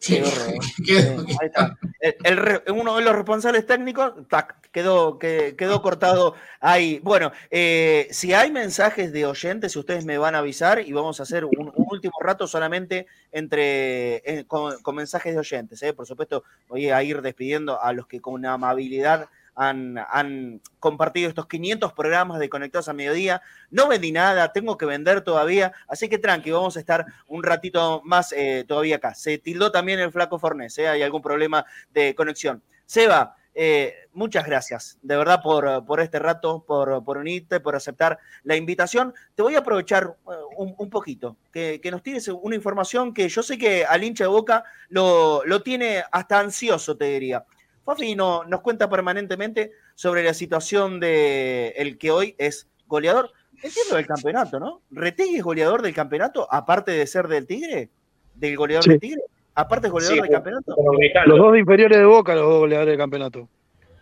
[0.00, 0.30] Sí, Quedó
[0.86, 0.96] Sí,
[1.40, 1.76] ahí está.
[2.00, 7.00] El- uno de los responsables técnicos, tac, quedó, que- quedó cortado ahí.
[7.02, 11.24] Bueno, eh, si hay mensajes de oyentes, ustedes me van a avisar y vamos a
[11.24, 15.82] hacer un, un último rato solamente entre eh, con, con mensajes de oyentes.
[15.82, 15.92] eh.
[15.92, 19.28] Por supuesto, voy a ir despidiendo a los que con amabilidad
[19.58, 23.42] han, compartido estos 500 programas de Conectados a Mediodía.
[23.70, 28.00] No vendí nada, tengo que vender todavía, así que tranqui, vamos a estar un ratito
[28.04, 29.14] más eh, todavía acá.
[29.14, 30.88] Se tildó también el flaco Fornés, ¿eh?
[30.88, 32.62] hay algún problema de conexión.
[32.86, 38.20] Seba, eh, muchas gracias, de verdad, por, por este rato, por, por unirte, por aceptar
[38.44, 39.12] la invitación.
[39.34, 40.16] Te voy a aprovechar
[40.56, 44.62] un, poquito, que, nos tires una información que yo sé que al hincha de Boca
[44.88, 47.44] lo, lo tiene hasta ansioso, te diría.
[47.88, 53.32] Fafi no- nos cuenta permanentemente sobre la situación de el que hoy es goleador.
[53.62, 54.82] Entiendo del campeonato, ¿no?
[54.90, 57.88] ¿Retegui es goleador del campeonato, aparte de ser del Tigre?
[58.34, 58.90] ¿Del goleador Sí.
[58.90, 59.22] del Tigre?
[59.54, 60.76] ¿Aparte es goleador Sí, del campeonato?
[61.24, 63.48] Los dos inferiores de Boca, los dos goleadores del campeonato.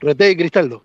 [0.01, 0.85] Rete y Cristaldo.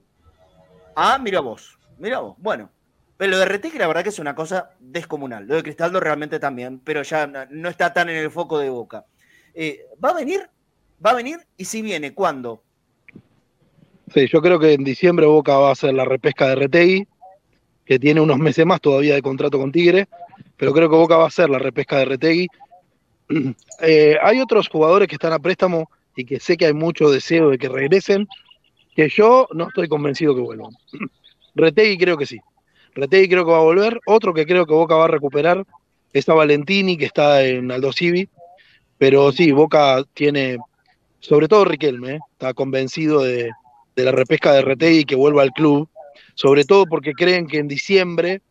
[0.95, 2.35] Ah, mira vos, mira vos.
[2.37, 2.69] Bueno,
[3.17, 5.47] pero lo de Retegui la verdad que es una cosa descomunal.
[5.47, 8.69] Lo de Cristaldo realmente también, pero ya no- no está tan en el foco de
[8.69, 9.05] Boca.
[9.55, 10.47] Eh, ¿Va a venir?
[11.03, 11.39] ¿Va a venir?
[11.57, 12.61] Y si viene, ¿cuándo?
[14.13, 17.07] Sí, yo creo que en diciembre Boca va a hacer la repesca de Retegui,
[17.85, 20.09] que tiene unos meses más todavía de contrato con Tigre,
[20.57, 22.47] pero creo que Boca va a hacer la repesca de Retegui.
[23.83, 27.49] Eh, hay otros jugadores que están a préstamo y que sé que hay mucho deseo
[27.49, 28.27] de que regresen,
[28.95, 30.71] que yo no estoy convencido que vuelvan.
[31.55, 32.39] Retegui creo que sí.
[32.93, 33.99] Retegui creo que va a volver.
[34.05, 35.65] Otro que creo que Boca va a recuperar
[36.13, 38.29] es a Valentini, que está en Aldo Civi.
[38.99, 40.57] Pero sí, Boca tiene,
[41.21, 42.19] sobre todo Riquelme, ¿eh?
[42.33, 43.49] está convencido de,
[44.01, 45.89] de la repesca de Retegui y que vuelva al club.
[46.33, 48.41] Sobre todo porque creen que en diciembre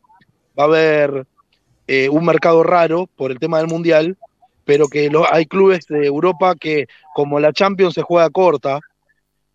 [0.59, 1.27] va a haber
[1.87, 4.17] eh, un mercado raro por el tema del Mundial,
[4.65, 8.79] pero que hay clubes de Europa que, como la Champions se juega corta,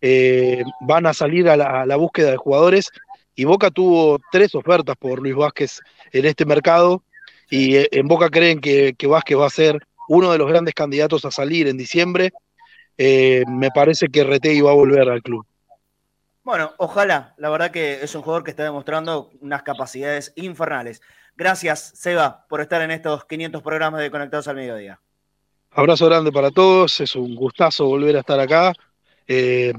[0.02, 2.90] eh, van a salir a la, búsqueda de jugadores.
[3.34, 5.80] Y Boca tuvo tres ofertas por Luis Vázquez
[6.12, 7.02] en este mercado.
[7.48, 9.78] Y eh, en Boca creen que, que Vázquez va a ser
[10.08, 12.32] uno de los grandes candidatos a salir en diciembre.
[12.98, 15.46] Me parece que Retegui va a volver al club.
[16.46, 17.34] Bueno, ojalá.
[17.38, 21.02] La verdad que es un jugador que está demostrando unas capacidades infernales.
[21.36, 25.00] Gracias, Seba, por estar en estos 500 programas de Conectados al Mediodía.
[25.72, 28.72] Abrazo grande para todos, es un gustazo volver a estar acá.
[29.26, 29.72] Eh,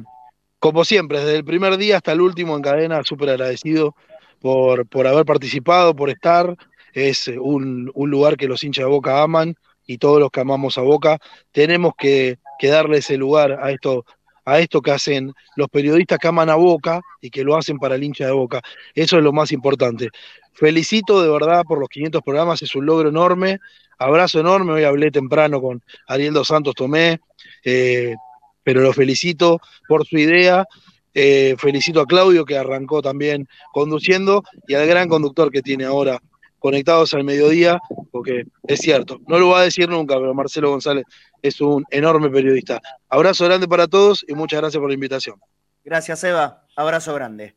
[0.59, 3.95] como siempre, desde el primer día hasta el último en cadena, súper agradecido
[4.41, 6.53] por, por haber participado, por estar.
[6.91, 10.77] Es un, un lugar que los hinchas de Boca aman y todos los que amamos
[10.77, 11.17] a Boca
[11.53, 14.05] tenemos que, que darle ese lugar a esto,
[14.47, 17.95] a esto que hacen los periodistas que aman a Boca y que lo hacen para
[17.95, 18.61] el hincha de Boca.
[18.95, 20.07] Eso es lo más importante.
[20.53, 23.59] Felicito de verdad por los 500 programas, es un logro enorme.
[23.99, 27.19] Abrazo enorme, hoy hablé temprano con Ariel Dos Santos Tomé,
[27.65, 28.15] eh,
[28.63, 30.65] pero lo felicito por su idea.
[31.13, 36.21] Eh, felicito a Claudio que arrancó también conduciendo y al gran conductor que tiene ahora
[36.59, 37.79] conectados al mediodía,
[38.11, 41.05] porque es cierto, no lo va a decir nunca, pero Marcelo González
[41.41, 42.81] es un enorme periodista.
[43.09, 45.39] Abrazo grande para todos y muchas gracias por la invitación.
[45.83, 46.65] Gracias, Eva.
[46.75, 47.55] Abrazo grande.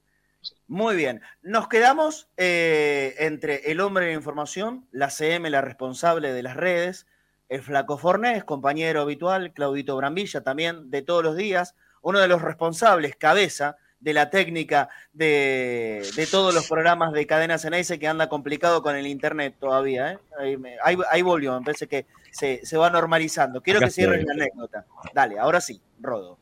[0.67, 1.21] Muy bien.
[1.43, 6.57] Nos quedamos eh, entre el hombre de la información, la CM, la responsable de las
[6.57, 7.07] redes,
[7.49, 12.41] el Flaco Fornés, compañero habitual, Claudito Brambilla también, de todos los días, uno de los
[12.41, 18.29] responsables, cabeza de la técnica de, de todos los programas de Cadena Ceneice que anda
[18.29, 20.13] complicado con el internet todavía.
[20.13, 20.19] ¿eh?
[20.39, 23.61] Ahí, me- ahí- ahí volvió, me parece que se, se va normalizando.
[23.63, 24.87] Quiero Acá que cierres la anécdota.
[25.15, 26.39] Dale, ahora sí, Rodo.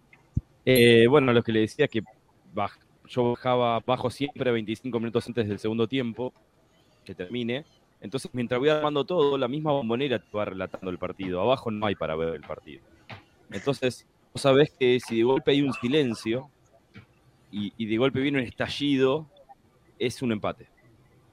[0.64, 2.02] Eh, bueno, lo que le decía que
[2.54, 2.78] baj-
[3.08, 6.32] yo bajaba, bajo siempre 25 minutos antes del segundo tiempo,
[7.04, 7.64] que termine.
[8.00, 11.40] Entonces, mientras voy armando todo, la misma bombonera te va relatando el partido.
[11.40, 12.82] Abajo no hay para ver el partido.
[13.50, 16.50] Entonces, vos sabés que si de golpe hay un silencio
[17.50, 19.26] y, y de golpe viene un estallido,
[19.98, 20.68] es un empate.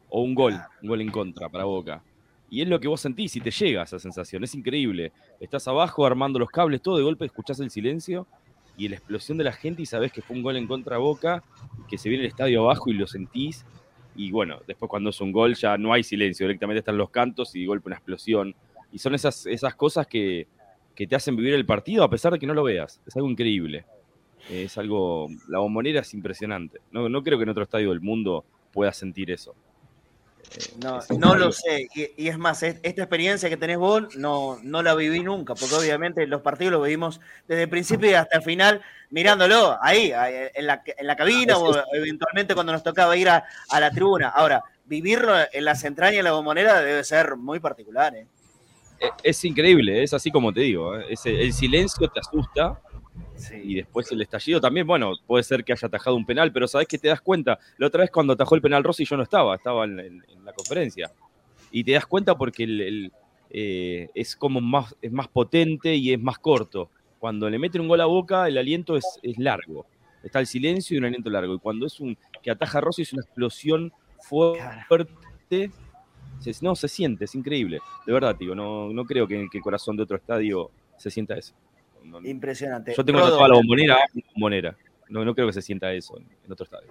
[0.10, 2.04] O un gol, un gol en contra para Boca.
[2.50, 4.44] Y es lo que vos sentís y te llega esa sensación.
[4.44, 5.12] Es increíble.
[5.40, 8.28] Estás abajo armando los cables, todo de golpe escuchás el silencio
[8.78, 11.44] y la explosión de la gente y sabés que fue un gol en contra Boca,
[11.90, 13.66] que se viene el estadio abajo y lo sentís.
[14.16, 17.56] Y bueno, después cuando es un gol ya no hay silencio, directamente están los cantos
[17.56, 18.56] y de golpe una explosión.
[18.92, 20.48] Y son esas, esas cosas que,
[20.94, 23.02] que te hacen vivir el partido a pesar de que no lo veas.
[23.06, 23.86] Es algo increíble.
[24.50, 25.28] Es algo.
[25.48, 26.80] La bombonera es impresionante.
[26.92, 29.56] No, no creo que en otro estadio del mundo puedas sentir eso.
[30.82, 31.88] No, Es no algo- lo sé.
[31.96, 35.56] Y, y es más, es- esta experiencia que tenés vos no, no la viví nunca,
[35.56, 40.12] porque obviamente los partidos los vivimos desde el principio hasta el final, mirándolo ahí,
[40.54, 44.30] en la, en la cabina o eventualmente cuando nos tocaba ir a, a la tribuna.
[44.30, 48.16] Ahora, vivirlo en las entrañas de la bombonera debe ser muy particular.
[48.16, 48.28] ¿eh?
[49.00, 50.96] Es, es increíble, es así como te digo.
[50.98, 51.06] ¿eh?
[51.10, 52.80] Es- el silencio te asusta.
[53.64, 56.88] Y después el estallido también, bueno, puede ser que haya atajado un penal, pero sabes
[56.88, 57.60] que te das cuenta.
[57.78, 61.12] La otra vez cuando atajó el penal Rossi yo no estaba, estaba en, la conferencia.
[61.72, 63.10] Y te das cuenta porque
[63.50, 66.90] eh, es como más, es más potente y es más corto.
[67.20, 69.86] Cuando le meten un gol a boca, el aliento es, es largo.
[70.24, 71.54] Está el silencio y un aliento largo.
[71.54, 75.72] Y cuando es un que ataja a Rossi es una explosión fuerte.
[76.62, 77.80] No, se siente, es increíble.
[78.06, 81.36] De verdad, tío, no, no creo que en el corazón de otro estadio se sienta
[81.36, 81.54] eso.
[82.06, 82.22] No.
[82.22, 82.94] Impresionante.
[82.96, 83.98] Yo tengo Rodo, tatuada la bombonera,
[84.34, 84.76] bombonera.
[85.10, 86.88] No, no creo que se sienta eso en, otro estadio.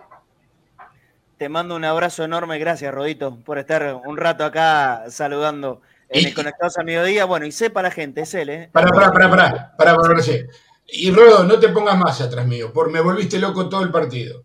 [1.39, 6.35] Te mando un abrazo enorme, gracias Rodito, por estar un rato acá saludando en el
[6.35, 7.25] Conectados a Mediodía.
[7.25, 8.69] Bueno, y sepa la gente, es él, ¿eh?
[8.73, 10.47] Pará, pará, pará, pará, pará, pará, sé.
[10.87, 14.45] Y Rodo, no te pongas más atrás mío, porque me volviste loco todo el partido.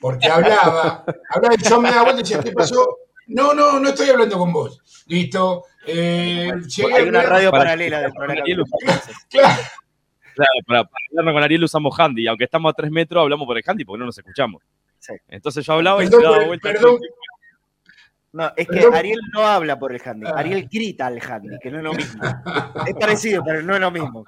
[0.00, 2.98] Porque hablaba, hablaba y yo me daba vuelta y decía, ¿qué pasó?
[3.28, 4.80] No, no, no estoy hablando con vos.
[5.06, 5.64] Listo.
[5.86, 6.52] Eh,
[6.94, 8.42] Hay una radio Para- paralela del para programa.
[8.42, 8.64] Ariel
[10.34, 12.26] Claro, para, para hablarnos con Ariel usamos handy.
[12.26, 14.62] Aunque estamos a tres metros, hablamos por el handy porque no nos escuchamos.
[15.28, 16.72] Entonces yo hablaba y se daba vuelta.
[16.72, 16.98] perdón.
[18.34, 18.94] No, es que Perdón.
[18.94, 22.22] Ariel no habla por el handy, Ariel grita al handy, que no es lo mismo.
[22.86, 24.24] Es parecido, pero no es lo mismo.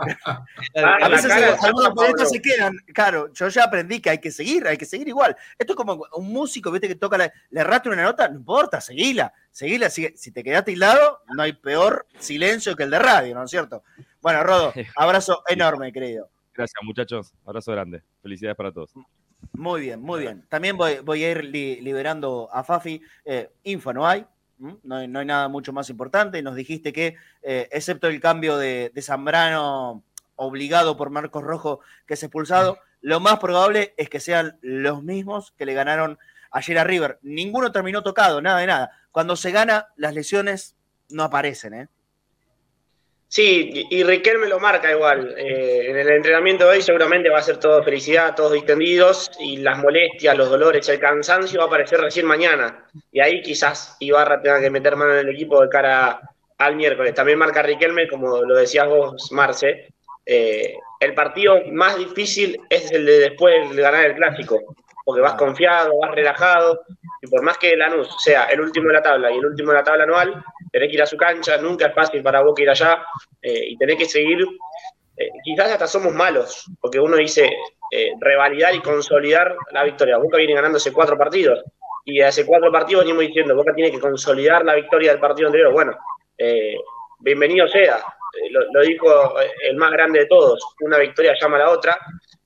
[0.74, 4.76] A veces algunos periodistas se quedan, claro, yo ya aprendí que hay que seguir, hay
[4.76, 5.34] que seguir igual.
[5.58, 8.78] Esto es como un músico, viste, que toca, la, le erraste una nota, no importa,
[8.78, 13.44] seguila, seguila, si te quedaste aislado, no hay peor silencio que el de radio, ¿no
[13.44, 13.84] es cierto?
[14.24, 16.30] Bueno, Rodo, abrazo enorme, querido.
[16.54, 17.34] Gracias, muchachos.
[17.44, 18.02] Abrazo grande.
[18.22, 18.90] Felicidades para todos.
[19.52, 20.46] Muy bien, muy bien.
[20.48, 23.02] También voy, voy a ir li- liberando a Fafi.
[23.26, 24.24] Eh, info no hay,
[24.82, 26.40] no hay, no hay nada mucho más importante.
[26.40, 30.02] Nos dijiste que, eh, excepto el cambio de, de Zambrano
[30.36, 35.52] obligado por Marcos Rojo, que es expulsado, lo más probable es que sean los mismos
[35.58, 36.18] que le ganaron
[36.50, 37.18] ayer a River.
[37.20, 38.90] Ninguno terminó tocado, nada de nada.
[39.12, 40.76] Cuando se gana, las lesiones
[41.10, 41.88] no aparecen, ¿eh?
[43.28, 45.34] Sí, y Riquelme lo marca igual.
[45.36, 49.56] Eh, en el entrenamiento de hoy seguramente va a ser todo felicidad, todos distendidos, y
[49.56, 52.86] las molestias, los dolores, el cansancio va a aparecer recién mañana.
[53.10, 56.20] Y ahí quizás Ibarra tenga que meter mano en el equipo de cara
[56.58, 57.12] al miércoles.
[57.14, 59.88] También marca Riquelme, como lo decías vos, Marce.
[60.26, 65.34] eh, el partido más difícil es el de después de ganar el clásico, porque vas
[65.34, 66.80] confiado, vas relajado,
[67.20, 69.78] y por más que Lanús sea el último de la tabla y el último de
[69.78, 72.70] la tabla anual, tenés que ir a su cancha, nunca es fácil para Boca ir
[72.70, 73.04] allá
[73.42, 74.44] eh, y tenés que seguir.
[75.16, 77.48] eh, quizás hasta somos malos, porque uno dice
[77.90, 80.18] eh, revalidar y consolidar la victoria.
[80.18, 81.62] Boca viene ganando hace cuatro partidos
[82.04, 85.72] y hace cuatro partidos venimos diciendo Boca tiene que consolidar la victoria del partido anterior.
[85.72, 85.96] Bueno,
[87.20, 87.98] bienvenido sea,
[88.50, 91.96] lo, lo dijo el más grande de todos, una victoria llama a la otra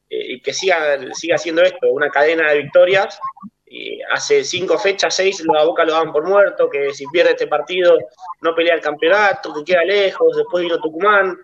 [0.09, 3.19] y que siga, siga haciendo esto, una cadena de victorias.
[3.71, 7.47] Y hace cinco fechas, seis, a Boca lo daban por muerto, que si pierde este
[7.47, 7.99] partido
[8.41, 11.37] no pelea el campeonato, que queda lejos, después vino Tucumán,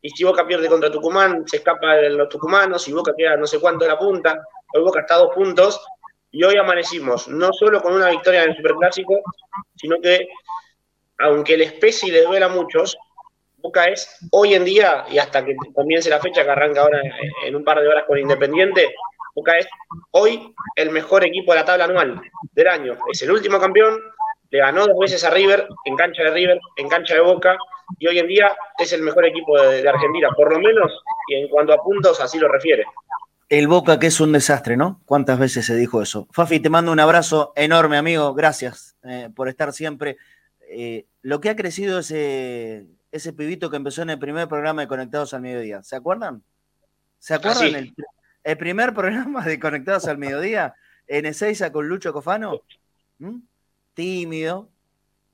[0.00, 3.48] y si Boca pierde contra Tucumán, se escapa de los tucumanos, y Boca queda no
[3.48, 4.40] sé cuánto de la punta,
[4.74, 5.84] hoy Boca está dos puntos,
[6.30, 9.20] y hoy amanecimos, no solo con una victoria en el Superclásico,
[9.76, 10.28] sino que,
[11.18, 12.96] aunque les pese y les duela a muchos,
[13.62, 17.00] Boca es hoy en día, y hasta que comience la fecha que arranca ahora
[17.46, 18.94] en- un par de horas con Independiente,
[19.34, 19.66] Boca es
[20.10, 22.20] hoy el mejor equipo de la tabla anual
[22.52, 22.98] del año.
[23.10, 23.98] Es el último campeón,
[24.50, 27.56] le ganó dos veces a River, en cancha de River, en cancha de Boca,
[27.98, 30.92] y hoy en día es el mejor equipo de, de Argentina, por lo menos,
[31.28, 32.84] y en cuanto a puntos, así lo refiere.
[33.48, 35.00] El Boca que es un desastre, ¿no?
[35.04, 36.26] ¿Cuántas veces se dijo eso?
[36.32, 38.32] Fafi, te mando un abrazo enorme, amigo.
[38.34, 40.16] Gracias eh, por estar siempre.
[40.70, 44.88] Eh, lo que ha crecido ese, ese pibito que empezó en el primer programa de
[44.88, 45.82] Conectados al Mediodía.
[45.82, 46.42] ¿Se acuerdan?
[47.18, 47.68] ¿Se acuerdan?
[47.68, 47.74] sí.
[47.74, 47.94] El,
[48.42, 50.74] el primer programa de Conectados al Mediodía
[51.06, 52.62] en Ezeiza con Lucho Cofano.
[53.18, 53.38] ¿Mm?
[53.94, 54.70] Tímido,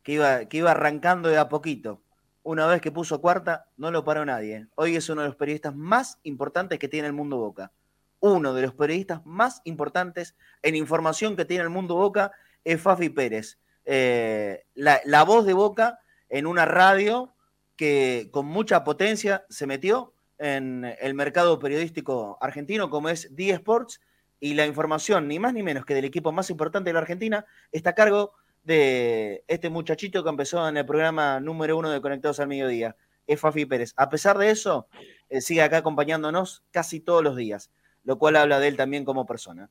[0.03, 2.03] que iba, que iba arrancando de a poquito.
[2.43, 4.67] Una vez que puso cuarta, no lo paró nadie.
[4.75, 7.73] Hoy es uno de los periodistas más importantes que tiene el mundo Boca
[8.21, 12.33] uno de los periodistas más importantes en información que tiene el mundo Boca
[12.65, 13.59] es Fafi Pérez.
[13.85, 17.35] Eh, la, la voz de Boca en una radio
[17.79, 24.03] que con mucha potencia se metió en el mercado periodístico argentino como es D Sports
[24.39, 27.47] y la información, ni más ni menos que del equipo más importante de la Argentina,
[27.73, 28.33] está a cargo
[28.65, 32.97] de este muchachito que empezó en el programa número uno de Conectados al Mediodía,
[33.27, 33.95] es Fafi Pérez.
[33.97, 34.89] A pesar de eso,
[35.31, 37.71] eh, sigue acá acompañándonos casi todos los días
[38.09, 39.69] lo cual habla de él también como persona.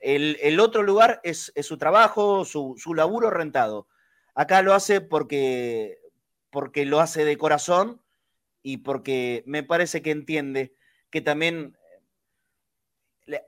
[0.00, 3.86] El, el otro lugar es, es su trabajo, su, su, laburo rentado.
[4.34, 5.99] Acá lo hace porque,
[6.50, 8.02] porque lo hace de corazón
[8.62, 10.74] y porque me parece que entiende
[11.10, 11.76] que también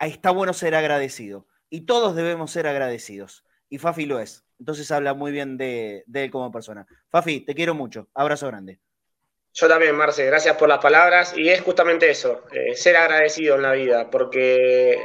[0.00, 1.46] está bueno ser agradecido.
[1.68, 3.44] Y todos debemos ser agradecidos.
[3.68, 4.44] Y Fafi lo es.
[4.58, 6.86] Entonces habla muy bien de, él como persona.
[7.10, 8.08] Fafi, te quiero mucho.
[8.14, 8.78] Abrazo grande.
[9.54, 11.36] Yo también, Marce, gracias por las palabras.
[11.36, 14.98] Y es justamente eso, eh, ser agradecido en la vida, porque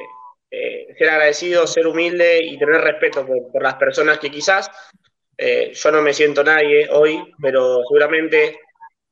[0.49, 4.69] eh, ser agradecido, ser humilde y tener respeto por las personas que quizás
[5.37, 8.59] eh, yo no me siento nadie hoy, pero seguramente,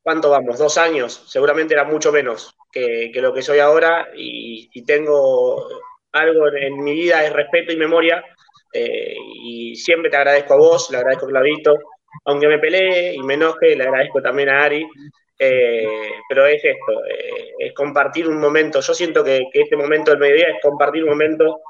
[0.02, 0.58] ¿cuánto vamos?
[0.58, 4.10] Dos años, seguramente era mucho menos que, que lo que soy ahora.
[4.16, 5.68] Y si tengo
[6.14, 8.24] algo en, mi vida es respeto y memoria.
[8.74, 11.76] eh, y siempre te agradezco a vos, le agradezco a Clavito,
[12.26, 14.86] aunque me pelee y me enoje, le agradezco también a Ari.
[15.38, 16.94] Eh, pero es esto,
[17.60, 18.80] es compartir un momento.
[18.82, 21.62] Yo siento que, que, este momento del mediodía es compartir un momento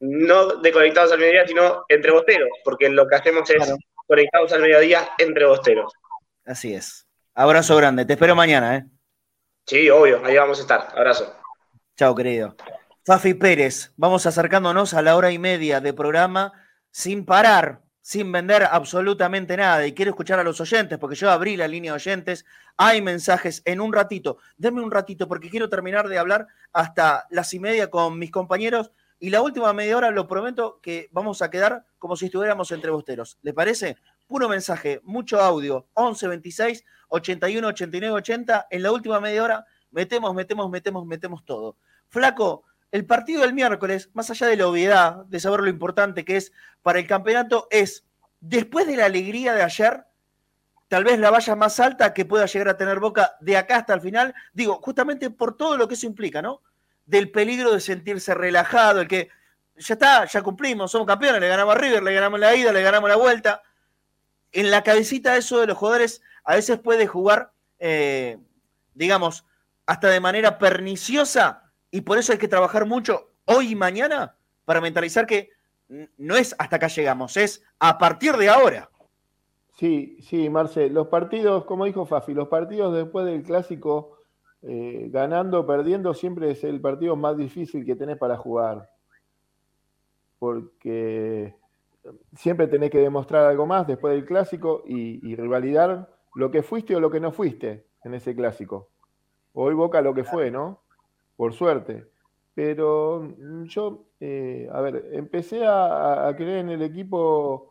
[0.00, 3.76] no de conectados al mediodía, sino entre bosteros, porque lo que hacemos es claro.
[4.06, 5.92] conectados al mediodía entre bosteros.
[6.44, 7.06] Así es.
[7.34, 8.84] Abrazo grande, te espero mañana, ¿eh?
[9.66, 10.88] Sí, obvio, ahí vamos a estar.
[10.96, 11.34] Abrazo.
[11.96, 12.56] Chao, querido.
[13.04, 16.52] Fafi Pérez, vamos acercándonos a la hora y media de programa
[16.90, 19.86] sin parar, sin vender absolutamente nada.
[19.86, 22.44] Y quiero escuchar a los oyentes, porque yo abrí la línea de oyentes.
[22.76, 24.38] Hay mensajes en un ratito.
[24.56, 28.90] Denme un ratito, porque quiero terminar de hablar hasta las y media con mis compañeros.
[29.20, 32.90] Y la última media hora lo prometo que vamos a quedar como si estuviéramos entre
[32.90, 33.38] bosteros.
[33.42, 33.96] ¿Le parece?
[34.26, 35.88] Puro mensaje, mucho audio.
[35.94, 38.66] 11 26 81 89 80.
[38.70, 41.76] En la última media hora metemos, metemos, metemos, metemos todo.
[42.08, 46.36] Flaco, el partido del miércoles, más allá de la obviedad, de saber lo importante que
[46.36, 48.06] es para el campeonato, es,
[48.40, 50.06] después de la alegría de ayer,
[50.88, 53.94] tal vez la valla más alta que pueda llegar a tener Boca de acá hasta
[53.94, 56.62] el final, digo, justamente por todo lo que eso implica, ¿no?
[57.08, 59.30] Del peligro de sentirse relajado, el que
[59.76, 62.82] ya está, ya cumplimos, somos campeones, le ganamos a River, le ganamos la ida, le
[62.82, 63.62] ganamos la vuelta.
[64.52, 68.38] En la cabecita eso de los jugadores a veces puede jugar, eh,
[68.94, 69.44] digamos,
[69.86, 74.36] hasta de manera perniciosa y por eso hay que trabajar mucho hoy y mañana
[74.66, 75.50] para mentalizar que
[76.18, 78.90] no es hasta acá llegamos, es a partir de ahora.
[79.78, 84.17] Sí, sí, Marce, los partidos, como dijo Fafi, los partidos después del clásico,
[84.62, 88.90] eh, ganando o perdiendo, siempre es el partido más difícil que tenés para jugar.
[90.38, 91.54] Porque
[92.36, 96.94] siempre tenés que demostrar algo más después del clásico y, y rivalidar lo que fuiste
[96.94, 98.88] o lo que no fuiste en ese clásico.
[99.52, 100.80] Hoy Boca lo que fue, ¿no?
[101.38, 102.04] por suerte.
[102.52, 103.32] Pero
[103.66, 107.70] yo, eh, a ver, empecé a, a, creer en el equipo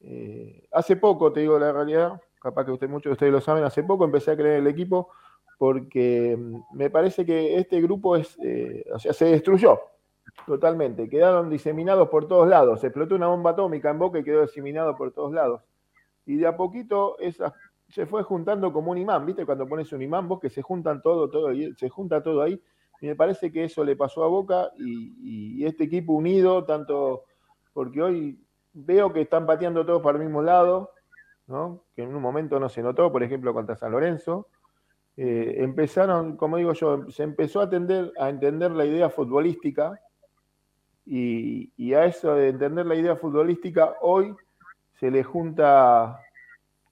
[0.00, 3.62] eh, hace poco, te digo la realidad, capaz que usted, muchos de ustedes lo saben,
[3.62, 5.10] hace poco empecé a creer en el equipo
[5.58, 9.80] porque mm, me parece que este grupo es, eh, o sea, se destruyó
[10.46, 14.42] totalmente, quedaron diseminados por todos lados, se explotó una bomba atómica en Boca y quedó
[14.42, 15.62] diseminado por todos lados.
[16.26, 17.54] Y de a poquito esa,
[17.88, 19.46] se fue juntando como un imán, ¿viste?
[19.46, 22.60] Cuando pones un imán, vos que se juntan todo, todo, se junta todo ahí.
[23.00, 27.24] Y me parece que eso le pasó a Boca y, y este equipo unido, tanto
[27.72, 28.38] porque hoy
[28.72, 30.90] veo que están pateando todos para el mismo lado,
[31.46, 31.84] ¿no?
[31.94, 34.48] que en un momento no se notó, por ejemplo, contra San Lorenzo.
[35.16, 40.00] Eh, empezaron, como digo yo, se empezó a, a entender la idea futbolística
[41.06, 44.34] y, a eso de entender la idea futbolística hoy
[44.98, 46.20] se le junta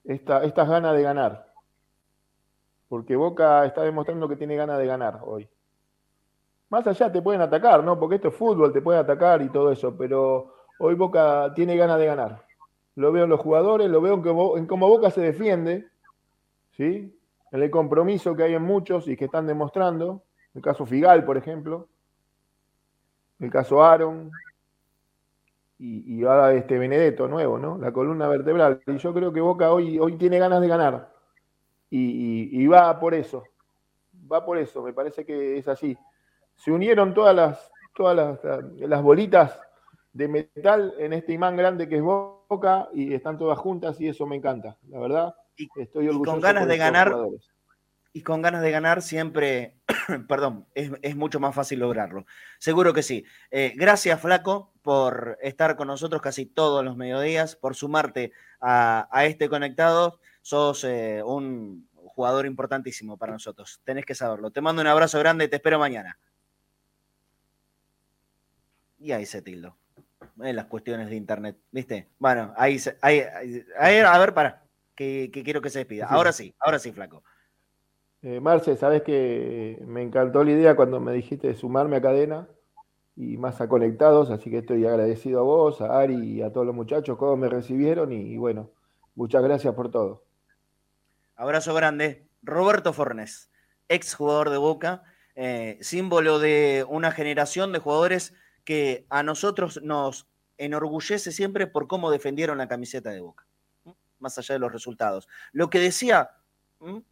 [0.03, 1.51] esta, estas ganas de ganar.
[2.87, 5.49] Porque Boca está demostrando que tiene ganas de ganar hoy.
[6.69, 7.99] Más allá te pueden atacar, ¿no?
[7.99, 11.97] Porque esto es fútbol, te pueden atacar y todo eso, pero hoy Boca tiene ganas
[11.97, 12.45] de ganar.
[12.95, 14.15] Lo veo en los jugadores, lo veo
[14.57, 15.87] en cómo, Boca se defiende,
[16.71, 17.17] ¿sí?
[17.53, 20.23] En el compromiso que hay en muchos y que están demostrando.
[20.55, 21.87] El caso Figal, por ejemplo.
[23.39, 24.31] El caso Aaron.
[25.77, 27.77] Y, ahora este Benedetto nuevo, ¿no?
[27.77, 28.81] La columna vertebral.
[28.87, 31.13] Y yo creo que Boca hoy, hoy tiene ganas de ganar.
[31.91, 33.43] Y, va por eso.
[34.31, 34.81] Va por eso.
[34.81, 35.95] Me parece que es así.
[36.55, 38.39] Se unieron todas las, todas las,
[38.79, 39.61] las bolitas
[40.11, 44.25] de metal en este imán grande que es Boca y están todas juntas y eso
[44.25, 45.35] me encanta, la verdad.
[45.57, 46.31] Estoy orgulloso.
[46.31, 47.13] con ganas de ganar
[48.13, 49.75] y con ganas de ganar siempre,
[50.29, 52.25] perdón, es, mucho más fácil lograrlo.
[52.59, 53.25] Seguro que sí.
[53.49, 58.31] Eh, gracias, Flaco, por estar con nosotros casi todos los mediodías, por sumarte
[58.61, 60.19] a, este conectado.
[60.43, 63.81] Sos eh, un jugador importantísimo para nosotros.
[63.83, 64.51] Tenés que saberlo.
[64.51, 66.19] Te mando un abrazo grande y te espero mañana.
[68.99, 69.75] Y ahí se tildo
[70.41, 72.09] en las cuestiones de internet, ¿viste?
[72.19, 73.21] Bueno, ahí, ahí,
[73.77, 74.62] ahí a ver, para,
[74.95, 76.07] que, quiero que se despida.
[76.07, 77.23] Ahora sí, ahora sí, flaco.
[78.21, 82.47] Eh, Marce, sabes que me encantó la idea cuando me dijiste de sumarme a cadena
[83.15, 86.65] y más a conectados, así que estoy agradecido a vos, a Ari y a todos
[86.65, 88.71] los muchachos, cómo me recibieron y, bueno,
[89.15, 90.23] muchas gracias por todo.
[91.35, 92.27] Abrazo grande.
[92.41, 93.51] Roberto Fornes,
[93.87, 95.03] ex jugador de Boca,
[95.35, 98.33] eh, símbolo de una generación de jugadores
[98.65, 103.45] que a nosotros nos enorgullece siempre por cómo defendieron la camiseta de Boca,
[104.23, 105.27] más allá de los resultados.
[105.51, 106.31] Lo que decía,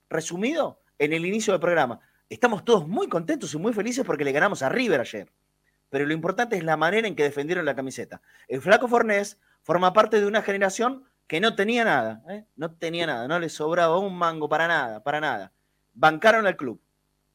[0.09, 4.31] resumido, en el inicio del programa, estamos todos muy contentos y muy felices porque le
[4.31, 5.31] ganamos a River ayer.
[5.89, 8.21] Pero lo importante es la manera en que defendieron la camiseta.
[8.47, 12.45] El Flaco Fornés forma parte de una generación que no tenía nada, ¿eh?
[12.55, 15.53] no tenía nada, no le sobraba un mango para nada, para nada.
[15.93, 16.81] Bancaron al club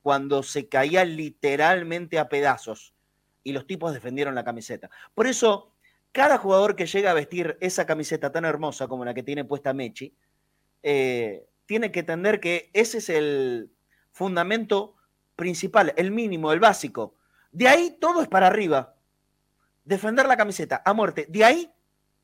[0.03, 2.95] cuando se caía literalmente a pedazos
[3.43, 4.91] y los tipos defendieron la camiseta.
[5.15, 5.73] Por eso,
[6.17, 9.75] cada jugador que llega a vestir esa camiseta tan hermosa como la que tiene puesta
[9.75, 10.17] Mechi,
[10.83, 13.71] eh, tiene que entender que ese es el
[14.13, 14.95] fundamento
[15.37, 17.17] principal, el mínimo, el básico.
[17.53, 18.95] De ahí todo es para arriba.
[19.85, 21.27] Defender la camiseta a muerte.
[21.29, 21.71] De ahí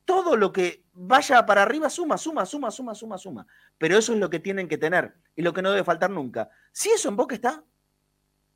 [0.07, 3.47] todo lo que vaya para arriba suma, suma, suma, suma, suma, suma.
[3.77, 6.49] Pero eso es lo que tienen que tener y lo que no debe faltar nunca.
[6.73, 7.63] Si eso en boca está,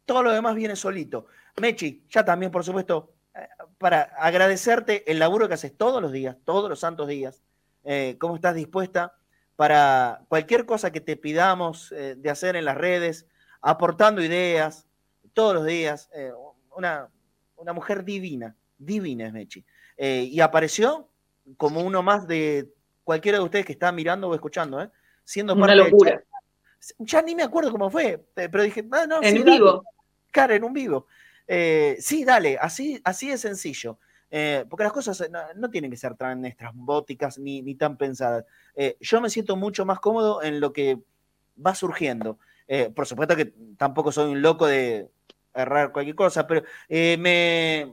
[0.07, 1.27] todo lo demás viene solito.
[1.61, 3.16] Mechi, ya también, por supuesto,
[3.79, 7.43] para agradecerte el laburo que haces todos los días, todos los santos días,
[7.85, 9.15] eh, cómo estás dispuesta
[9.57, 13.27] para cualquier cosa que te pidamos eh, de hacer en las redes,
[13.61, 14.87] aportando ideas
[15.33, 16.11] todos los días.
[16.75, 17.09] una,
[17.57, 19.65] una, mujer divina, divina es Mechi.
[19.99, 21.09] y apareció
[21.57, 22.73] como uno más de
[23.05, 24.91] cualquiera de ustedes que está mirando o escuchando,
[25.25, 26.23] siendo una locura.
[26.99, 29.85] ya ni me acuerdo cómo fue, pero dije, ah, no, en vivo
[30.45, 31.07] en un vivo.
[31.47, 33.99] Eh, sí, dale, así, así es sencillo.
[34.31, 38.45] Eh, porque las cosas eh, no, tienen que ser tan estrambóticas ni, tan pensadas.
[39.01, 40.99] yo me siento mucho más cómodo en lo que
[41.65, 42.39] va surgiendo.
[42.95, 45.11] por supuesto que tampoco soy un loco de
[45.55, 47.93] errar cualquier cosa, pero me,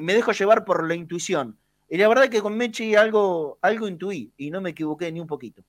[0.00, 1.58] me dejo llevar por la intuición.
[1.88, 5.20] Y la verdad es que con Mechi algo, algo intuí y no me equivoqué ni
[5.20, 5.64] un poquito.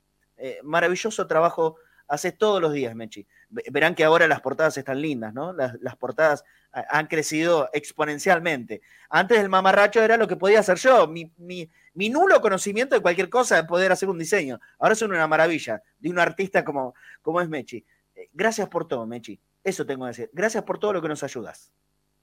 [0.62, 1.76] maravilloso trabajo
[2.12, 3.26] haces todos los días, Mechi.
[3.48, 5.54] Verán que ahora las portadas están lindas, ¿no?
[5.54, 8.82] Las, portadas han crecido exponencialmente.
[9.08, 11.30] Antes el mamarracho era lo que podía hacer yo, mi,
[11.94, 14.60] nulo conocimiento de cualquier cosa de poder hacer un diseño.
[14.78, 17.82] Ahora son una maravilla de un artista como, como es Mechi.
[18.14, 19.40] Eh, gracias por todo, Mechi.
[19.64, 20.30] Eso tengo que decir.
[20.34, 21.72] Gracias por todo lo que nos ayudas.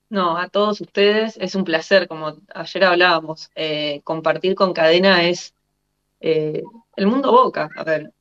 [0.08, 5.52] No, a todos ustedes es un placer, como ayer hablábamos, eh, compartir con Cadena es
[6.20, 6.62] eh,
[6.94, 7.68] el mundo boca.
[7.76, 8.12] A ver,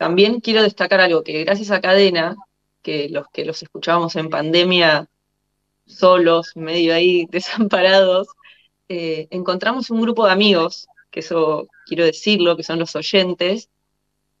[0.00, 2.34] también quiero destacar algo, que gracias a Cadena,
[2.80, 5.10] que los que los escuchábamos en pandemia
[5.84, 8.28] solos, medio ahí desamparados,
[8.88, 13.68] eh, encontramos un grupo de amigos que eso quiero decirlo, que son los oyentes,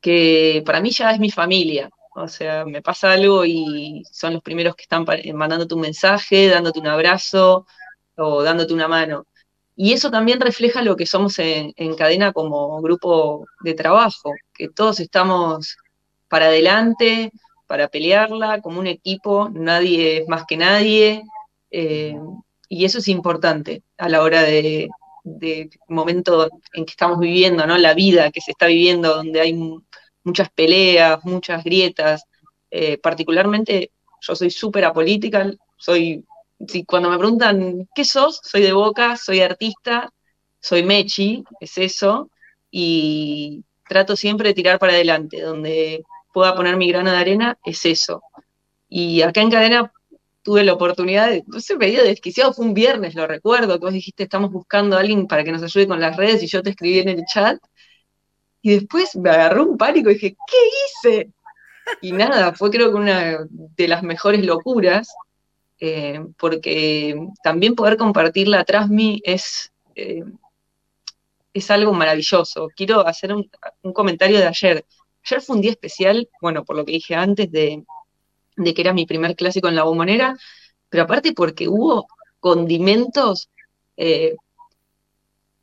[0.00, 1.90] que para mí ya es mi familia.
[2.14, 5.04] O sea, me pasa algo y son los primeros que están
[5.34, 7.66] mandándote un mensaje, dándote un abrazo
[8.16, 9.26] o dándote una mano.
[9.82, 15.00] Y eso también refleja lo que somos en, cadena como grupo de trabajo, que todos
[15.00, 15.78] estamos
[16.28, 17.32] para adelante,
[17.66, 21.22] para pelearla, como un equipo, nadie es más que nadie,
[21.70, 22.14] eh,
[22.68, 24.90] y eso es importante a la hora de,
[25.88, 27.78] momento en que estamos viviendo, ¿no?
[27.78, 29.54] La vida que se está viviendo, donde hay
[30.24, 32.26] muchas peleas, muchas grietas.
[32.70, 36.22] Eh, particularmente, yo soy súper apolítica, soy,
[36.66, 38.40] si cuando me preguntan, ¿qué sos?
[38.42, 40.12] Soy de Boca, soy artista,
[40.60, 42.30] soy Mechi, es eso,
[42.70, 47.84] y trato siempre de tirar para adelante, donde pueda poner mi grano de arena, es
[47.86, 48.22] eso.
[48.88, 49.92] Y acá en cadena
[50.42, 53.92] tuve la oportunidad de, no sé, medio desquiciado, fue un viernes, lo recuerdo, que vos
[53.92, 56.70] dijiste, estamos buscando a alguien para que nos ayude con las redes y yo te
[56.70, 57.58] escribí en el chat.
[58.62, 61.30] Y después me agarró un pánico y dije, ¿qué hice?
[62.02, 65.08] Y nada, fue creo que una de las mejores locuras,
[65.80, 70.22] eh, porque también poder compartir la Trasmi es, eh,
[71.54, 72.68] es algo maravilloso.
[72.76, 73.50] Quiero hacer un,
[73.82, 74.84] un comentario de ayer.
[75.24, 77.84] Ayer fue un día especial, bueno, por lo que dije antes, de,
[78.56, 80.36] de que era mi primer clásico en la bombonera,
[80.88, 82.06] pero aparte porque hubo
[82.40, 83.50] condimentos
[83.96, 84.36] eh,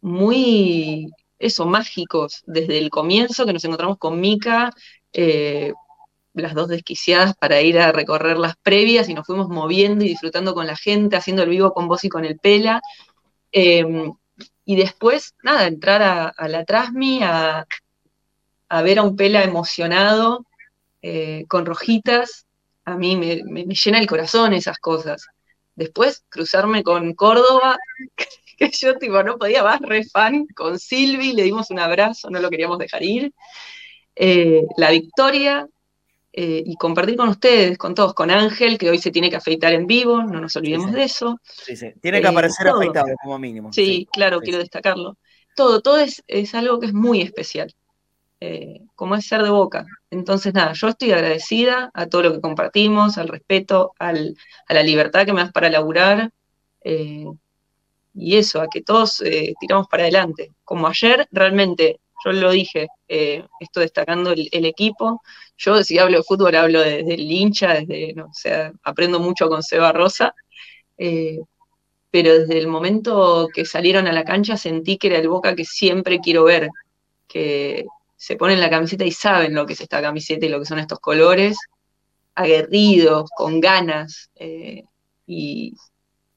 [0.02, 4.72] muy, eso, mágicos desde el comienzo, que nos encontramos con Mica,
[5.14, 5.73] eh,
[6.43, 10.53] las dos desquiciadas para ir a recorrer las previas y nos fuimos moviendo y disfrutando
[10.53, 12.81] con la gente, haciendo el vivo con vos y con el Pela.
[13.51, 14.14] Em,
[14.65, 17.65] y después, nada, entrar a, la Trasmi, a,
[18.69, 20.45] a, ver a un Pela emocionado,
[21.01, 22.47] eh, con rojitas,
[22.88, 25.27] a mí me, llena el corazón esas cosas.
[25.76, 27.77] Después, cruzarme con Córdoba,
[28.57, 32.39] que yo tipo no podía más, re fan, con Silvi, le dimos un abrazo, no
[32.39, 33.34] lo queríamos dejar ir.
[34.15, 35.68] Eh, la victoria,
[36.39, 39.73] eh, y compartir con ustedes, con todos, con Ángel, que hoy se tiene que afeitar
[39.73, 41.41] en vivo, no nos olvidemos de eso.
[41.43, 41.93] Sí, sí.
[41.99, 43.73] Tiene que eh, aparecer afeitado como mínimo.
[43.73, 45.18] Sí, claro, quiero destacarlo.
[45.55, 47.73] Todo, todo es, es, algo que es muy especial.
[48.39, 49.88] Eh, como es ser de boca.
[50.11, 55.26] Entonces, nada, yo estoy agradecida a todo lo que compartimos, al respeto, a la libertad
[55.26, 56.30] que me das para laburar,
[56.84, 59.23] y eso, a que todos
[59.59, 60.51] tiramos para adelante.
[60.64, 65.23] Como ayer, realmente, yo lo dije, esto destacando el, equipo,
[65.58, 69.64] yo si hablo de fútbol hablo desde el hincha, desde, no, o aprendo mucho con
[69.64, 70.34] Seba Rosa,
[70.98, 75.66] pero desde el momento que salieron a la cancha sentí que era el Boca que
[75.66, 76.70] siempre quiero ver,
[77.28, 77.86] que,
[78.18, 80.80] se ponen la camiseta y saben lo que es esta camiseta y lo que son
[80.80, 81.58] estos colores,
[82.36, 84.84] aguerridos, con ganas, eh,
[85.26, 85.76] y,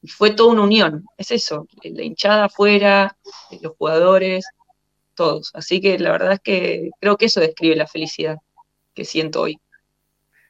[0.06, 3.18] fue toda una unión, es eso, la hinchada afuera,
[3.60, 4.46] los jugadores,
[5.14, 5.50] todos.
[5.52, 8.38] Así que la verdad es que creo que eso describe la felicidad
[8.94, 9.58] que siento hoy.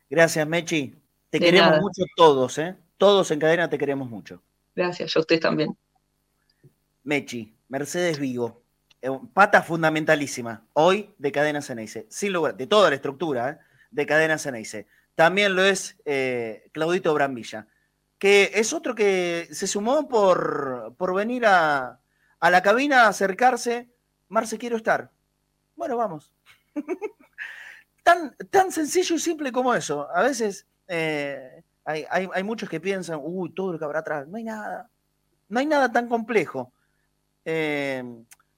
[0.08, 0.94] Gracias, Mechi.
[1.30, 2.76] Te queremos mucho todos, ¿eh?
[2.98, 4.42] Todos en cadena te queremos mucho.
[4.74, 5.76] Gracias, yo a ustedes también.
[7.04, 8.62] Mechi, Mercedes Vigo,
[9.02, 13.58] eh, pata fundamentalísima hoy de Cadena Ceneice, sin lugar, de toda la estructura ¿eh?
[13.90, 14.86] de Cadena Ceneice.
[15.14, 17.66] También lo es eh, Claudito Brambilla,
[18.18, 22.00] que es otro que se sumó por, por venir a,
[22.40, 23.88] la cabina a acercarse.
[24.28, 25.10] Marce, quiero estar.
[25.76, 26.34] Bueno, vamos.
[28.02, 30.08] tan, tan sencillo y simple como eso.
[30.14, 30.66] A veces
[31.84, 34.28] hay, hay, muchos que piensan, uy, todo lo que habrá atrás.
[34.28, 34.90] No hay nada.
[35.48, 36.72] No hay nada tan complejo.
[37.44, 38.04] Eh,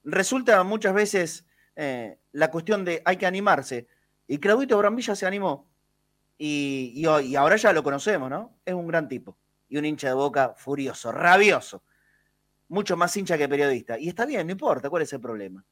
[0.04, 1.46] resulta muchas veces
[1.76, 3.86] eh, la cuestión de hay que animarse.
[4.26, 5.68] Y Claudito Brambilla se animó.
[6.38, 8.58] Y, y, ahora ya lo conocemos, ¿no?
[8.64, 9.36] Es un gran tipo.
[9.68, 11.82] Y un hincha de boca furioso, rabioso.
[12.68, 13.98] Mucho más hincha que periodista.
[13.98, 15.64] Y está bien, no importa, ¿cuál es el problema?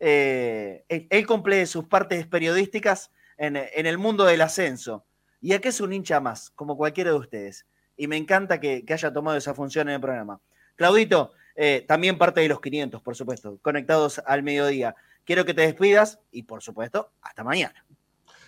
[0.00, 5.04] Eh, él, cumple sus partes periodísticas en, el mundo del ascenso.
[5.40, 7.66] Y aquí es un hincha más, como cualquiera de ustedes.
[7.96, 10.40] Y me encanta que, haya tomado esa función en el programa.
[10.76, 14.94] Claudito, eh, también parte de los 500, por supuesto, conectados al mediodía.
[15.24, 17.84] Quiero que te despidas y, por supuesto, hasta mañana.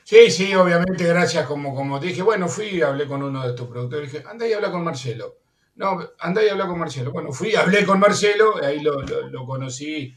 [0.04, 1.46] Sí, sí, obviamente, gracias.
[1.46, 4.10] Como, como dije, bueno, fui y hablé con uno de tus productores.
[4.10, 5.36] Dije, anda y habla con Marcelo.
[5.76, 7.12] No, anda y habla con Marcelo.
[7.12, 10.14] Bueno, fui, hablé con Marcelo, ahí lo, conocí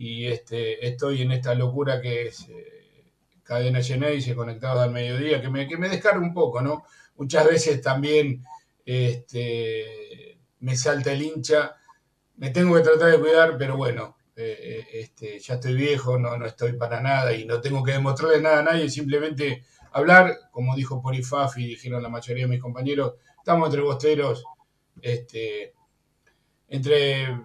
[0.00, 3.12] y este, estoy en esta locura que es eh,
[3.42, 6.84] Cadena Geneise, conectados al mediodía, que me, que me descarga un poco, ¿no?
[7.16, 8.42] Muchas veces también
[8.86, 11.76] este, me salta el hincha
[12.38, 16.38] me tengo que tratar de cuidar, pero bueno, eh, eh, este, ya estoy viejo, no,
[16.38, 20.74] no estoy para nada y no tengo que demostrarle nada a nadie, simplemente hablar, como
[20.74, 24.42] dijo Porifaf y dijeron la mayoría de mis compañeros, estamos entre bosteros,
[25.02, 25.74] este,
[26.68, 27.38] entre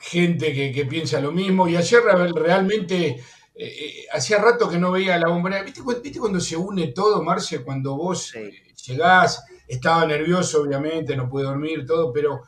[0.00, 1.68] gente que, que piensa lo mismo.
[1.68, 2.02] Y ayer
[2.34, 3.22] realmente eh,
[3.54, 5.62] eh, hacía rato que no veía la bombonera.
[5.62, 7.62] ¿Viste, viste cuando se une todo, Marce?
[7.62, 8.50] Cuando vos eh,
[8.86, 12.42] llegás, estaba nervioso, obviamente, no pude dormir, todo, pero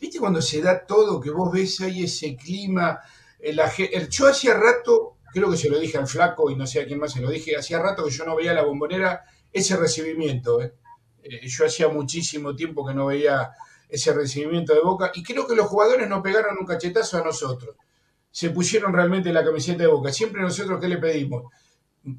[0.00, 3.00] ¿viste cuando se da todo, que vos ves ahí ese clima?
[3.74, 6.80] ge- el- yo hacía rato, creo que se lo dije al flaco y no sé
[6.80, 9.76] a quién más se lo dije, hacía rato que yo no veía la bombonera ese
[9.76, 10.60] recibimiento.
[10.62, 10.72] Eh,
[11.46, 13.50] yo hacía muchísimo tiempo que no veía
[13.88, 17.76] ese recibimiento de Boca y creo que los jugadores nos pegaron un cachetazo a nosotros.
[18.30, 20.12] Se pusieron realmente la camiseta de Boca.
[20.12, 21.44] Siempre nosotros, ¿qué le pedimos?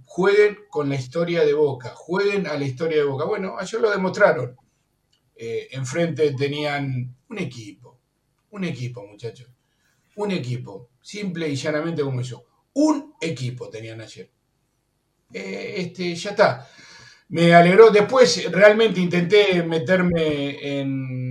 [0.06, 3.26] Jueguen con la historia de Boca, jueguen a la historia de Boca.
[3.26, 4.58] Bueno, ayer lo demostraron.
[5.36, 8.00] Eh, enfrente tenían un equipo,
[8.50, 9.48] un equipo, muchachos,
[10.16, 12.44] un equipo, simple y llanamente como eso.
[12.74, 14.32] Un equipo tenían ayer.
[15.34, 16.68] Eh, este, ya está.
[17.30, 17.92] Me alegró.
[17.92, 21.27] Después realmente intenté meterme en,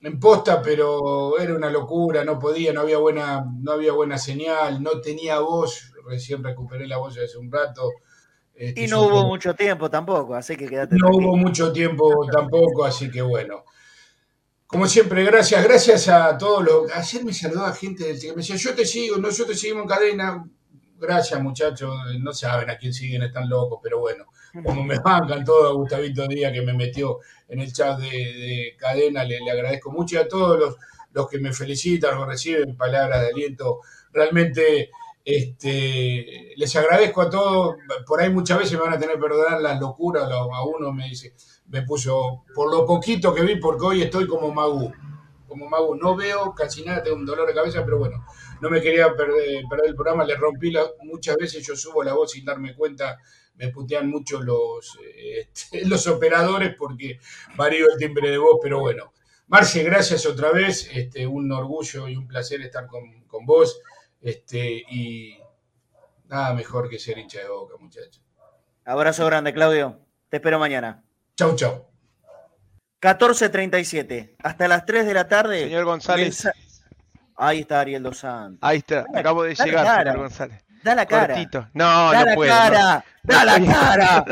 [0.00, 4.82] en posta, pero era una locura, no podía, no había buena, no había buena señal,
[4.82, 5.92] no tenía voz.
[6.06, 7.90] Recién recuperé la voz hace un rato.
[8.54, 11.28] Este, Y no hubo mucho tiempo tampoco, así que quédate no tranquilo.
[11.28, 13.64] hubo mucho tiempo tampoco, así que bueno.
[14.66, 16.92] Como siempre, gracias, gracias a todos los.
[16.92, 19.88] Ayer me saludaba gente del que me decía, yo te sigo, nosotros te seguimos en
[19.88, 20.44] cadena.
[20.96, 21.94] Gracias, muchachos.
[22.20, 24.26] No saben a quién siguen, están locos, pero bueno,
[24.64, 27.18] como me bancan todos a Gustavito Díaz que me metió
[27.48, 30.76] en el chat de, de cadena, le, agradezco mucho y a todos los,
[31.12, 33.80] los que me felicitan o reciben palabras de aliento.
[34.12, 34.90] Realmente
[35.24, 37.76] este, les agradezco a todos.
[38.06, 40.28] Por ahí muchas veces me van a tener que perdonar las locuras.
[40.28, 41.34] lo- A uno me dice,
[41.68, 44.92] me puso por lo poquito que vi, porque hoy estoy como Magu.
[45.46, 48.24] Como Magu, no veo casi nada, tengo un dolor de cabeza, pero bueno,
[48.60, 50.24] no me quería perder, perder el programa.
[50.24, 53.18] Le rompí la, muchas veces, yo subo la voz sin darme cuenta.
[53.58, 57.18] Me putean mucho los, eh, este, los operadores porque
[57.56, 59.12] varío el timbre de voz, pero bueno.
[59.48, 60.88] Marce, gracias otra vez.
[60.92, 63.80] Este, un orgullo y un placer estar con, con vos.
[64.20, 65.38] Este, y
[66.28, 68.22] nada mejor que ser hincha de boca, muchachos.
[68.84, 70.00] Abrazo grande, Claudio.
[70.28, 71.02] Te espero mañana.
[71.36, 71.86] Chau, chau.
[73.00, 74.34] 14.37.
[74.42, 75.62] Hasta las 3 de la tarde.
[75.64, 76.26] Señor González.
[76.44, 76.52] mensa-
[77.36, 78.58] Ahí está Ariel Dos Santos.
[78.62, 80.10] Ahí está, acabo de llegar, cara.
[80.10, 80.64] señor González.
[80.88, 81.34] Da la cara.
[81.34, 81.68] Cortito.
[81.74, 82.50] No, Da no la puedo.
[82.52, 83.04] cara.
[83.22, 83.34] no.
[83.34, 84.24] Da la cara.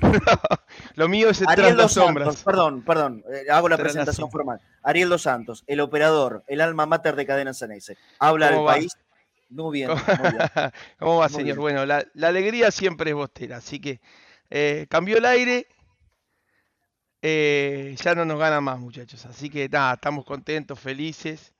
[0.00, 0.12] No,
[0.94, 2.26] Lo mío es Ariel las Dos sombras.
[2.28, 4.60] Santos, perdón, perdón, eh, hago la Tras presentación formal.
[4.82, 7.96] Ariel Dos Santos, el operador, el alma mater de Cadena Ceneice.
[8.18, 8.96] Habla del país.
[9.50, 10.42] Muy bien, ¿Cómo, muy bien.
[10.98, 11.44] ¿Cómo va, Muy señor?
[11.44, 11.56] bien.
[11.58, 14.00] Bueno, la, la alegría siempre es bostera, así que
[14.48, 15.66] eh, cambió el aire,
[17.20, 19.24] eh, ya no nos gana más, muchachos.
[19.26, 21.52] Así que nada, estamos contentos, felices.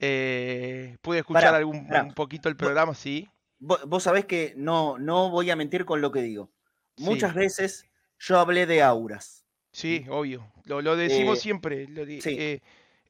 [0.00, 2.02] Eh, ¿Pude escuchar Pará, algún pará.
[2.02, 2.94] un poquito el programa?
[2.94, 3.28] Sí.
[3.58, 6.50] Vos, vos sabés que no, no voy a mentir con lo que digo.
[6.96, 7.04] Sí.
[7.04, 7.86] Muchas veces
[8.18, 9.44] yo hablé de auras.
[9.72, 10.46] Sí, obvio.
[10.64, 11.88] Lo, lo decimos Eh, siempre.
[11.88, 12.20] lo sí.
[12.26, 12.60] eh,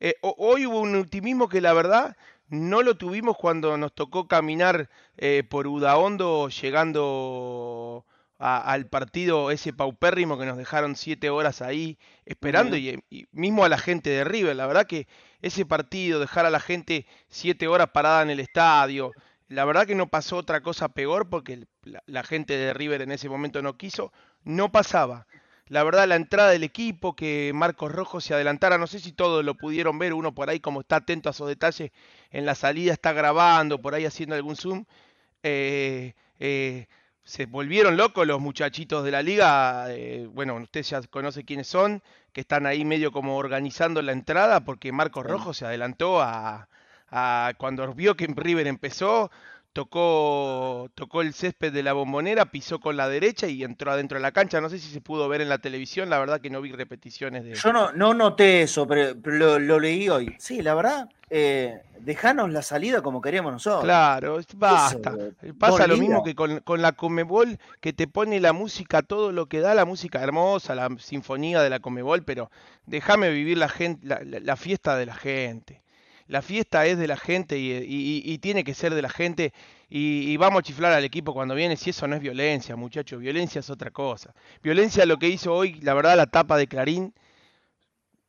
[0.01, 2.17] eh, ho- hoy hubo un optimismo que la verdad
[2.49, 8.05] no lo tuvimos cuando nos tocó caminar eh, por Udaondo llegando
[8.39, 13.65] a- al partido ese paupérrimo que nos dejaron siete horas ahí esperando y, y mismo
[13.65, 14.57] a la gente de River.
[14.57, 15.07] La verdad que
[15.43, 19.13] ese partido, dejar a la gente siete horas parada en el estadio,
[19.49, 23.13] la verdad que no pasó otra cosa peor porque la, la gente de River en
[23.13, 24.13] ese momento no quiso,
[24.45, 25.27] no pasaba.
[25.67, 29.45] La verdad, la entrada del equipo, que Marcos Rojo se adelantara, no sé si todos
[29.45, 31.91] lo pudieron ver, uno por ahí como está atento a esos detalles,
[32.31, 34.85] en la salida está grabando, por ahí haciendo algún zoom.
[35.43, 36.87] eh, eh,
[37.25, 42.03] se volvieron locos los muchachitos de la liga, eh, bueno, usted ya conoce quiénes son,
[42.33, 45.27] que están ahí medio como organizando la entrada, porque Marcos.
[45.27, 46.69] Rojo se adelantó a,
[47.11, 49.31] a- cuando vio que River empezó,
[49.73, 54.23] tocó, tocó el césped de la bombonera, pisó con la derecha y entró adentro de
[54.23, 54.61] la cancha.
[54.61, 57.45] No sé si se pudo ver en la televisión, la verdad que no vi repeticiones
[57.45, 57.55] de...
[57.55, 60.35] Yo no, no noté eso, pero, pero lo, lo leí hoy.
[60.39, 63.85] Sí, la verdad, eh, dejanos la salida como queríamos nosotros.
[63.85, 65.11] Claro, basta.
[65.43, 69.33] Eso, Pasa lo mismo que con, con la Comebol, que te pone la música, todo
[69.33, 72.51] lo que da, la música hermosa, la sinfonía de la Comebol, pero
[72.87, 75.83] déjame vivir la, gente, la, la- la fiesta de la gente.
[76.29, 79.53] La fiesta es de la gente y, y- y tiene que ser de la gente
[79.89, 83.19] y, y vamos a chiflar al equipo cuando viene si eso no es violencia, muchachos.
[83.21, 84.35] Violencia es otra cosa.
[84.63, 87.15] Violencia lo que hizo hoy, la verdad, la tapa de Clarín,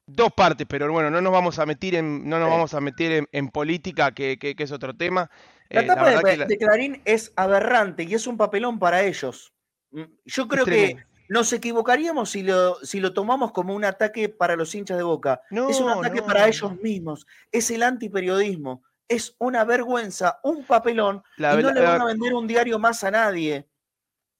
[0.06, 3.12] dos partes, pero bueno, no nos vamos a meter en, no nos vamos a meter
[3.12, 5.30] en, en política, que, que- que es otro tema.
[5.70, 9.04] La Eh, tapa de, que la- de Clarín es aberrante y es un papelón para
[9.04, 9.54] ellos.
[9.92, 10.96] Mm, Yo creo que.
[11.30, 15.42] Nos equivocaríamos si lo, si lo tomamos como un ataque para los hinchas de Boca.
[15.50, 16.46] es un No, ataque no, para no.
[16.48, 17.26] ellos mismos.
[17.52, 18.84] Es el antiperiodismo.
[19.08, 23.04] Es una vergüenza, un papelón La y no le van a vender un diario más
[23.04, 23.68] a nadie.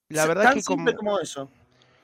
[0.08, 1.50] La Es verdad tan que simple como- como eso.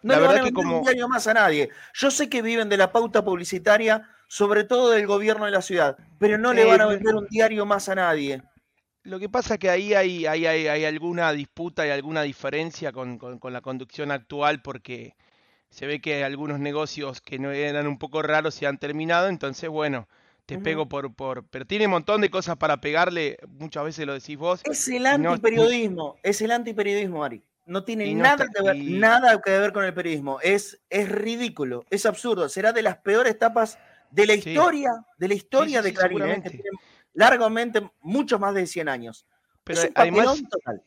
[0.02, 1.70] No la le van a vender como- un diario más a nadie.
[1.94, 5.96] Yo sé que viven de la pauta publicitaria sobre todo del gobierno de la ciudad,
[6.18, 8.42] pero no le Eh, van a vender un diario más a nadie.
[9.06, 12.90] Lo que pasa es que ahí hay, hay, hay, hay alguna disputa y alguna diferencia
[12.90, 15.14] con, con- con la conducción actual porque
[15.70, 19.70] se ve que algunos negocios que no eran un poco raros se han terminado, entonces
[19.70, 20.08] bueno,
[20.44, 21.44] te pego por, por...
[21.46, 24.60] Pero tiene un montón de cosas para pegarle, muchas veces lo decís vos.
[24.64, 27.42] Es el no- antiperiodismo, es el antiperiodismo, Ari.
[27.64, 30.40] No tiene no nada, que ver, y- nada que ver con el periodismo.
[30.40, 32.48] Es, es ridículo, es absurdo.
[32.48, 33.78] Será de las peores etapas
[34.10, 34.50] de la Sí.
[34.50, 36.42] historia, de la historia sí, de Clarín, ¿eh?
[37.16, 39.26] Largamente muchos más de 100 años.
[39.64, 40.80] Pero es un además, total.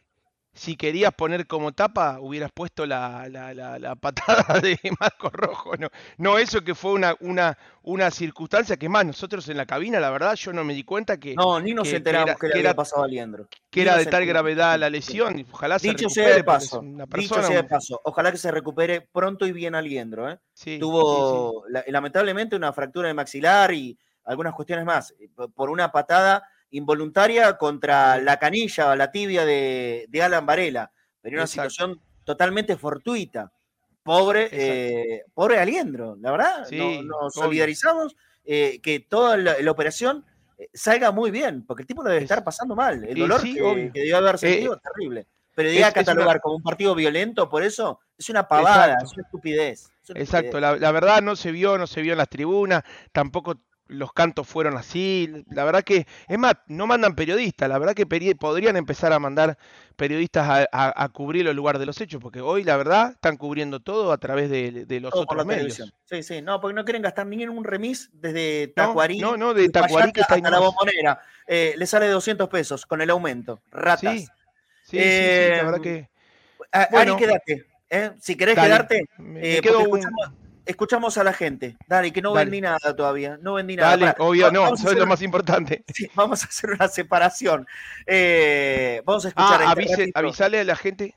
[0.53, 5.75] si querías poner como tapa, hubieras puesto la, la, la, la patada de Marco Rojo,
[5.75, 5.89] ¿no?
[6.17, 10.09] No eso que fue una, una, una circunstancia que más nosotros en la cabina, la
[10.11, 12.47] verdad, yo no me di cuenta que, No, ni nos que- que enteramos era- que,
[12.47, 13.47] le había era- pasado a Leandro.
[13.69, 14.27] que Ni era de tal enteramos.
[14.29, 17.55] gravedad la lesión, ojalá se Dicho sea recupere, de porque es paso, una dicho sea
[17.61, 20.29] de paso, ojalá que se recupere pronto y bien Aliendro.
[20.31, 20.39] ¿eh?
[20.53, 23.97] Sí, Tuvo la- lamentablemente una fractura de maxilar y
[24.29, 30.05] algunas cuestiones más eh, por una patada involuntaria contra la canilla o la tibia de,
[30.07, 30.91] de Alan Varela.
[31.21, 31.69] Pero una Exacto.
[31.69, 33.51] situación totalmente fortuita.
[34.03, 36.65] Pobre, eh, pobre Aliendro, la verdad.
[36.67, 38.15] Sí, no- nos solidarizamos
[38.45, 40.25] eh, que toda la, la operación
[40.57, 43.03] eh, salga muy bien, porque el tipo lo debe estar pasando mal.
[43.03, 45.27] El dolor sí, que, debió haber Eh, sentido es terrible.
[45.55, 49.05] Pero es catalogar una- como un partido violento por eso es una pavada, Exacto.
[49.05, 49.91] es una estupidez.
[50.03, 50.61] es una Exacto, estupidez.
[50.61, 53.55] la, la verdad no se vio, no se vio en las tribunas, tampoco
[53.89, 55.43] los cantos fueron así.
[55.49, 59.19] La verdad que, es más, no mandan periodistas, la verdad que peri- podrían empezar a
[59.19, 59.57] mandar
[59.95, 63.35] periodistas a, a- a cubrir los lugares de los hechos, porque hoy la verdad están
[63.35, 65.75] cubriendo todo a través de, de los Todo otros medios.
[65.75, 65.91] televisión.
[66.05, 69.19] Sí, sí, no, porque no quieren gastar ni en un remis desde Tacuarí.
[69.19, 71.19] no, no, de Tacuarí que está hasta la bombonera.
[71.47, 73.61] Eh, le sale 200 pesos con el aumento.
[73.71, 73.99] Ratas.
[74.13, 74.19] Sí,
[74.83, 76.09] sí, sí, sí, la verdad que...
[76.71, 77.13] A- Bueno.
[77.13, 77.65] Ari, quédate.
[77.89, 78.11] ¿eh?
[78.21, 80.31] Si querés Dale, quedarte, me- eh, me quedo un- escuchamos,
[80.69, 81.77] escuchamos a la gente.
[81.87, 82.45] Dale, que no Dale.
[82.45, 83.37] vendí nada todavía.
[83.41, 83.91] No vendí nada.
[83.91, 85.83] Dale, Pará, obvio, no, eso es lo más importante.
[85.93, 87.67] sí, vamos a hacer una separación.
[88.05, 91.15] Eh, vamos a escuchar Ah, avise- avisale a la gente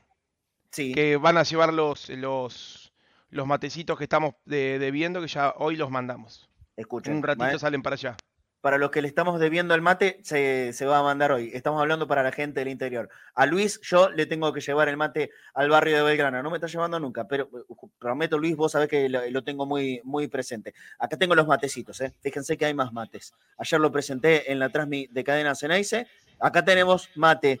[0.71, 0.93] Sí.
[0.93, 2.91] que van a llevar los, los,
[3.29, 6.49] los matecitos que estamos de- debiendo, que ya hoy los mandamos.
[6.75, 8.17] Escuchen, Un ratito salen para allá.
[8.63, 11.51] Para los que le estamos debiendo el mate, se, se va a mandar hoy.
[11.53, 13.09] Estamos hablando para la gente del interior.
[13.35, 16.41] A Luis, yo le tengo que llevar el mate al barrio de Belgrano.
[16.41, 19.65] No me está llevando nunca, pero uh, prometo, Luis, vos sabés que lo, lo tengo
[19.65, 20.73] muy, muy presente.
[20.97, 22.13] Acá tengo los matecitos, ¿eh?
[22.21, 23.33] Fíjense que hay más mates.
[23.57, 26.07] Ayer lo presenté en la transmi de Cadena Ceneice.
[26.39, 27.59] Acá tenemos mate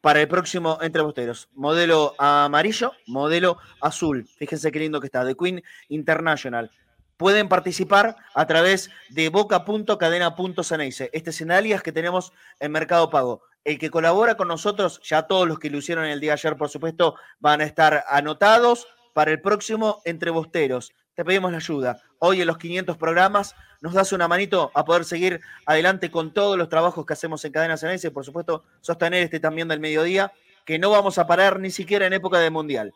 [0.00, 1.50] para el próximo Entre Bosteros.
[1.52, 4.26] Modelo amarillo, modelo azul.
[4.38, 5.24] Fíjense qué lindo que está.
[5.24, 6.70] De Queen International.
[7.18, 11.10] Pueden participar a través de boca.cadena.ceneice.
[11.12, 13.42] Este es en alias que tenemos en Mercado Pago.
[13.64, 16.56] El que colabora con nosotros, ya todos los que lo hicieron el día de ayer,
[16.56, 20.92] por supuesto, van a estar anotados para el próximo Entre Bosteros.
[21.14, 22.00] Te pedimos la ayuda.
[22.20, 26.56] Hoy en los 500 programas nos das una manito a poder seguir adelante con todos
[26.56, 30.32] los trabajos que hacemos en Cadena Ceneice y, por supuesto, sostener este también del mediodía,
[30.64, 32.94] que no vamos a parar ni siquiera en época de Mundial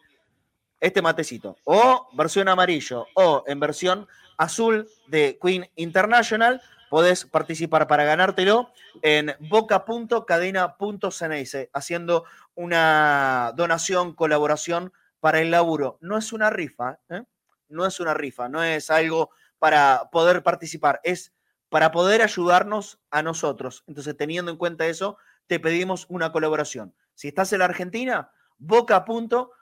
[0.83, 4.07] este matecito, o versión amarillo, o en versión
[4.37, 6.61] azul de Queen International,
[6.91, 12.25] podés participar para ganártelo en boca.cadena.ceneice, haciendo
[12.57, 15.99] una donación, colaboración para el laburo.
[16.01, 17.23] No es una rifa, ¿eh?
[17.69, 19.31] no es una rifa, no es algo
[19.61, 21.33] para poder participar, es
[21.69, 23.85] para poder ayudarnos a nosotros.
[23.87, 26.93] Entonces, teniendo en cuenta eso, te pedimos una colaboración.
[27.15, 29.62] Si estás en la Argentina, boca.cadena.ceneice.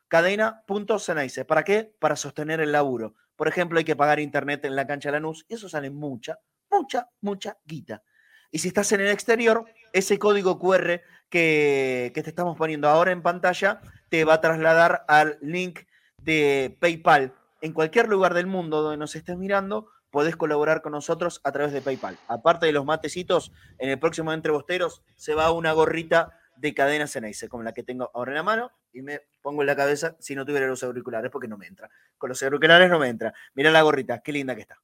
[1.46, 1.94] ¿Para qué?
[1.98, 3.14] Para sostener el laburo.
[3.36, 7.08] Por ejemplo, hay que pagar internet en la cancha Lanús y eso sale mucha, mucha,
[7.20, 8.02] mucha guita.
[8.50, 13.12] Y si estás en el exterior, ese código QR que, que te estamos poniendo ahora
[13.12, 15.80] en pantalla te va a trasladar al link
[16.18, 17.32] de PayPal.
[17.60, 21.72] En cualquier lugar del mundo donde nos estés mirando, podés colaborar con nosotros a través
[21.72, 22.18] de PayPal.
[22.26, 27.06] Aparte de los matecitos, en el próximo Entre Bosteros se va una gorrita de cadena
[27.06, 30.16] Ceneice, como la que tengo ahora en la mano, y me pongo en la cabeza
[30.20, 31.88] si no tuviera los auriculares, porque no me entra.
[32.18, 33.32] Con los auriculares no me entra.
[33.54, 34.76] Mira la gorrita, qué linda que está.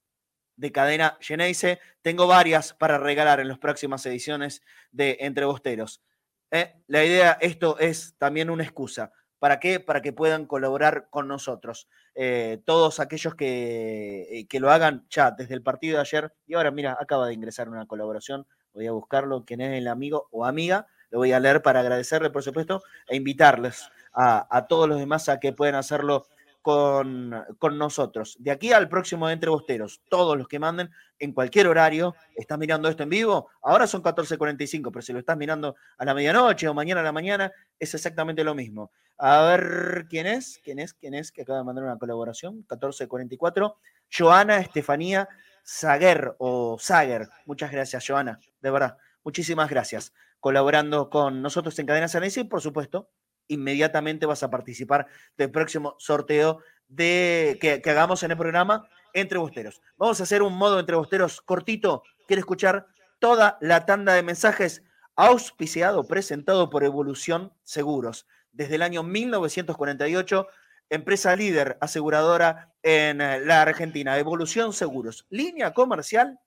[0.55, 1.79] De cadena Geneise.
[2.01, 6.01] Tengo varias para regalar en las próximas ediciones de Entre Bosteros.
[6.49, 6.73] ¿eh?
[6.87, 9.11] La idea, esto es también una excusa.
[9.37, 9.79] ¿Para qué?
[9.79, 11.87] Para que puedan colaborar con nosotros.
[12.15, 16.33] Eh, todos aquellos que, eh, que lo hagan ya desde el partido de ayer.
[16.47, 18.47] Y ahora, mira, acaba de ingresar una colaboración.
[18.73, 20.87] Voy a buscarlo, quién es el amigo o amiga.
[21.09, 25.39] Lo voy a leer para agradecerle, por supuesto, e invitarles a, todos los demás a
[25.39, 26.25] que puedan hacerlo
[26.63, 28.35] con, con, nosotros.
[28.39, 30.89] De aquí al próximo Entre Bosteros, todos los que manden
[31.19, 35.37] en cualquier horario, estás mirando esto en vivo, ahora son 14.45, pero si lo estás
[35.37, 38.91] mirando a la medianoche o mañana a la mañana, es exactamente lo mismo.
[39.19, 40.59] A ver, ¿quién es?
[40.63, 40.93] ¿Quién es?
[40.93, 41.31] ¿Quién es?
[41.31, 43.75] Que acaba de mandar una colaboración, 14.44.
[44.11, 45.27] Joana Estefanía
[45.63, 47.27] Sager o Sager.
[47.45, 48.97] Muchas gracias, Joana, de verdad.
[49.23, 50.13] Muchísimas gracias.
[50.39, 53.09] Colaborando con nosotros en Cadena Sanese y, por supuesto,
[53.47, 55.07] inmediatamente vas a participar
[55.37, 59.81] del próximo sorteo de, que, que hagamos en el programa Entre Bosteros.
[59.97, 62.03] Vamos a hacer un modo Entre Bosteros cortito.
[62.27, 62.87] Quiero escuchar
[63.19, 64.83] toda la tanda de mensajes
[65.15, 68.27] auspiciado, presentado por Evolución Seguros.
[68.51, 70.47] Desde el año 1948,
[70.89, 75.25] empresa líder aseguradora en eh, la Argentina, Evolución Seguros.
[75.29, 76.39] Línea comercial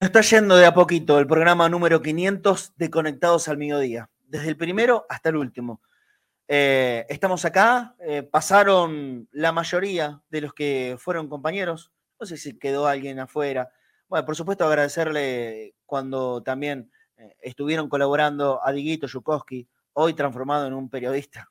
[0.00, 4.56] Está yendo de a poquito el programa número 500 de Conectados al Mediodía, desde el
[4.56, 5.80] primero hasta el último.
[6.48, 12.58] Eh, estamos acá, eh, pasaron la mayoría de los que fueron compañeros, no sé si
[12.58, 13.70] quedó alguien afuera.
[14.08, 20.74] Bueno, por supuesto agradecerle cuando también eh, estuvieron colaborando a Diguito Yukowski, hoy transformado en
[20.74, 21.50] un periodista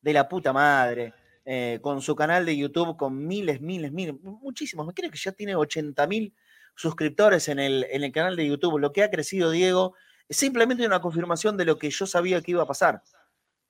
[0.00, 1.12] de la puta madre,
[1.44, 4.86] eh, con su canal de YouTube con miles, miles, miles, muchísimos.
[4.86, 6.32] Me creo que ya tiene 80 mil
[6.76, 8.78] suscriptores en el, en el canal de YouTube.
[8.78, 9.94] Lo que ha crecido Diego
[10.28, 13.02] es simplemente una confirmación de lo que yo sabía que iba a pasar.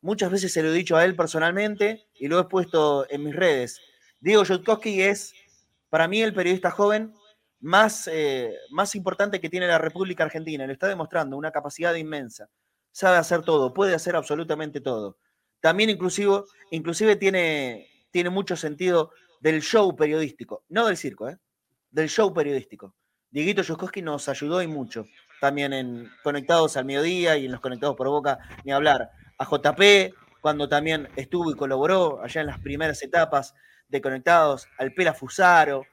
[0.03, 3.35] Muchas veces se lo he dicho a él personalmente y lo he puesto en mis
[3.35, 3.81] redes.
[4.21, 5.33] Diego Yudkowski es,
[5.89, 7.15] para mí, el periodista joven
[7.61, 10.67] más, eh, más importante que tiene la República Argentina.
[10.67, 12.49] Le está demostrando una capacidad inmensa.
[12.93, 15.19] Sabe hacer todo, puede hacer absolutamente todo.
[15.61, 21.39] También inclusive, inclusive tiene, tiene mucho sentido del show periodístico, no del circo, ¿eh?
[21.91, 22.95] del show periodístico.
[23.31, 25.07] Dieguito Yuskowski nos ayudó y mucho,
[25.41, 29.11] también en Conectados al Mediodía y en los Conectados por Boca, ni hablar.
[29.39, 33.55] A JP, cuando también estuvo y colaboró allá en las primeras etapas
[33.89, 35.87] de Conectados, al Pela Fusaro,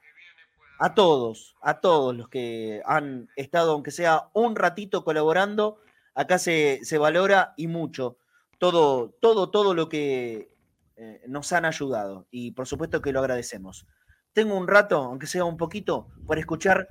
[0.79, 5.79] a todos, a todos los que han estado, aunque sea un ratito colaborando,
[6.13, 8.17] acá se, se valora y mucho
[8.57, 10.55] todo, todo, todo lo que
[10.95, 13.85] eh, nos han ayudado y por supuesto que lo agradecemos.
[14.33, 16.89] Tengo un rato, aunque sea un poquito, para escuchar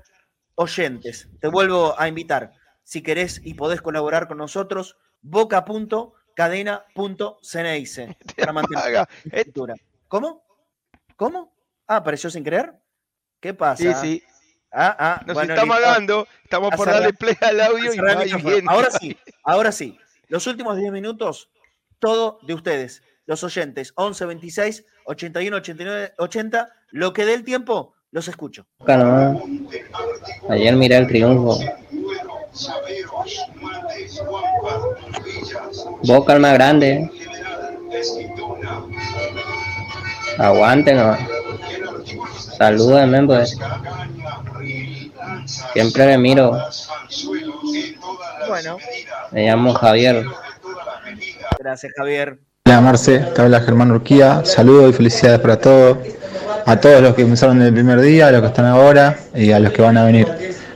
[0.57, 1.29] oyentes.
[1.41, 2.53] Te vuelvo a invitar,
[2.83, 9.75] si querés y podés colaborar con nosotros, boca.cadena.ceneice para mantener la estructura.
[10.09, 10.45] ¿Cómo?
[11.17, 11.53] ¿Cómo?
[11.87, 12.75] Ah, ¿apareció sin querer?
[13.41, 13.83] ¿Qué pasa?
[13.83, 14.23] Sí, sí.
[14.73, 15.75] Ah, ah, Nos bueno, está listo.
[15.75, 18.69] amagando, estamos por darle play al audio y no hay bien.
[18.69, 19.99] Ahora sí, ahora sí.
[20.29, 21.51] Los últimos 10 minutos,
[21.99, 23.93] todo de ustedes, los oyentes.
[23.97, 26.69] 11 26 81 89 80.
[26.91, 28.67] Lo que dé el tiempo, los escucho.
[28.87, 29.39] Nomás.
[30.49, 31.59] Ayer miré el triunfo.
[36.03, 37.11] Boca el más grande.
[40.39, 41.21] Aguante nomás.
[42.59, 43.59] Salúdame, pues.
[45.73, 46.59] Siempre le miro.
[48.49, 48.79] Bueno,
[49.33, 50.25] Me llamo Javier.
[51.59, 52.39] gracias Javier.
[52.67, 55.99] Hola Marce, te habla Germán Urquía, saludos y felicidades para todos,
[56.67, 59.61] a todos los que empezaron el primer día, a los que están ahora y a
[59.61, 60.27] los que van a venir.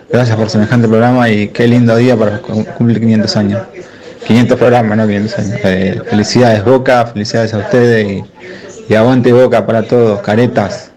[0.09, 3.63] Gracias por semejante programa y qué lindo día para cum- cumplir 500 años.
[4.27, 5.59] 500 programas, no 500 años.
[5.65, 8.25] Eh, felicidades Boca, felicidades a ustedes y,
[8.89, 10.90] y aguante Boca para todos, caretas.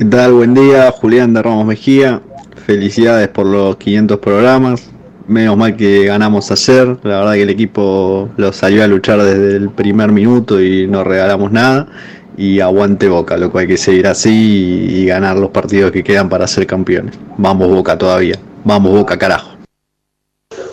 [0.00, 0.32] ¿Qué tal?
[0.32, 2.22] Buen día, Julián de Ramos Mejía.
[2.64, 4.88] Felicidades por los 500 programas.
[5.26, 6.96] Menos mal que ganamos ayer.
[7.02, 11.04] La verdad que el equipo lo salió a luchar desde el primer minuto y no
[11.04, 11.86] regalamos nada.
[12.34, 16.30] Y aguante Boca, lo cual hay que seguir así y, ganar los partidos que quedan
[16.30, 17.14] para ser campeones.
[17.36, 18.38] Vamos Boca todavía.
[18.64, 19.50] Vamos Boca, carajo.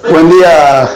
[0.09, 0.87] Buen día,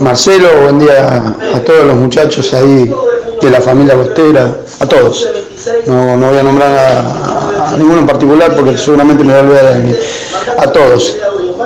[0.00, 1.16] Marcelo, buen día
[1.54, 2.92] a todos los muchachos ahí
[3.40, 5.28] de la familia Bostera, a todos.
[5.86, 7.41] No, no voy a nombrar a,
[7.72, 9.94] a ninguno en particular porque seguramente me va a olvidar de mí.
[10.58, 11.16] A todos.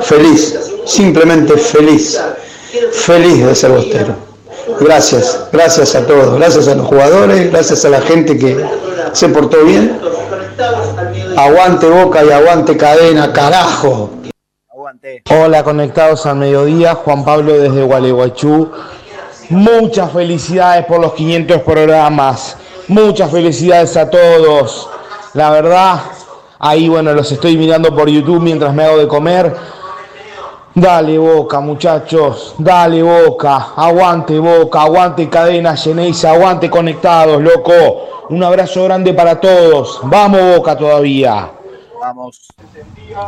[0.03, 0.55] Feliz,
[0.85, 2.21] simplemente feliz.
[2.93, 4.15] Feliz de ser Bostero.
[4.81, 8.65] Gracias, gracias a todos, gracias a los jugadores, gracias a la gente que
[9.13, 9.99] se portó bien.
[11.37, 14.11] Aguante Boca y aguante Cadena, carajo.
[15.31, 16.95] Hola, conectados al mediodía.
[16.95, 18.71] Juan Pablo desde Gualeguaychú.
[19.51, 22.57] Muchas felicidades por los 500 programas.
[22.89, 24.89] Muchas felicidades a todos.
[25.37, 26.01] La verdad,
[26.59, 29.55] ahí bueno, los estoy mirando por YouTube mientras me hago de comer.
[30.75, 32.55] Dale boca, muchachos.
[32.57, 33.75] Dale boca.
[33.77, 34.81] Aguante boca.
[34.81, 36.31] Aguante cadena Geneisa.
[36.31, 37.75] Aguante conectados, loco.
[38.31, 40.01] Un abrazo grande para todos.
[40.05, 41.51] Vamos boca todavía.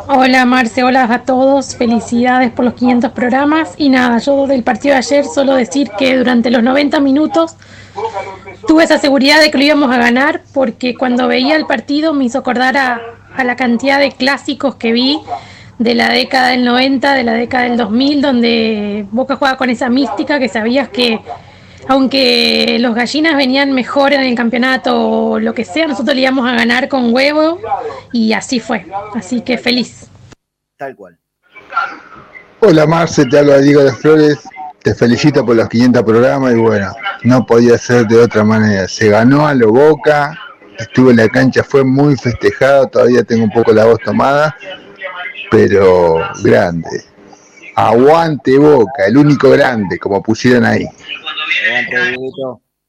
[0.08, 3.74] Hola Marce, hola a todos, felicidades por los 500 programas.
[3.76, 7.56] Y nada, yo del partido de ayer solo decir que durante los 90 minutos
[8.66, 12.24] tuve esa seguridad de que lo íbamos a ganar porque cuando veía el partido me
[12.24, 13.00] hizo acordar a,
[13.36, 15.20] a la cantidad de clásicos que vi
[15.78, 19.88] de la década del 90, de la década del 2000, donde Boca jugaba con esa
[19.88, 21.20] mística que sabías que
[21.88, 26.46] aunque los gallinas venían mejor en el campeonato o lo que sea, nosotros le íbamos
[26.46, 27.58] a ganar con huevo
[28.12, 28.86] y así fue.
[29.14, 30.06] Así que feliz.
[30.76, 31.18] Tal cual.
[32.60, 34.38] Hola Marce, te habla Diego de Flores,
[34.82, 36.92] te felicito por los 500 programas y bueno,
[37.22, 38.86] no podía ser de otra manera.
[38.86, 40.38] Se ganó a lo Boca,
[40.78, 44.54] estuve en la cancha, fue muy festejado, todavía tengo un poco la voz tomada,
[45.50, 47.04] pero grande.
[47.74, 50.84] Aguante Boca, el único grande, como pusieron ahí.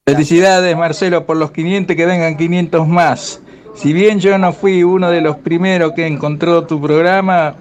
[0.06, 3.41] Felicidades Marcelo por los 500, que vengan 500 más.
[3.76, 7.56] Si bien yo no fui uno de los primeros que encontró tu programa,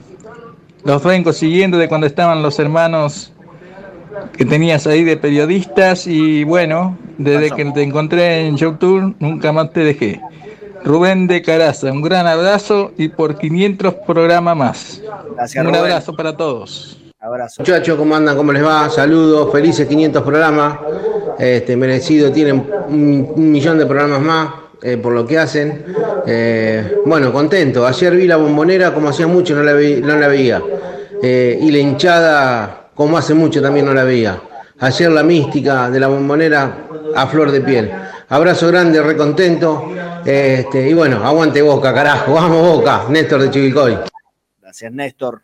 [0.84, 3.32] los vengo siguiendo de cuando estaban los hermanos
[4.36, 9.72] que tenías ahí de periodistas y bueno, desde que te encontré en YouTube nunca más
[9.72, 10.20] te dejé.
[10.84, 15.02] Rubén de Caraza, un gran abrazo y por 500 programas más.
[15.34, 15.80] Gracias, un Rubén.
[15.82, 16.98] abrazo para todos.
[17.20, 17.62] Abrazo.
[17.62, 18.36] Muchachos, ¿cómo andan?
[18.36, 18.88] ¿Cómo les va?
[18.90, 20.78] Saludos, felices 500 programas.
[21.38, 24.48] Este, merecido, tienen un, un millón de programas más
[24.82, 25.84] eh, por lo que hacen.
[26.26, 27.86] Eh, bueno, contento.
[27.86, 30.62] Ayer vi la bombonera como hacía mucho, no la, vi- no la veía.
[31.22, 34.40] Eh, y la hinchada como hace mucho también no la veía.
[34.80, 36.86] Ayer la mística de la bombonera
[37.16, 37.90] a flor de piel.
[38.28, 39.90] Abrazo grande, recontento.
[40.24, 42.34] Este, y bueno, aguante Boca, carajo.
[42.34, 43.98] Vamos Boca, Néstor de Chivilcoy.
[44.60, 45.40] Gracias, Néstor.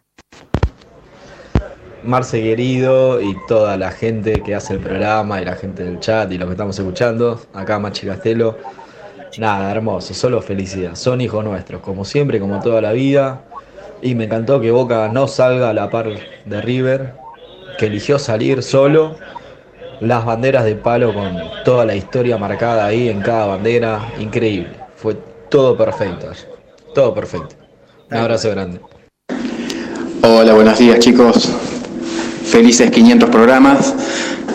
[2.05, 6.31] Marce querido y toda la gente que hace el programa y la gente del chat
[6.31, 8.59] y los que estamos escuchando, acá Machi Castelo.
[9.39, 10.95] Nada, hermoso, solo felicidad.
[10.97, 13.43] Son hijos nuestros, como siempre, como toda la vida.
[14.03, 16.09] Y me encantó que Boca no salga a la par
[16.45, 17.15] de River,
[17.79, 19.17] que eligió salir solo.
[20.01, 24.71] Las banderas de palo con toda la historia marcada ahí en cada bandera, increíble.
[24.97, 25.17] Fue
[25.49, 26.31] todo perfecto,
[26.95, 27.55] todo perfecto.
[28.11, 28.81] Un abrazo grande.
[30.23, 31.74] Hola, buenos días chicos.
[32.55, 33.93] Felices 500 programas.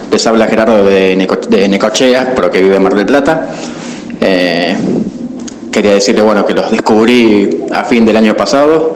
[0.10, 3.50] Les habla Gerardo de, Neco- de Necochea, pero que vive en Mar del Plata.
[4.22, 4.74] Eh,
[5.70, 8.96] quería decirle bueno, que los descubrí a fin del año pasado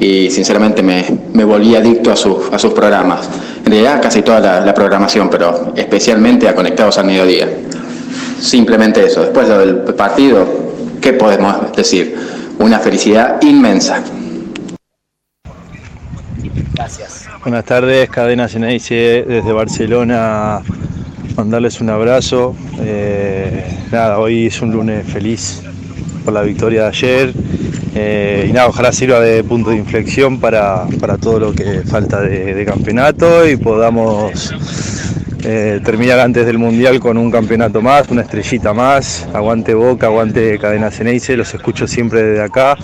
[0.00, 3.28] y sinceramente me, volví adicto a, sus- programas.
[3.64, 7.48] En realidad casi toda la, la programación, pero especialmente a Conectados al Mediodía.
[8.40, 9.20] Simplemente eso.
[9.22, 10.44] Después del partido,
[11.00, 12.16] ¿qué podemos decir?
[12.58, 14.02] Una felicidad inmensa.
[16.74, 17.29] Gracias.
[17.42, 20.60] Buenas tardes, Cadena Ceneice desde Barcelona.
[21.36, 22.54] Mandarles un abrazo.
[22.82, 25.62] Eh, nada, hoy es un lunes feliz
[26.22, 27.32] por la victoria de ayer.
[27.94, 32.20] Eh, y nada, ojalá sirva de punto de inflexión para, para todo lo que falta
[32.20, 34.52] de, campeonato y podamos
[35.42, 39.26] eh, terminar antes del Mundial con un campeonato más, una estrellita más.
[39.32, 42.76] Aguante Boca, aguante Cadena Ceneice, los escucho siempre desde acá.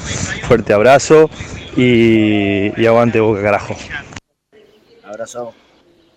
[0.49, 1.29] Fuerte abrazo
[1.77, 3.77] y, y aguante Boca, carajo.
[5.17, 5.55] Abrazo.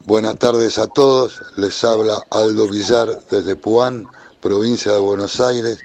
[0.03, 4.05] Buenas tardes a todos, les habla Aldo Villar desde Puán,
[4.41, 5.79] provincia de Buenos Aires.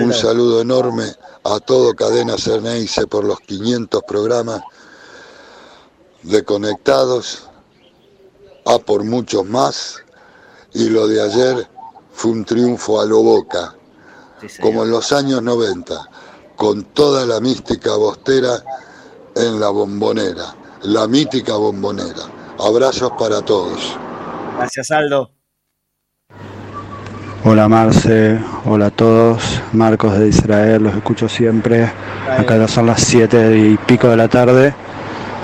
[0.00, 1.12] Un saludo enorme
[1.42, 4.62] a todo Cadena Cerneice por los 500 programas
[6.22, 7.48] de Conectados,
[8.64, 9.96] a por muchos más,
[10.72, 11.68] y lo de ayer
[12.12, 13.74] fue un triunfo a lo boca,
[14.62, 16.10] como en los años 90,
[16.54, 18.62] con toda la mística bostera
[19.34, 22.22] en la bombonera, la mítica bombonera.
[22.58, 23.98] Abrazos para todos.
[24.58, 25.30] Gracias, Aldo.
[27.44, 31.84] Hola Marce, hola a todos, Marcos de Israel, los escucho siempre.
[32.28, 34.74] Acá ya son las 7 y pico de la tarde.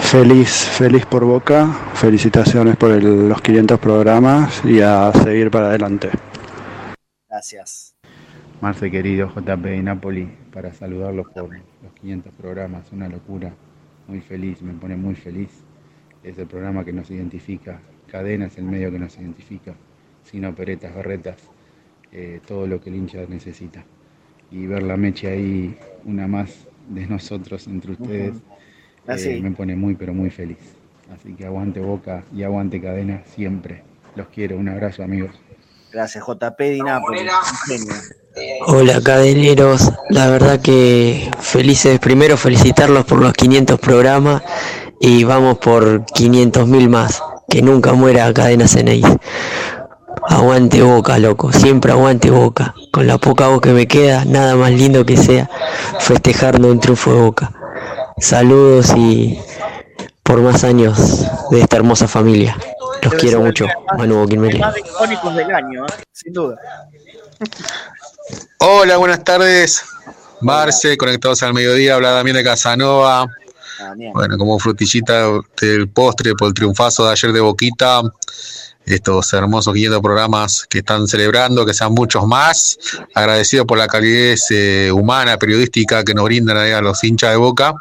[0.01, 6.11] Feliz, feliz por Boca, felicitaciones por el- los 500 programas y a seguir para adelante.
[7.29, 7.95] Gracias.
[8.61, 13.53] Marce querido, JP de Napoli, para saludarlos por los 500 programas, una locura,
[14.07, 15.51] muy feliz, me pone muy feliz.
[16.23, 17.81] Es el programa que nos identifica,
[18.11, 19.75] Cadena es el medio que nos identifica,
[20.25, 21.37] sin operetas, berretas,
[22.13, 23.85] eh, todo lo que el hincha necesita.
[24.51, 28.43] Y ver la mecha ahí, una más de nosotros entre ustedes,
[29.07, 30.59] Ah, eh, me pone muy, pero muy feliz.
[31.13, 33.83] Así que aguante Boca y aguante Cadena siempre.
[34.15, 35.41] Los quiero, un abrazo amigos.
[35.93, 37.21] Gracias, JP Di Napoli.
[37.21, 37.27] Un
[37.67, 37.95] genio.
[38.67, 44.43] Hola cadeneros, la verdad que felices, primero felicitarlos por los 500 programas
[45.01, 49.19] y vamos por 500 mil más, que nunca muera Cadena Ceneice.
[50.29, 52.75] Aguante boca, loco, siempre aguante boca.
[52.91, 55.51] Con la poca voz que me queda, nada más lindo que sea
[55.99, 57.53] festejando un triunfo de boca.
[58.19, 59.39] Saludos y
[60.23, 62.57] por más años de esta hermosa familia.
[63.03, 63.67] Los Debe quiero mucho,
[63.99, 64.61] Manu Boquinmeli.
[64.61, 65.93] más icónicos del año, ¿eh?
[66.13, 66.57] sin duda.
[68.59, 69.83] Hola, buenas tardes.
[70.41, 73.27] Marce, conectados al mediodía, habla Damián de Casanova.
[74.13, 75.29] Bueno, como frutillita
[75.61, 78.03] del postre por el triunfazo de ayer de Boquita,
[78.85, 82.79] estos hermosos 500 programas que están celebrando, que sean muchos más.
[83.15, 87.37] Agradecido por la calidez eh, humana, periodística que nos brindan ahí a los hinchas de
[87.37, 87.75] Boca.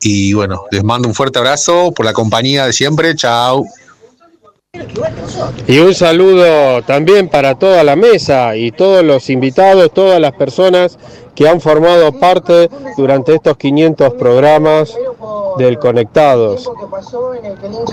[0.00, 3.14] Y bueno, les mando un fuerte abrazo por la compañía de siempre.
[3.14, 3.64] Chao.
[5.66, 10.98] Y un saludo también para toda la mesa y todos los invitados, todas las personas
[11.34, 14.96] que han formado parte durante estos 500 programas
[15.58, 16.70] del Conectados.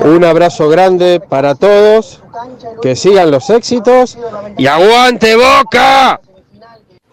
[0.05, 2.23] Un abrazo grande para todos,
[2.81, 4.17] que sigan los éxitos
[4.57, 6.21] y aguante Boca.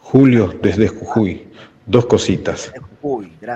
[0.01, 1.48] Julio desde Jujuy,
[1.86, 2.72] dos cositas.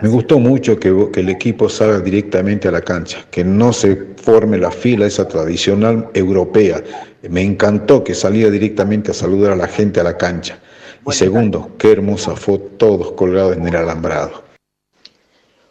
[0.02, 4.14] Me gustó mucho que, que el equipo salga directamente a la cancha, que no se
[4.16, 6.82] forme la fila esa tradicional europea.
[7.28, 10.59] Me encantó que salía directamente a saludar a la gente a la cancha.
[11.06, 14.44] Y segundo, qué hermosa foto, todos colgados en el alambrado.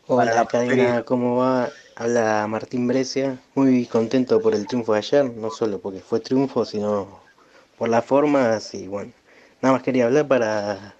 [0.07, 1.69] Hola cadena, ¿cómo va?
[1.95, 6.65] Habla Martín Brescia, muy contento por el triunfo de ayer, no solo porque fue triunfo,
[6.65, 7.19] sino
[7.77, 9.11] por las formas y bueno,
[9.61, 10.95] nada más quería hablar para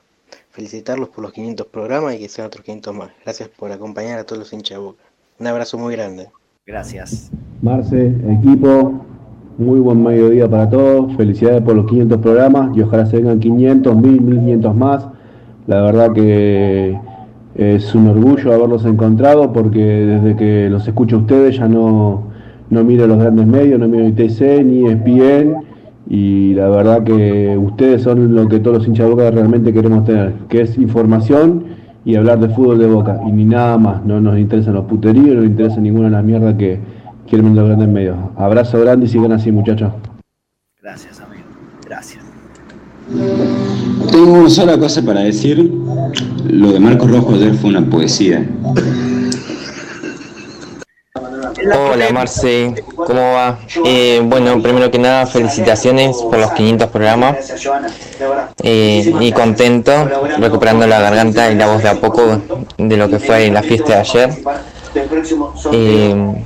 [0.52, 3.10] felicitarlos por los 500 programas y que sean otros 500 más.
[3.24, 5.04] Gracias por acompañar a todos los hinchas de Boca.
[5.40, 6.28] Un abrazo muy grande.
[6.66, 7.32] Gracias.
[7.62, 9.06] Marce, equipo,
[9.58, 11.16] muy buen mediodía para todos.
[11.16, 15.08] Felicidades por los 500 programas y ojalá se vengan 500, 1000, 1500 más.
[15.68, 17.00] La verdad que
[17.56, 22.24] es un orgullo haberlos encontrado porque desde que los escucho a ustedes ya no,
[22.70, 25.69] no miro los grandes medios, no miro ni TC ni ESPN
[26.10, 30.06] y la verdad que ustedes son lo que todos los hinchas de Boca realmente queremos
[30.06, 31.65] tener, que es información
[32.03, 35.27] y hablar de fútbol de Boca y ni nada más, no nos interesan los puteríos,
[35.27, 36.80] no nos interesa ninguna de las mierdas que
[37.30, 38.18] quieren los grandes medios.
[38.36, 39.94] Abrazo grande y sigan así muchachos.
[40.81, 41.44] Gracias, amigo.
[41.86, 42.26] Gracias.
[44.11, 45.72] Tengo una sola cosa para decir.
[46.49, 48.48] Lo de Marcos Rojo ayer fue una poesía.
[51.65, 53.60] Hola Marce, ¿cómo va?
[53.86, 57.38] Eh, bueno, primero que nada, felicitaciones por los 500 programas
[58.64, 59.91] eh, y contento,
[60.38, 62.41] recuperando la garganta y la voz de a poco
[62.77, 64.30] de lo que fue la fiesta de ayer.
[65.72, 66.45] Eh,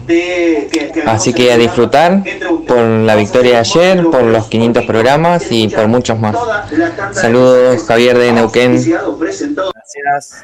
[1.05, 2.23] así que a disfrutar
[2.67, 6.35] por la victoria de ayer, por los 500 programas y por muchos más.
[7.11, 8.73] Saludos, Javier de Neuquén.
[8.73, 10.43] Gracias.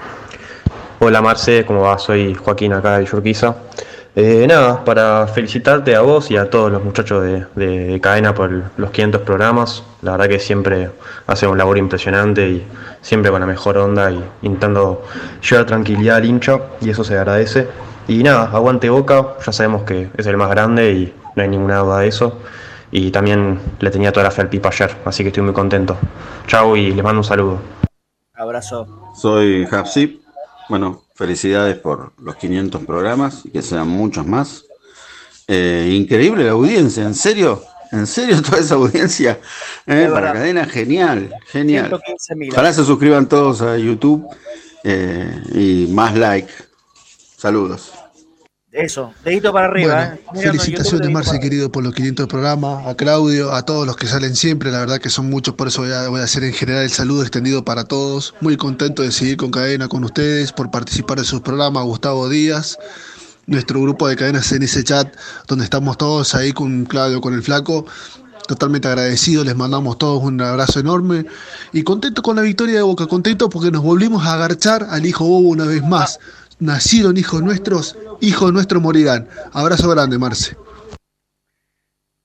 [1.01, 1.97] Hola Marce, ¿cómo va?
[1.97, 3.55] Soy Joaquín acá de Yurquiza.
[4.15, 8.34] Eh, nada, para felicitarte a vos y a todos los muchachos de, de- de Cadena
[8.34, 9.84] por el- los 500 programas.
[10.02, 10.91] La verdad que siempre
[11.27, 12.68] hacen un labor impresionante y
[13.02, 15.03] siempre con la mejor onda y intentando
[15.48, 17.68] llevar tranquilidad al hincha y eso se agradece.
[18.07, 21.77] Y nada, aguante Boca, ya sabemos que es el más grande y no hay ninguna
[21.80, 22.38] duda de eso.
[22.91, 25.95] y también le tenía toda la fe al Pipa ayer, así que estoy muy contento.
[26.48, 27.60] Chau y les mando un saludo.
[28.34, 29.11] Abrazo.
[29.14, 30.22] Soy Hapsip.
[30.69, 34.63] Bueno, felicidades por los 500 programas y que sean muchos más.
[35.49, 37.61] Eh, increíble la audiencia, ¿en serio?
[37.91, 39.37] ¿En serio toda esa audiencia?
[39.85, 41.99] Eh, para cadena, genial, genial.
[42.51, 44.27] Ojalá se suscriban todos a YouTube
[44.85, 46.53] eh, y más like.
[47.35, 47.91] Saludos.
[48.71, 50.03] Eso, dedito para arriba.
[50.03, 50.41] ¿eh?
[50.41, 54.71] felicitaciones, Marce, querido, por los 500 programas, a Claudio, a todos los que salen siempre,
[54.71, 56.91] la verdad que son muchos, por eso voy a, voy a, hacer en general el
[56.91, 58.35] saludo extendido para todos.
[58.41, 62.77] Muy contento de seguir con Cadena con ustedes, por participar en sus programas, Gustavo Díaz,
[63.47, 65.15] nuestro grupo de cadenas en ese chat,
[65.47, 67.87] donde estamos todos ahí con Claudio, con el flaco.
[68.47, 71.25] Totalmente agradecidos, les mandamos todos un abrazo enorme
[71.71, 75.23] y contento con la victoria de Boca, contento porque nos volvimos a agarchar al hijo
[75.23, 76.19] Bobo una vez más
[76.60, 79.27] nacieron hijos nuestros, hijos nuestros morirán.
[79.53, 80.56] Abrazo grande, Marce.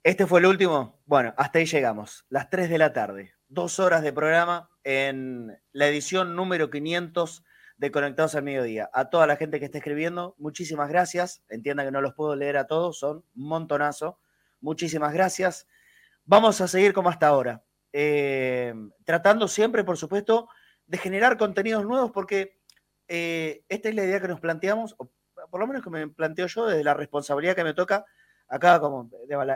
[0.03, 1.01] Este fue el último.
[1.05, 2.25] Bueno, hasta ahí llegamos.
[2.29, 3.33] Las 3 de la tarde.
[3.47, 7.43] Dos horas de programa en la edición número 500
[7.77, 8.89] de Conectados al Mediodía.
[8.93, 11.43] A toda la gente que está escribiendo, muchísimas gracias.
[11.49, 14.19] Entienda que no los puedo leer a todos, son un montonazo.
[14.61, 15.67] Muchísimas gracias.
[16.23, 17.63] Vamos a seguir como hasta ahora.
[17.91, 18.73] Eh,
[19.05, 20.49] tratando siempre, por supuesto,
[20.85, 22.59] de generar contenidos nuevos porque
[23.07, 25.11] eh, esta es la idea que nos planteamos, o
[25.49, 28.05] por lo menos que me planteo yo desde la responsabilidad que me toca
[28.47, 29.09] acá como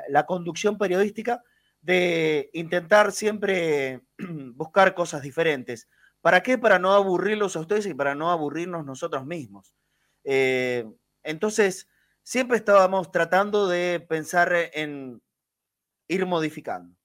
[0.09, 1.43] la, conducción periodística,
[1.81, 4.01] de intentar siempre
[4.55, 5.87] buscar cosas diferentes.
[6.21, 6.57] ¿Para qué?
[6.57, 9.73] Para no aburrirlos a ustedes y para no aburrirnos nosotros mismos.
[10.25, 10.85] Eh,
[11.23, 11.87] entonces,
[12.23, 15.21] siempre estábamos tratando de pensar en
[16.07, 16.95] ir modificando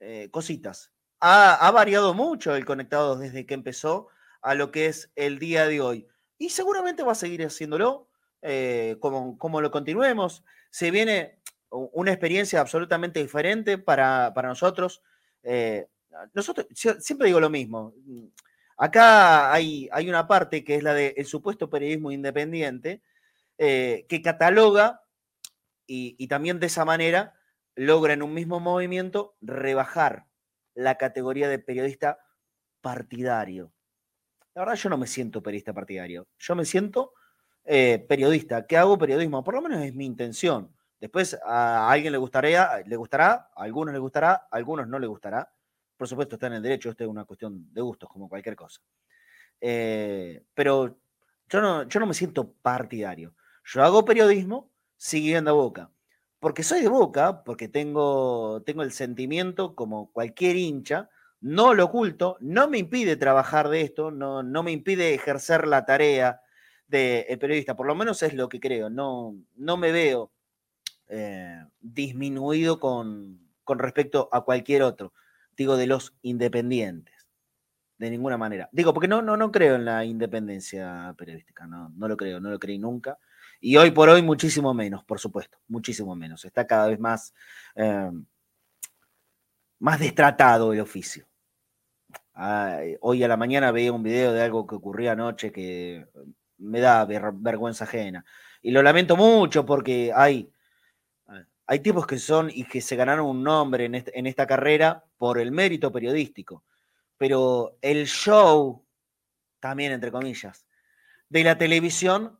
[0.00, 0.92] eh, cositas.
[1.20, 4.08] Ha, ha, variado mucho el conectado desde que empezó
[4.42, 6.06] a lo que es el día de hoy.
[6.38, 8.08] Y seguramente va a seguir haciéndolo,
[8.42, 10.44] eh, como, como, lo continuemos.
[10.70, 11.40] Se viene
[11.70, 15.02] una experiencia absolutamente diferente para, nosotros.
[15.42, 15.88] Eh,
[16.32, 17.94] nosotros, siempre digo lo mismo.
[18.76, 23.02] Acá hay, hay una parte que es la del supuesto periodismo independiente,
[23.58, 25.02] eh, que cataloga
[25.90, 27.34] y también de esa manera
[27.74, 30.26] logra en un mismo movimiento rebajar
[30.74, 32.18] la categoría de periodista
[32.80, 33.72] partidario.
[34.58, 36.26] La verdad, yo no me siento periodista partidario.
[36.36, 37.12] Yo me siento
[37.64, 40.74] eh, periodista, que hago periodismo, por lo menos es mi intención.
[40.98, 45.06] Después a alguien le gustaría, le gustará, a algunos le gustará, a algunos no le
[45.06, 45.48] gustará.
[45.96, 48.80] Por supuesto, está en el derecho, esto es una cuestión de gustos, como cualquier cosa.
[49.60, 50.98] Eh, pero
[51.48, 53.36] yo no, yo no me siento partidario.
[53.62, 55.88] Yo hago periodismo siguiendo Boca.
[56.40, 61.10] Porque soy de Boca, porque tengo, tengo el sentimiento, como cualquier hincha,
[61.40, 65.84] no lo oculto, no me impide trabajar de esto, no, no me impide ejercer la
[65.84, 66.40] tarea
[66.88, 70.32] de periodista, por lo menos es lo que creo, no, no me veo
[71.08, 75.12] eh, disminuido con, con respecto a cualquier otro,
[75.56, 77.28] digo de los independientes,
[77.98, 78.68] de ninguna manera.
[78.72, 82.50] Digo, porque no, no, no creo en la independencia periodística, no, no lo creo, no
[82.50, 83.18] lo creí nunca.
[83.60, 86.44] Y hoy por hoy muchísimo menos, por supuesto, muchísimo menos.
[86.44, 87.34] Está cada vez más,
[87.74, 88.10] eh,
[89.78, 91.28] más destratado el oficio
[93.00, 96.06] hoy a la mañana veía un video de algo que ocurría anoche que
[96.58, 98.24] me da vergüenza ajena.
[98.62, 100.50] Y lo lamento mucho porque hay,
[101.66, 105.38] hay tipos que son y que se ganaron un nombre en, en esta carrera por
[105.38, 106.64] el mérito periodístico.
[107.16, 108.84] Pero el show,
[109.60, 110.66] también entre comillas,
[111.28, 112.38] de la televisión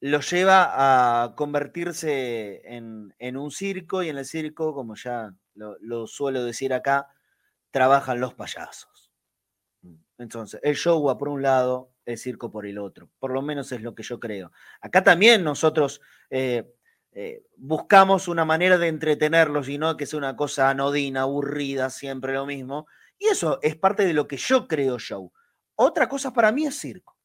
[0.00, 6.44] lo lleva a convertirse en, un circo y en el circo, como ya lo suelo
[6.44, 7.08] decir acá,
[7.70, 9.08] trabajan los payasos.
[10.18, 13.08] Entonces, el show va por un lado, el circo por el otro.
[13.18, 14.50] Por lo menos es lo que yo creo.
[14.80, 16.74] Acá también nosotros eh,
[17.12, 22.32] eh, buscamos una manera de entretenerlos y no que sea una cosa anodina, aburrida, siempre
[22.32, 22.88] lo mismo.
[23.16, 25.32] Y eso es parte de lo que yo creo show.
[25.76, 27.16] Otra cosa para mí es circo.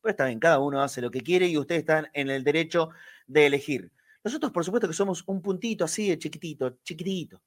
[0.00, 2.90] Pero está bien, cada uno hace lo que quiere y ustedes están en el derecho
[3.28, 3.92] de elegir.
[4.24, 7.42] Nosotros, por supuesto, que somos un puntito así de chiquitito, chiquitito,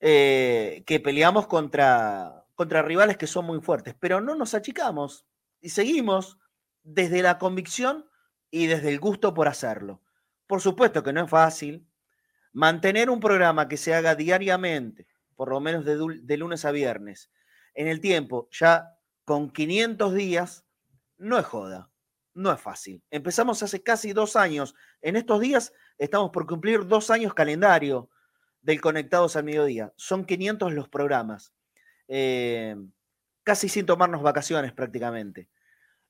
[0.00, 5.26] eh, que peleamos contra, contra rivales que son muy fuertes, pero no nos achicamos
[5.60, 6.38] y seguimos
[6.82, 8.06] desde la convicción
[8.50, 10.02] y desde el gusto por hacerlo.
[10.46, 11.86] Por supuesto que no es fácil
[12.52, 15.06] mantener un programa que se haga diariamente,
[15.36, 17.30] por lo menos de, lunes a viernes,
[17.74, 20.66] en el tiempo, ya con 500 días,
[21.18, 21.89] no es joda,
[22.34, 23.02] no es fácil.
[23.10, 24.74] Empezamos hace casi dos años.
[25.02, 28.10] En estos días estamos por cumplir dos años calendario
[28.62, 29.92] del Conectados al Mediodía.
[29.96, 31.52] Son 500 los programas.
[32.08, 32.76] Eh,
[33.42, 35.48] casi sin tomarnos vacaciones prácticamente.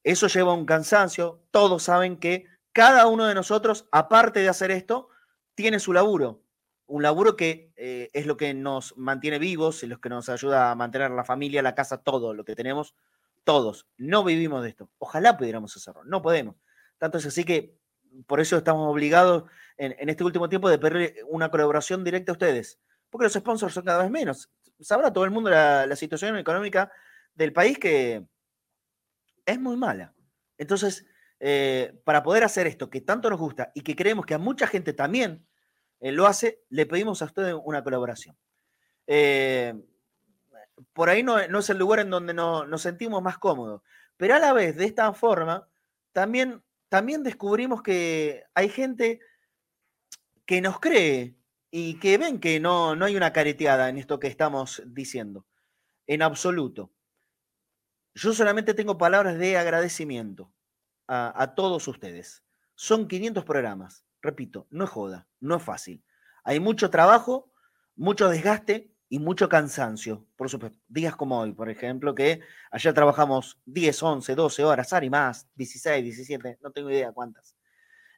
[0.02, 1.42] Eso lleva un cansancio.
[1.50, 5.08] Todos saben que cada uno de nosotros, aparte de hacer esto,
[5.54, 6.42] tiene su laburo.
[6.86, 10.72] un laburo que eh, es lo que nos mantiene vivos, y lo que nos ayuda
[10.72, 12.96] a mantener la familia, la casa, todo lo que tenemos,
[13.44, 13.86] todos.
[13.96, 14.90] No vivimos de esto.
[14.98, 16.56] Ojalá pudiéramos hacerlo, no podemos.
[16.98, 17.76] Tanto es así que
[18.26, 19.44] por eso estamos obligados
[19.76, 23.84] en, este último tiempo de pedir una colaboración directa a ustedes, porque los sponsors son
[23.84, 24.50] cada vez menos.
[24.80, 26.90] Sabrá todo el mundo la, situación económica
[27.34, 28.26] del país que
[29.46, 30.14] es muy mala.
[30.58, 31.06] Entonces,
[31.38, 34.66] eh, para poder hacer esto que tanto nos gusta y que creemos que a mucha
[34.66, 35.46] gente también
[36.00, 38.36] eh, lo hace, le pedimos a ustedes una colaboración.
[39.06, 39.74] Eh,
[40.92, 43.82] por ahí no, es el lugar en donde nos sentimos más cómodos,
[44.16, 45.68] pero a la vez, de esta forma,
[46.12, 49.20] también, también descubrimos que hay gente
[50.46, 51.36] que nos cree
[51.70, 55.46] y que ven que no, no hay una careteada en esto que estamos diciendo,
[56.06, 56.92] en absoluto.
[58.14, 60.52] Yo solamente tengo palabras de agradecimiento
[61.06, 62.42] a, a todos ustedes.
[62.74, 66.04] Son 500 programas repito, no es joda, no es fácil.
[66.44, 67.52] Hay mucho trabajo,
[67.96, 70.78] mucho desgaste y mucho cansancio, por supuesto.
[70.88, 76.04] Días como hoy, por ejemplo, que ayer trabajamos 10, 11, 12 horas, y más, 16,
[76.04, 77.56] 17, no tengo idea cuántas.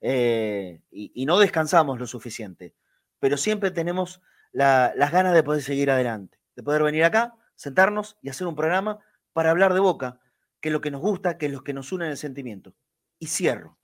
[0.03, 2.75] Eh, y, no descansamos lo suficiente,
[3.19, 4.21] pero siempre tenemos
[4.53, 8.99] las ganas de poder seguir adelante, de poder venir acá, sentarnos y hacer un programa
[9.33, 10.21] para hablar de boca,
[10.61, 12.75] que es lo que nos gusta, que es lo que nos une en el sentimiento.
[13.19, 13.79] Y cierro.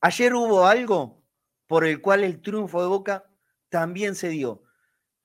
[0.00, 1.24] Ayer hubo algo
[1.66, 3.24] por el cual el triunfo de Boca
[3.70, 4.63] también se dio.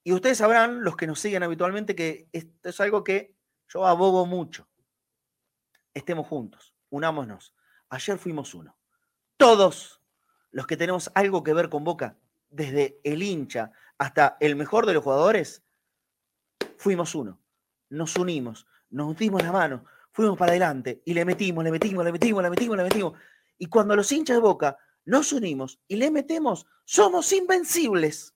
[0.04, 3.36] Y ustedes sabrán, los que nos siguen habitualmente, que esto es algo que
[3.68, 4.68] yo abogo mucho.
[5.94, 7.54] Estemos juntos, unámonos.
[7.90, 8.78] Ayer fuimos uno.
[9.38, 10.02] Todos
[10.52, 12.18] los que tenemos algo que ver con Boca,
[12.50, 15.64] desde el hincha hasta el mejor de los jugadores,
[16.78, 17.42] fuimos uno.
[17.90, 22.12] Nos unimos, nos dimos la mano, fuimos para adelante y le metimos, le metimos, le
[22.12, 23.14] metimos, le metimos, le metimos.
[23.58, 28.36] Y cuando los hinchas de Boca nos unimos y le metemos, somos invencibles.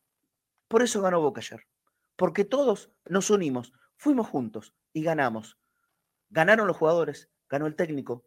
[0.73, 1.67] Por eso ganó Boca ayer,
[2.15, 5.59] porque todos nos unimos, fuimos juntos y ganamos.
[6.31, 8.25] Ganaron los jugadores, ganó el técnico,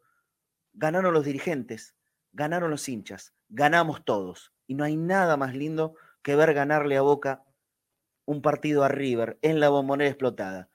[0.73, 1.97] ganaron los dirigentes,
[2.31, 4.55] ganaron los hinchas, ganamos todos.
[4.69, 7.45] Y no hay nada más lindo que ver ganarle a Boca
[8.27, 10.71] un partido a River en la bombonera explotada.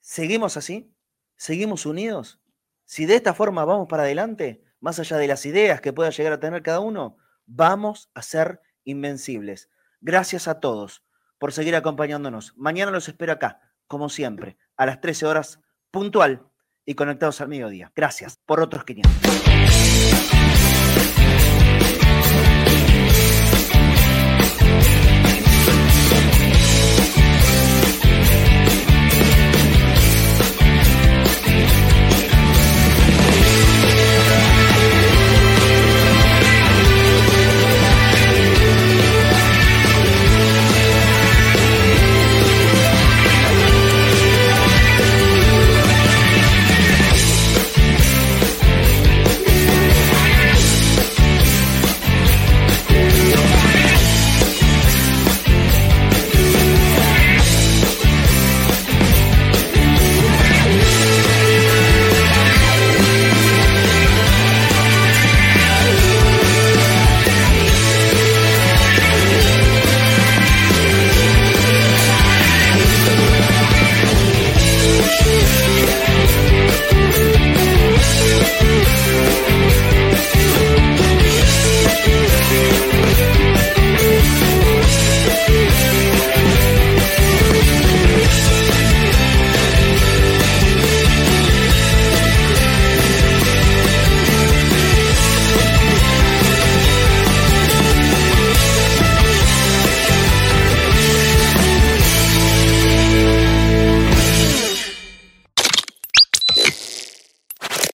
[0.00, 0.92] ¿Seguimos así?
[1.36, 2.40] ¿Seguimos unidos?
[2.84, 6.32] Si de esta forma vamos para adelante, más allá de las ideas que pueda llegar
[6.32, 7.16] a tener cada uno,
[7.46, 9.70] vamos a ser invencibles.
[10.00, 11.02] Gracias a todos
[11.38, 12.52] por seguir acompañándonos.
[12.56, 15.60] Mañana los espero acá, como siempre, a las 13 horas
[15.90, 16.46] puntual
[16.84, 17.92] y conectados al mediodía.
[17.94, 20.35] Gracias por otros 500.